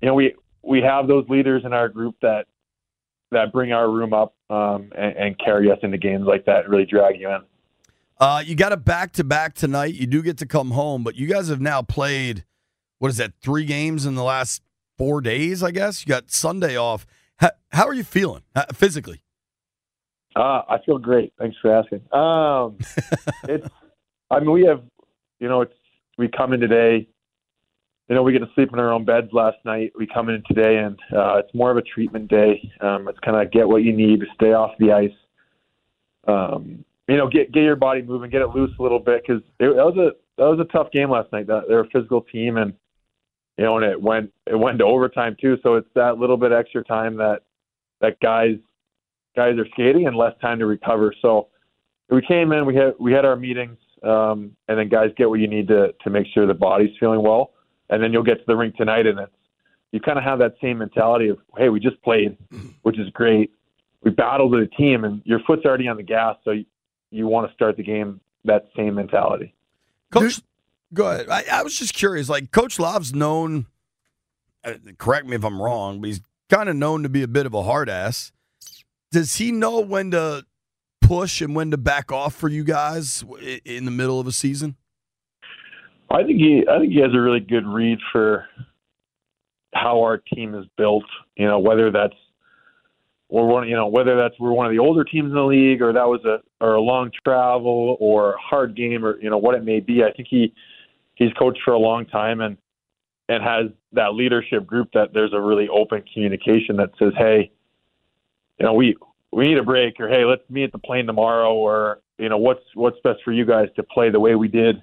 you 0.00 0.06
know, 0.06 0.14
we 0.14 0.34
we 0.62 0.80
have 0.82 1.06
those 1.06 1.28
leaders 1.28 1.62
in 1.64 1.72
our 1.72 1.88
group 1.88 2.16
that 2.22 2.46
that 3.32 3.52
bring 3.52 3.72
our 3.72 3.90
room 3.90 4.12
up 4.12 4.34
um, 4.50 4.90
and, 4.96 5.16
and 5.16 5.38
carry 5.38 5.70
us 5.70 5.78
into 5.82 5.98
games 5.98 6.24
like 6.26 6.44
that, 6.46 6.68
really 6.68 6.86
drag 6.86 7.20
you 7.20 7.28
in. 7.28 7.40
Uh, 8.18 8.42
you 8.44 8.54
got 8.54 8.72
a 8.72 8.76
back 8.76 9.12
to 9.12 9.24
back 9.24 9.54
tonight. 9.54 9.94
You 9.94 10.06
do 10.06 10.22
get 10.22 10.38
to 10.38 10.46
come 10.46 10.70
home, 10.70 11.04
but 11.04 11.16
you 11.16 11.26
guys 11.26 11.48
have 11.48 11.60
now 11.60 11.82
played 11.82 12.44
what 12.98 13.08
is 13.08 13.18
that? 13.18 13.32
Three 13.42 13.64
games 13.64 14.06
in 14.06 14.14
the 14.14 14.22
last 14.22 14.62
four 14.96 15.20
days, 15.20 15.62
I 15.62 15.70
guess. 15.70 16.04
You 16.04 16.08
got 16.08 16.30
Sunday 16.30 16.76
off. 16.76 17.06
How, 17.36 17.50
how 17.70 17.86
are 17.86 17.94
you 17.94 18.04
feeling 18.04 18.42
uh, 18.54 18.64
physically? 18.72 19.22
Uh, 20.34 20.62
I 20.68 20.78
feel 20.84 20.98
great. 20.98 21.32
Thanks 21.38 21.56
for 21.60 21.72
asking. 21.72 22.02
Um, 22.12 22.78
it's, 23.48 23.68
I 24.30 24.40
mean, 24.40 24.50
we 24.52 24.64
have, 24.66 24.82
you 25.40 25.48
know, 25.48 25.62
it's 25.62 25.74
we 26.18 26.28
come 26.28 26.52
in 26.52 26.60
today. 26.60 27.08
You 28.08 28.14
know, 28.14 28.22
we 28.22 28.32
get 28.32 28.38
to 28.38 28.50
sleep 28.54 28.72
in 28.72 28.78
our 28.78 28.92
own 28.92 29.04
beds 29.04 29.28
last 29.32 29.56
night. 29.64 29.92
We 29.98 30.06
come 30.06 30.28
in 30.28 30.42
today, 30.46 30.78
and 30.78 30.96
uh, 31.12 31.38
it's 31.38 31.52
more 31.54 31.72
of 31.72 31.76
a 31.76 31.82
treatment 31.82 32.28
day. 32.28 32.70
Um, 32.80 33.08
it's 33.08 33.18
kind 33.20 33.36
of 33.36 33.50
get 33.50 33.66
what 33.66 33.82
you 33.82 33.92
need 33.92 34.22
stay 34.34 34.52
off 34.52 34.72
the 34.78 34.92
ice. 34.92 35.10
Um, 36.28 36.84
you 37.08 37.16
know, 37.16 37.28
get 37.28 37.52
get 37.52 37.62
your 37.62 37.76
body 37.76 38.02
moving, 38.02 38.30
get 38.30 38.42
it 38.42 38.48
loose 38.48 38.70
a 38.78 38.82
little 38.82 38.98
bit 38.98 39.22
because 39.26 39.42
that 39.58 39.74
was 39.74 39.96
a 39.96 40.10
that 40.40 40.48
was 40.48 40.60
a 40.60 40.72
tough 40.72 40.90
game 40.92 41.10
last 41.10 41.32
night. 41.32 41.46
That 41.46 41.64
they're 41.68 41.80
a 41.80 41.88
physical 41.88 42.20
team, 42.20 42.56
and 42.56 42.72
you 43.56 43.64
know, 43.64 43.76
and 43.76 43.84
it 43.84 44.00
went 44.00 44.32
it 44.46 44.58
went 44.58 44.78
to 44.78 44.84
overtime 44.84 45.36
too. 45.40 45.56
So 45.62 45.74
it's 45.74 45.88
that 45.94 46.18
little 46.18 46.36
bit 46.36 46.52
extra 46.52 46.84
time 46.84 47.16
that 47.16 47.42
that 48.00 48.20
guys 48.20 48.56
guys 49.34 49.58
are 49.58 49.66
skating 49.72 50.06
and 50.06 50.16
less 50.16 50.34
time 50.40 50.58
to 50.58 50.66
recover. 50.66 51.14
So 51.22 51.48
we 52.08 52.22
came 52.22 52.52
in, 52.52 52.66
we 52.66 52.74
had 52.74 52.94
we 52.98 53.12
had 53.12 53.24
our 53.24 53.36
meetings, 53.36 53.78
um, 54.02 54.56
and 54.68 54.78
then 54.78 54.88
guys 54.88 55.10
get 55.16 55.28
what 55.28 55.40
you 55.40 55.48
need 55.48 55.68
to 55.68 55.92
to 56.02 56.10
make 56.10 56.26
sure 56.32 56.46
the 56.46 56.54
body's 56.54 56.96
feeling 56.98 57.22
well, 57.22 57.52
and 57.90 58.02
then 58.02 58.12
you'll 58.12 58.22
get 58.22 58.38
to 58.38 58.44
the 58.46 58.56
rink 58.56 58.76
tonight, 58.76 59.06
and 59.06 59.18
it's 59.18 59.32
you 59.92 60.00
kind 60.00 60.18
of 60.18 60.24
have 60.24 60.38
that 60.40 60.54
same 60.60 60.78
mentality 60.78 61.28
of 61.28 61.38
hey, 61.56 61.68
we 61.68 61.80
just 61.80 62.00
played, 62.02 62.36
which 62.82 62.98
is 62.98 63.08
great, 63.10 63.50
we 64.02 64.10
battled 64.10 64.52
with 64.52 64.62
a 64.62 64.76
team, 64.76 65.04
and 65.04 65.22
your 65.24 65.40
foot's 65.46 65.64
already 65.64 65.88
on 65.88 65.96
the 65.96 66.02
gas, 66.02 66.36
so 66.44 66.52
you, 66.52 66.64
you 67.10 67.26
want 67.26 67.48
to 67.48 67.54
start 67.54 67.76
the 67.76 67.82
game 67.82 68.20
that 68.44 68.68
same 68.76 68.94
mentality. 68.94 69.54
Coach, 70.12 70.40
go 70.94 71.10
ahead. 71.10 71.28
I, 71.28 71.44
I 71.52 71.62
was 71.62 71.76
just 71.76 71.94
curious. 71.94 72.28
Like 72.28 72.52
Coach 72.52 72.78
Lavi's 72.78 73.14
known. 73.14 73.66
Uh, 74.64 74.74
correct 74.98 75.26
me 75.26 75.36
if 75.36 75.44
I'm 75.44 75.60
wrong, 75.60 76.00
but 76.00 76.08
he's 76.08 76.20
kind 76.48 76.68
of 76.68 76.76
known 76.76 77.02
to 77.02 77.08
be 77.08 77.22
a 77.22 77.28
bit 77.28 77.46
of 77.46 77.54
a 77.54 77.62
hard 77.62 77.88
ass. 77.88 78.32
Does 79.10 79.36
he 79.36 79.52
know 79.52 79.80
when 79.80 80.10
to 80.12 80.44
push 81.00 81.40
and 81.40 81.54
when 81.54 81.70
to 81.70 81.76
back 81.76 82.10
off 82.10 82.34
for 82.34 82.48
you 82.48 82.64
guys 82.64 83.24
in 83.64 83.84
the 83.84 83.90
middle 83.90 84.20
of 84.20 84.26
a 84.26 84.32
season? 84.32 84.76
I 86.10 86.22
think 86.22 86.38
he 86.38 86.64
I 86.70 86.78
think 86.78 86.92
he 86.92 87.00
has 87.00 87.14
a 87.14 87.20
really 87.20 87.40
good 87.40 87.66
read 87.66 87.98
for 88.12 88.46
how 89.74 90.00
our 90.02 90.18
team 90.18 90.54
is 90.54 90.66
built. 90.76 91.04
You 91.36 91.46
know, 91.46 91.58
whether 91.58 91.90
that's 91.90 92.14
we're 93.28 93.46
one 93.46 93.68
you 93.68 93.74
know, 93.74 93.88
whether 93.88 94.16
that's 94.16 94.38
we're 94.38 94.52
one 94.52 94.66
of 94.66 94.72
the 94.72 94.78
older 94.78 95.04
teams 95.04 95.30
in 95.30 95.34
the 95.34 95.42
league 95.42 95.82
or 95.82 95.92
that 95.92 96.06
was 96.06 96.24
a 96.24 96.38
or 96.64 96.74
a 96.74 96.80
long 96.80 97.10
travel 97.24 97.96
or 98.00 98.34
a 98.34 98.38
hard 98.38 98.76
game 98.76 99.04
or 99.04 99.20
you 99.20 99.30
know, 99.30 99.38
what 99.38 99.54
it 99.54 99.64
may 99.64 99.80
be. 99.80 100.04
I 100.04 100.12
think 100.12 100.28
he 100.30 100.54
he's 101.14 101.32
coached 101.32 101.60
for 101.64 101.74
a 101.74 101.78
long 101.78 102.06
time 102.06 102.40
and 102.40 102.56
and 103.28 103.42
has 103.42 103.66
that 103.92 104.14
leadership 104.14 104.64
group 104.66 104.90
that 104.94 105.12
there's 105.12 105.32
a 105.32 105.40
really 105.40 105.68
open 105.68 106.04
communication 106.14 106.76
that 106.76 106.90
says, 106.98 107.12
Hey, 107.16 107.50
you 108.60 108.66
know, 108.66 108.74
we 108.74 108.96
we 109.32 109.48
need 109.48 109.58
a 109.58 109.64
break 109.64 109.98
or 109.98 110.08
hey, 110.08 110.24
let's 110.24 110.42
meet 110.48 110.64
at 110.64 110.72
the 110.72 110.78
plane 110.78 111.06
tomorrow 111.06 111.52
or 111.52 112.00
you 112.18 112.28
know, 112.28 112.38
what's 112.38 112.62
what's 112.74 112.98
best 113.02 113.18
for 113.24 113.32
you 113.32 113.44
guys 113.44 113.68
to 113.74 113.82
play 113.82 114.08
the 114.08 114.20
way 114.20 114.36
we 114.36 114.46
did 114.46 114.82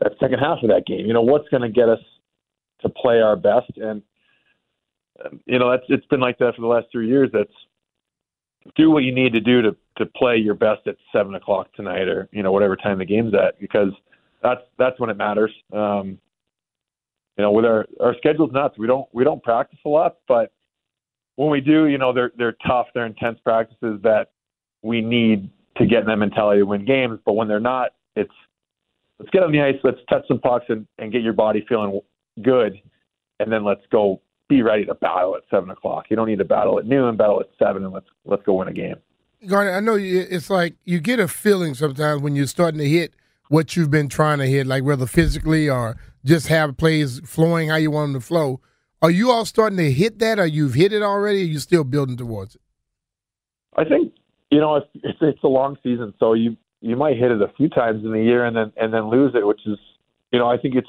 that 0.00 0.12
second 0.20 0.38
half 0.38 0.58
of 0.62 0.68
that 0.68 0.86
game. 0.86 1.06
You 1.06 1.12
know, 1.12 1.22
what's 1.22 1.48
going 1.48 1.62
to 1.62 1.68
get 1.68 1.88
us 1.88 2.00
to 2.80 2.88
play 2.88 3.20
our 3.20 3.36
best? 3.36 3.76
And 3.76 4.02
um, 5.24 5.40
you 5.46 5.58
know, 5.58 5.70
that's 5.70 5.84
it's 5.88 6.06
been 6.06 6.20
like 6.20 6.38
that 6.38 6.54
for 6.54 6.60
the 6.60 6.66
last 6.66 6.86
three 6.92 7.08
years. 7.08 7.30
That's 7.32 7.52
do 8.76 8.90
what 8.90 9.04
you 9.04 9.12
need 9.12 9.32
to 9.32 9.40
do 9.40 9.62
to 9.62 9.76
to 9.96 10.06
play 10.06 10.36
your 10.36 10.54
best 10.54 10.86
at 10.86 10.96
seven 11.12 11.34
o'clock 11.34 11.72
tonight, 11.74 12.08
or 12.08 12.28
you 12.32 12.42
know, 12.42 12.52
whatever 12.52 12.76
time 12.76 12.98
the 12.98 13.04
game's 13.04 13.34
at, 13.34 13.58
because 13.60 13.92
that's 14.42 14.62
that's 14.78 14.98
when 15.00 15.10
it 15.10 15.16
matters. 15.16 15.52
Um, 15.72 16.18
you 17.36 17.42
know, 17.42 17.52
with 17.52 17.64
our 17.64 17.86
our 18.00 18.14
schedule's 18.18 18.52
nuts. 18.52 18.78
We 18.78 18.86
don't 18.86 19.08
we 19.12 19.24
don't 19.24 19.42
practice 19.42 19.78
a 19.84 19.88
lot, 19.88 20.16
but 20.26 20.52
when 21.36 21.50
we 21.50 21.60
do, 21.60 21.86
you 21.86 21.98
know, 21.98 22.12
they're 22.12 22.32
they're 22.36 22.56
tough, 22.66 22.88
they're 22.94 23.06
intense 23.06 23.38
practices 23.42 24.00
that 24.02 24.32
we 24.82 25.00
need 25.00 25.50
to 25.76 25.86
get 25.86 26.00
in 26.00 26.06
that 26.06 26.16
mentality 26.16 26.60
to 26.60 26.66
win 26.66 26.84
games. 26.84 27.20
But 27.24 27.34
when 27.34 27.48
they're 27.48 27.60
not, 27.60 27.92
it's 28.16 28.32
let's 29.18 29.30
get 29.30 29.42
on 29.42 29.52
the 29.52 29.60
ice, 29.60 29.76
let's 29.84 29.98
touch 30.08 30.26
some 30.28 30.38
pucks 30.38 30.66
and, 30.68 30.86
and 30.98 31.12
get 31.12 31.22
your 31.22 31.32
body 31.32 31.64
feeling 31.68 32.00
good, 32.42 32.80
and 33.40 33.52
then 33.52 33.64
let's 33.64 33.82
go 33.90 34.20
be 34.48 34.62
ready 34.62 34.84
to 34.86 34.94
battle 34.94 35.36
at 35.36 35.42
seven 35.50 35.70
o'clock. 35.70 36.06
You 36.08 36.16
don't 36.16 36.28
need 36.28 36.38
to 36.38 36.44
battle 36.44 36.78
at 36.78 36.86
noon, 36.86 37.16
battle 37.16 37.40
at 37.40 37.48
seven, 37.58 37.84
and 37.84 37.92
let's 37.92 38.06
let's 38.24 38.42
go 38.44 38.54
win 38.54 38.68
a 38.68 38.72
game. 38.72 38.96
Garnet, 39.46 39.74
I 39.74 39.80
know 39.80 39.94
you, 39.94 40.26
it's 40.28 40.50
like 40.50 40.74
you 40.84 41.00
get 41.00 41.20
a 41.20 41.28
feeling 41.28 41.74
sometimes 41.74 42.22
when 42.22 42.34
you're 42.34 42.46
starting 42.46 42.80
to 42.80 42.88
hit 42.88 43.14
what 43.48 43.76
you've 43.76 43.90
been 43.90 44.08
trying 44.08 44.38
to 44.38 44.46
hit, 44.46 44.66
like 44.66 44.84
whether 44.84 45.06
physically 45.06 45.68
or 45.68 45.96
just 46.24 46.48
have 46.48 46.76
plays 46.76 47.20
flowing 47.24 47.68
how 47.68 47.76
you 47.76 47.90
want 47.90 48.12
them 48.12 48.20
to 48.20 48.26
flow. 48.26 48.60
Are 49.00 49.10
you 49.10 49.30
all 49.30 49.44
starting 49.44 49.78
to 49.78 49.92
hit 49.92 50.18
that, 50.18 50.38
or 50.38 50.46
you've 50.46 50.74
hit 50.74 50.92
it 50.92 51.02
already? 51.02 51.42
Or 51.42 51.46
you 51.46 51.58
still 51.58 51.84
building 51.84 52.16
towards 52.16 52.56
it? 52.56 52.60
I 53.76 53.84
think 53.84 54.12
you 54.50 54.60
know 54.60 54.76
it's, 54.76 54.88
it's 54.94 55.18
it's 55.20 55.42
a 55.44 55.48
long 55.48 55.76
season, 55.82 56.14
so 56.18 56.32
you 56.32 56.56
you 56.80 56.96
might 56.96 57.16
hit 57.16 57.30
it 57.30 57.42
a 57.42 57.52
few 57.56 57.68
times 57.68 58.04
in 58.04 58.12
the 58.12 58.22
year 58.22 58.44
and 58.44 58.56
then 58.56 58.72
and 58.76 58.92
then 58.92 59.10
lose 59.10 59.34
it, 59.34 59.46
which 59.46 59.60
is 59.66 59.78
you 60.32 60.38
know 60.38 60.48
I 60.48 60.58
think 60.58 60.74
it's 60.74 60.88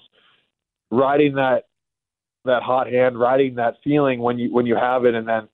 riding 0.92 1.36
that 1.36 1.68
that 2.46 2.64
hot 2.64 2.88
hand, 2.88 3.20
riding 3.20 3.56
that 3.56 3.76
feeling 3.84 4.20
when 4.20 4.38
you 4.38 4.54
when 4.54 4.66
you 4.66 4.76
have 4.76 5.06
it, 5.06 5.16
and 5.16 5.28
then 5.28 5.48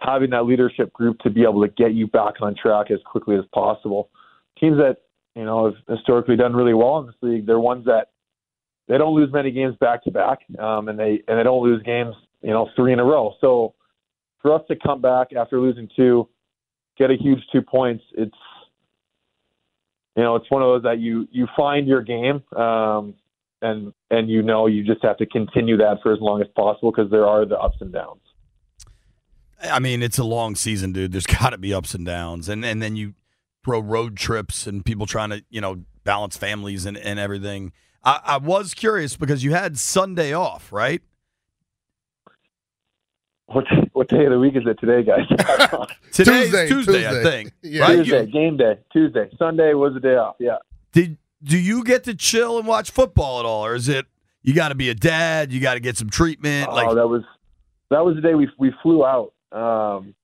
having 0.00 0.30
that 0.30 0.44
leadership 0.44 0.92
group 0.92 1.18
to 1.20 1.30
be 1.30 1.42
able 1.42 1.62
to 1.62 1.68
get 1.68 1.94
you 1.94 2.06
back 2.06 2.34
on 2.40 2.54
track 2.54 2.90
as 2.90 2.98
quickly 3.04 3.36
as 3.36 3.44
possible. 3.52 4.10
Teams 4.58 4.76
that 4.78 4.98
you 5.34 5.44
know 5.44 5.66
have 5.66 5.98
historically 5.98 6.36
done 6.36 6.54
really 6.54 6.74
well 6.74 6.98
in 6.98 7.06
this 7.06 7.16
league, 7.20 7.46
they're 7.46 7.60
ones 7.60 7.84
that 7.86 8.10
they 8.88 8.98
don't 8.98 9.14
lose 9.14 9.32
many 9.32 9.50
games 9.50 9.74
back 9.80 10.04
to 10.04 10.10
back, 10.10 10.40
um, 10.58 10.88
and 10.88 10.98
they 10.98 11.22
and 11.28 11.38
they 11.38 11.42
don't 11.42 11.62
lose 11.62 11.82
games 11.82 12.14
you 12.42 12.50
know 12.50 12.68
three 12.76 12.92
in 12.92 13.00
a 13.00 13.04
row. 13.04 13.34
So 13.40 13.74
for 14.40 14.54
us 14.54 14.62
to 14.68 14.76
come 14.76 15.00
back 15.00 15.28
after 15.32 15.60
losing 15.60 15.88
two, 15.96 16.28
get 16.96 17.10
a 17.10 17.16
huge 17.16 17.40
two 17.52 17.62
points, 17.62 18.04
it's 18.16 18.36
you 20.16 20.22
know 20.22 20.36
it's 20.36 20.50
one 20.50 20.62
of 20.62 20.68
those 20.68 20.82
that 20.84 20.98
you 20.98 21.28
you 21.30 21.46
find 21.56 21.86
your 21.86 22.02
game. 22.02 22.42
Um, 22.56 23.14
and 23.62 23.92
and 24.10 24.28
you 24.28 24.42
know 24.42 24.66
you 24.66 24.84
just 24.84 25.02
have 25.02 25.16
to 25.18 25.26
continue 25.26 25.76
that 25.78 25.98
for 26.02 26.12
as 26.12 26.20
long 26.20 26.40
as 26.40 26.48
possible 26.54 26.92
because 26.92 27.10
there 27.10 27.26
are 27.26 27.44
the 27.46 27.58
ups 27.58 27.78
and 27.80 27.92
downs. 27.92 28.20
I 29.62 29.78
mean, 29.78 30.02
it's 30.02 30.18
a 30.18 30.24
long 30.24 30.54
season, 30.54 30.92
dude. 30.92 31.12
There's 31.12 31.26
got 31.40 31.50
to 31.50 31.58
be 31.58 31.72
ups 31.72 31.94
and 31.94 32.04
downs, 32.04 32.48
and 32.48 32.64
and 32.64 32.82
then 32.82 32.96
you 32.96 33.14
throw 33.64 33.80
road 33.80 34.16
trips 34.16 34.66
and 34.66 34.84
people 34.84 35.06
trying 35.06 35.30
to 35.30 35.44
you 35.50 35.60
know 35.60 35.84
balance 36.04 36.36
families 36.36 36.86
and 36.86 36.96
and 36.96 37.18
everything. 37.18 37.72
I, 38.04 38.20
I 38.24 38.36
was 38.36 38.74
curious 38.74 39.16
because 39.16 39.42
you 39.42 39.52
had 39.52 39.78
Sunday 39.78 40.32
off, 40.32 40.72
right? 40.72 41.02
What 43.46 43.64
what 43.92 44.08
day 44.08 44.24
of 44.24 44.32
the 44.32 44.38
week 44.40 44.56
is 44.56 44.64
it 44.66 44.78
today, 44.80 45.04
guys? 45.04 45.26
Today's 46.12 46.50
Tuesday, 46.50 46.68
Tuesday, 46.68 47.06
I 47.08 47.22
think. 47.22 47.52
Yeah. 47.62 47.82
Right? 47.82 47.96
Tuesday, 47.98 48.20
You- 48.24 48.32
game 48.32 48.56
day. 48.56 48.78
Tuesday, 48.92 49.28
Sunday 49.38 49.72
was 49.74 49.94
the 49.94 50.00
day 50.00 50.16
off. 50.16 50.34
Yeah. 50.40 50.56
did 50.92 51.16
do 51.44 51.56
you 51.56 51.84
get 51.84 52.04
to 52.04 52.14
chill 52.14 52.58
and 52.58 52.66
watch 52.66 52.90
football 52.90 53.38
at 53.38 53.46
all, 53.46 53.64
or 53.64 53.74
is 53.76 53.88
it 53.88 54.06
you 54.42 54.52
got 54.52 54.70
to 54.70 54.74
be 54.74 54.88
a 54.90 54.94
dad, 54.94 55.52
you 55.52 55.60
got 55.60 55.74
to 55.74 55.80
get 55.80 55.96
some 55.96 56.10
treatment? 56.10 56.68
oh, 56.70 56.74
like, 56.74 56.94
that 56.96 57.06
was 57.06 57.22
that 57.90 58.04
was 58.04 58.16
the 58.16 58.20
day 58.20 58.34
we 58.34 58.48
we 58.58 58.72
flew 58.82 59.04
out. 59.06 59.32
Um, 59.52 60.14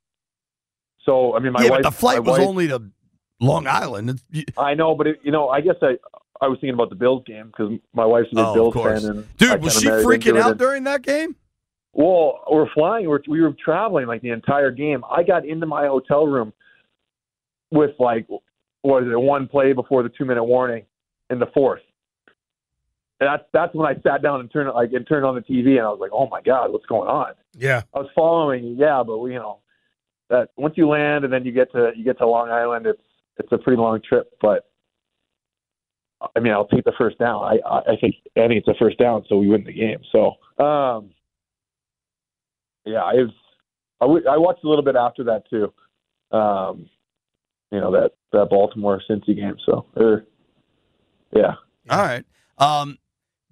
so 1.04 1.36
I 1.36 1.38
mean, 1.38 1.52
my 1.52 1.62
yeah, 1.62 1.70
wife. 1.70 1.82
but 1.82 1.90
the 1.90 1.96
flight 1.96 2.24
was 2.24 2.38
wife- 2.40 2.48
only 2.48 2.66
to 2.68 2.82
Long 3.40 3.68
Island. 3.68 4.10
It's, 4.10 4.24
you, 4.32 4.44
I 4.58 4.74
know, 4.74 4.96
but 4.96 5.06
it, 5.06 5.20
you 5.22 5.30
know, 5.30 5.48
I 5.48 5.60
guess 5.60 5.76
I 5.80 5.96
I 6.40 6.48
was 6.48 6.58
thinking 6.58 6.74
about 6.74 6.88
the 6.90 6.96
Bills 6.96 7.22
game 7.24 7.46
because 7.46 7.78
my 7.94 8.04
wife's 8.04 8.32
a 8.32 8.34
big 8.34 8.44
Oh, 8.44 8.48
of 8.48 8.54
Bills 8.54 8.72
course. 8.74 9.02
fan, 9.02 9.10
and 9.18 9.36
dude, 9.36 9.62
was 9.62 9.78
she 9.78 9.86
freaking 9.86 10.40
out 10.40 10.50
and- 10.52 10.58
during 10.58 10.84
that 10.84 11.02
game? 11.02 11.36
Well, 11.94 12.42
we're 12.50 12.72
flying. 12.72 13.08
We're, 13.08 13.20
we 13.28 13.42
were 13.42 13.54
traveling 13.62 14.06
like 14.06 14.22
the 14.22 14.30
entire 14.30 14.70
game. 14.70 15.04
I 15.10 15.22
got 15.22 15.46
into 15.46 15.66
my 15.66 15.86
hotel 15.86 16.26
room 16.26 16.52
with 17.70 17.90
like 17.98 18.26
what 18.82 19.04
is 19.04 19.08
it? 19.10 19.18
One 19.18 19.48
play 19.48 19.72
before 19.72 20.02
the 20.02 20.08
two 20.08 20.24
minute 20.24 20.44
warning 20.44 20.84
in 21.30 21.38
the 21.38 21.46
fourth. 21.54 21.82
And 23.20 23.28
that's 23.28 23.44
that's 23.52 23.74
when 23.74 23.86
I 23.86 24.00
sat 24.02 24.22
down 24.22 24.40
and 24.40 24.52
turned 24.52 24.68
like 24.74 24.92
and 24.92 25.06
turned 25.06 25.24
on 25.24 25.34
the 25.34 25.40
TV 25.40 25.78
and 25.78 25.86
I 25.86 25.90
was 25.90 26.00
like, 26.00 26.10
oh 26.12 26.28
my 26.28 26.42
god, 26.42 26.72
what's 26.72 26.86
going 26.86 27.08
on? 27.08 27.34
Yeah. 27.56 27.82
I 27.94 28.00
was 28.00 28.10
following, 28.14 28.76
yeah, 28.76 29.02
but 29.06 29.24
you 29.26 29.34
know 29.34 29.58
that 30.28 30.50
once 30.56 30.74
you 30.76 30.88
land 30.88 31.24
and 31.24 31.32
then 31.32 31.44
you 31.44 31.52
get 31.52 31.70
to 31.72 31.92
you 31.96 32.04
get 32.04 32.18
to 32.18 32.26
Long 32.26 32.50
Island, 32.50 32.86
it's 32.86 33.02
it's 33.38 33.52
a 33.52 33.58
pretty 33.58 33.80
long 33.80 34.00
trip, 34.06 34.32
but. 34.40 34.68
I 36.36 36.38
mean, 36.38 36.52
I'll 36.52 36.68
take 36.68 36.84
the 36.84 36.92
first 36.96 37.18
down. 37.18 37.42
I 37.42 37.58
I 37.68 37.78
I 37.78 37.96
think 38.00 38.14
I 38.36 38.46
think 38.46 38.64
it's 38.64 38.68
a 38.68 38.74
first 38.78 38.96
down, 38.96 39.24
so 39.28 39.38
we 39.38 39.48
win 39.48 39.64
the 39.64 39.72
game. 39.72 39.98
So, 40.12 40.34
um, 40.64 41.10
yeah, 42.84 43.02
I 43.02 43.14
was, 43.14 43.30
I, 44.00 44.04
w- 44.04 44.26
I 44.28 44.36
watched 44.36 44.64
a 44.64 44.68
little 44.68 44.84
bit 44.84 44.96
after 44.96 45.24
that 45.24 45.48
too. 45.48 45.72
Um, 46.36 46.88
you 47.70 47.80
know 47.80 47.92
that 47.92 48.12
that 48.32 48.48
Baltimore 48.50 49.00
Cincy 49.08 49.36
game. 49.36 49.56
So, 49.64 49.86
er, 49.96 50.26
yeah, 51.34 51.54
All 51.90 51.98
right. 51.98 52.24
Um, 52.58 52.98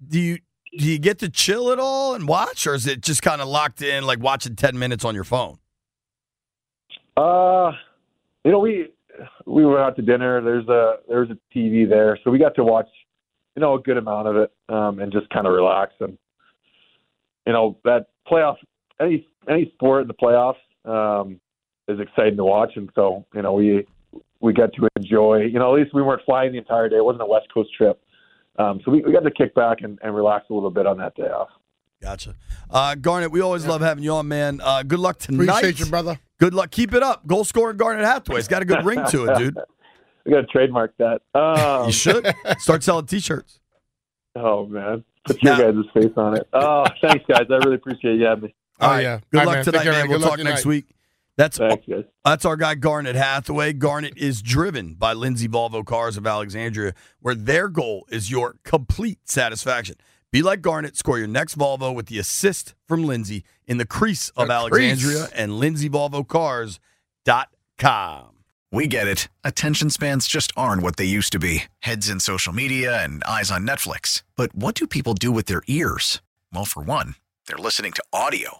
do 0.07 0.19
you 0.19 0.39
do 0.77 0.85
you 0.85 0.99
get 0.99 1.19
to 1.19 1.29
chill 1.29 1.71
at 1.71 1.79
all 1.79 2.15
and 2.15 2.27
watch, 2.27 2.65
or 2.67 2.75
is 2.75 2.87
it 2.87 3.01
just 3.01 3.21
kind 3.21 3.41
of 3.41 3.47
locked 3.47 3.81
in, 3.81 4.05
like 4.05 4.19
watching 4.19 4.55
ten 4.55 4.77
minutes 4.77 5.05
on 5.05 5.15
your 5.15 5.23
phone? 5.23 5.57
uh, 7.17 7.71
you 8.43 8.51
know 8.51 8.59
we 8.59 8.87
we 9.45 9.65
went 9.65 9.79
out 9.79 9.95
to 9.95 10.01
dinner. 10.01 10.41
There's 10.41 10.67
a 10.67 10.97
there's 11.07 11.29
a 11.29 11.37
TV 11.55 11.87
there, 11.87 12.17
so 12.23 12.31
we 12.31 12.39
got 12.39 12.55
to 12.55 12.63
watch 12.63 12.87
you 13.55 13.61
know 13.61 13.75
a 13.75 13.81
good 13.81 13.97
amount 13.97 14.27
of 14.27 14.35
it 14.37 14.51
um, 14.69 14.99
and 14.99 15.11
just 15.11 15.29
kind 15.29 15.45
of 15.45 15.53
relax 15.53 15.93
and 15.99 16.17
you 17.45 17.53
know 17.53 17.77
that 17.83 18.07
playoff 18.29 18.57
any 19.01 19.27
any 19.49 19.71
sport 19.75 20.03
in 20.03 20.07
the 20.07 20.13
playoffs 20.13 20.55
um, 20.85 21.39
is 21.87 21.99
exciting 21.99 22.37
to 22.37 22.43
watch, 22.45 22.71
and 22.75 22.89
so 22.95 23.25
you 23.33 23.41
know 23.41 23.53
we 23.53 23.85
we 24.39 24.53
got 24.53 24.71
to 24.73 24.87
enjoy. 24.95 25.37
You 25.41 25.59
know, 25.59 25.75
at 25.75 25.81
least 25.81 25.93
we 25.93 26.01
weren't 26.01 26.21
flying 26.25 26.51
the 26.51 26.57
entire 26.57 26.89
day. 26.89 26.97
It 26.97 27.05
wasn't 27.05 27.23
a 27.23 27.27
West 27.27 27.47
Coast 27.53 27.69
trip, 27.75 28.01
um, 28.59 28.79
so 28.85 28.91
we, 28.91 29.01
we 29.01 29.11
got 29.11 29.23
to 29.23 29.31
kick 29.31 29.53
back 29.55 29.79
and, 29.81 29.99
and 30.03 30.15
relax 30.15 30.45
a 30.49 30.53
little 30.53 30.71
bit 30.71 30.85
on 30.85 30.97
that 30.99 31.15
day 31.15 31.23
off. 31.29 31.49
Gotcha. 32.01 32.33
Uh, 32.69 32.95
Garnet, 32.95 33.31
we 33.31 33.41
always 33.41 33.65
love 33.67 33.81
having 33.81 34.03
you 34.03 34.13
on, 34.13 34.27
man. 34.27 34.59
Uh, 34.63 34.81
good 34.81 34.97
luck 34.97 35.19
tonight. 35.19 35.43
Appreciate 35.59 35.79
you, 35.79 35.85
brother. 35.85 36.19
Good 36.39 36.55
luck. 36.55 36.71
Keep 36.71 36.95
it 36.95 37.03
up. 37.03 37.27
Goal 37.27 37.43
scoring 37.43 37.77
Garnet 37.77 38.03
Hathaway. 38.03 38.39
It's 38.39 38.47
got 38.47 38.63
a 38.63 38.65
good 38.65 38.83
ring 38.83 39.03
to 39.09 39.25
it, 39.25 39.37
dude. 39.37 39.57
We 40.23 40.31
got 40.33 40.41
to 40.41 40.47
trademark 40.47 40.93
that. 40.97 41.23
Um, 41.33 41.87
You 41.87 41.91
should 41.91 42.31
start 42.59 42.83
selling 42.83 43.07
T-shirts. 43.07 43.59
Oh 44.35 44.67
man, 44.67 45.03
put 45.25 45.41
your 45.41 45.57
Now- 45.57 45.71
guys' 45.71 45.83
face 45.95 46.13
on 46.15 46.37
it. 46.37 46.47
Oh, 46.53 46.85
thanks 47.01 47.25
guys. 47.27 47.47
I 47.49 47.55
really 47.55 47.73
appreciate 47.75 48.19
you 48.19 48.25
having 48.25 48.43
me. 48.43 48.55
Oh, 48.81 48.85
All 48.87 48.91
right. 48.93 49.01
yeah. 49.03 49.19
Good 49.31 49.39
All 49.39 49.45
right, 49.45 49.47
luck 49.47 49.55
man. 49.57 49.65
tonight, 49.65 49.85
man. 49.85 49.93
man. 49.93 50.09
We'll 50.09 50.19
talk 50.27 50.39
next 50.39 50.65
week. 50.65 50.85
That's 51.37 51.57
Thanks 51.57 51.85
guys. 51.87 52.03
That's 52.25 52.45
our 52.45 52.57
guy 52.57 52.75
Garnet 52.75 53.15
Hathaway. 53.15 53.73
Garnet 53.73 54.13
is 54.17 54.41
driven 54.41 54.95
by 54.95 55.13
Lindsay 55.13 55.47
Volvo 55.47 55.85
Cars 55.85 56.17
of 56.17 56.27
Alexandria, 56.27 56.93
where 57.21 57.35
their 57.35 57.69
goal 57.69 58.05
is 58.09 58.29
your 58.29 58.55
complete 58.63 59.19
satisfaction. 59.29 59.95
Be 60.31 60.41
like 60.41 60.61
Garnet, 60.61 60.97
score 60.97 61.17
your 61.19 61.27
next 61.27 61.57
Volvo 61.57 61.93
with 61.95 62.07
the 62.07 62.17
assist 62.19 62.75
from 62.87 63.05
Lindsay 63.05 63.43
in 63.65 63.77
the 63.77 63.85
crease 63.85 64.29
of 64.29 64.47
The 64.47 64.53
Alexandria 64.53 65.19
crease. 65.27 65.31
and 65.31 65.51
LindsayVolvoCars.com. 65.53 66.79
Audacy.com. 67.27 68.27
We 68.71 68.87
get 68.87 69.07
it. 69.07 69.27
Attention 69.43 69.89
spans 69.89 70.27
just 70.27 70.53
aren't 70.55 70.81
what 70.81 70.95
they 70.95 71.03
used 71.05 71.31
to 71.33 71.39
be 71.39 71.63
heads 71.79 72.09
in 72.09 72.19
social 72.19 72.53
media 72.53 73.03
and 73.03 73.23
eyes 73.25 73.51
on 73.51 73.65
Netflix. 73.67 74.23
But 74.35 74.55
what 74.55 74.75
do 74.75 74.87
people 74.87 75.13
do 75.13 75.31
with 75.31 75.45
their 75.47 75.61
ears? 75.67 76.21
Well, 76.53 76.65
for 76.65 76.81
one, 76.83 77.15
they're 77.47 77.57
listening 77.57 77.91
to 77.93 78.03
audio. 78.13 78.59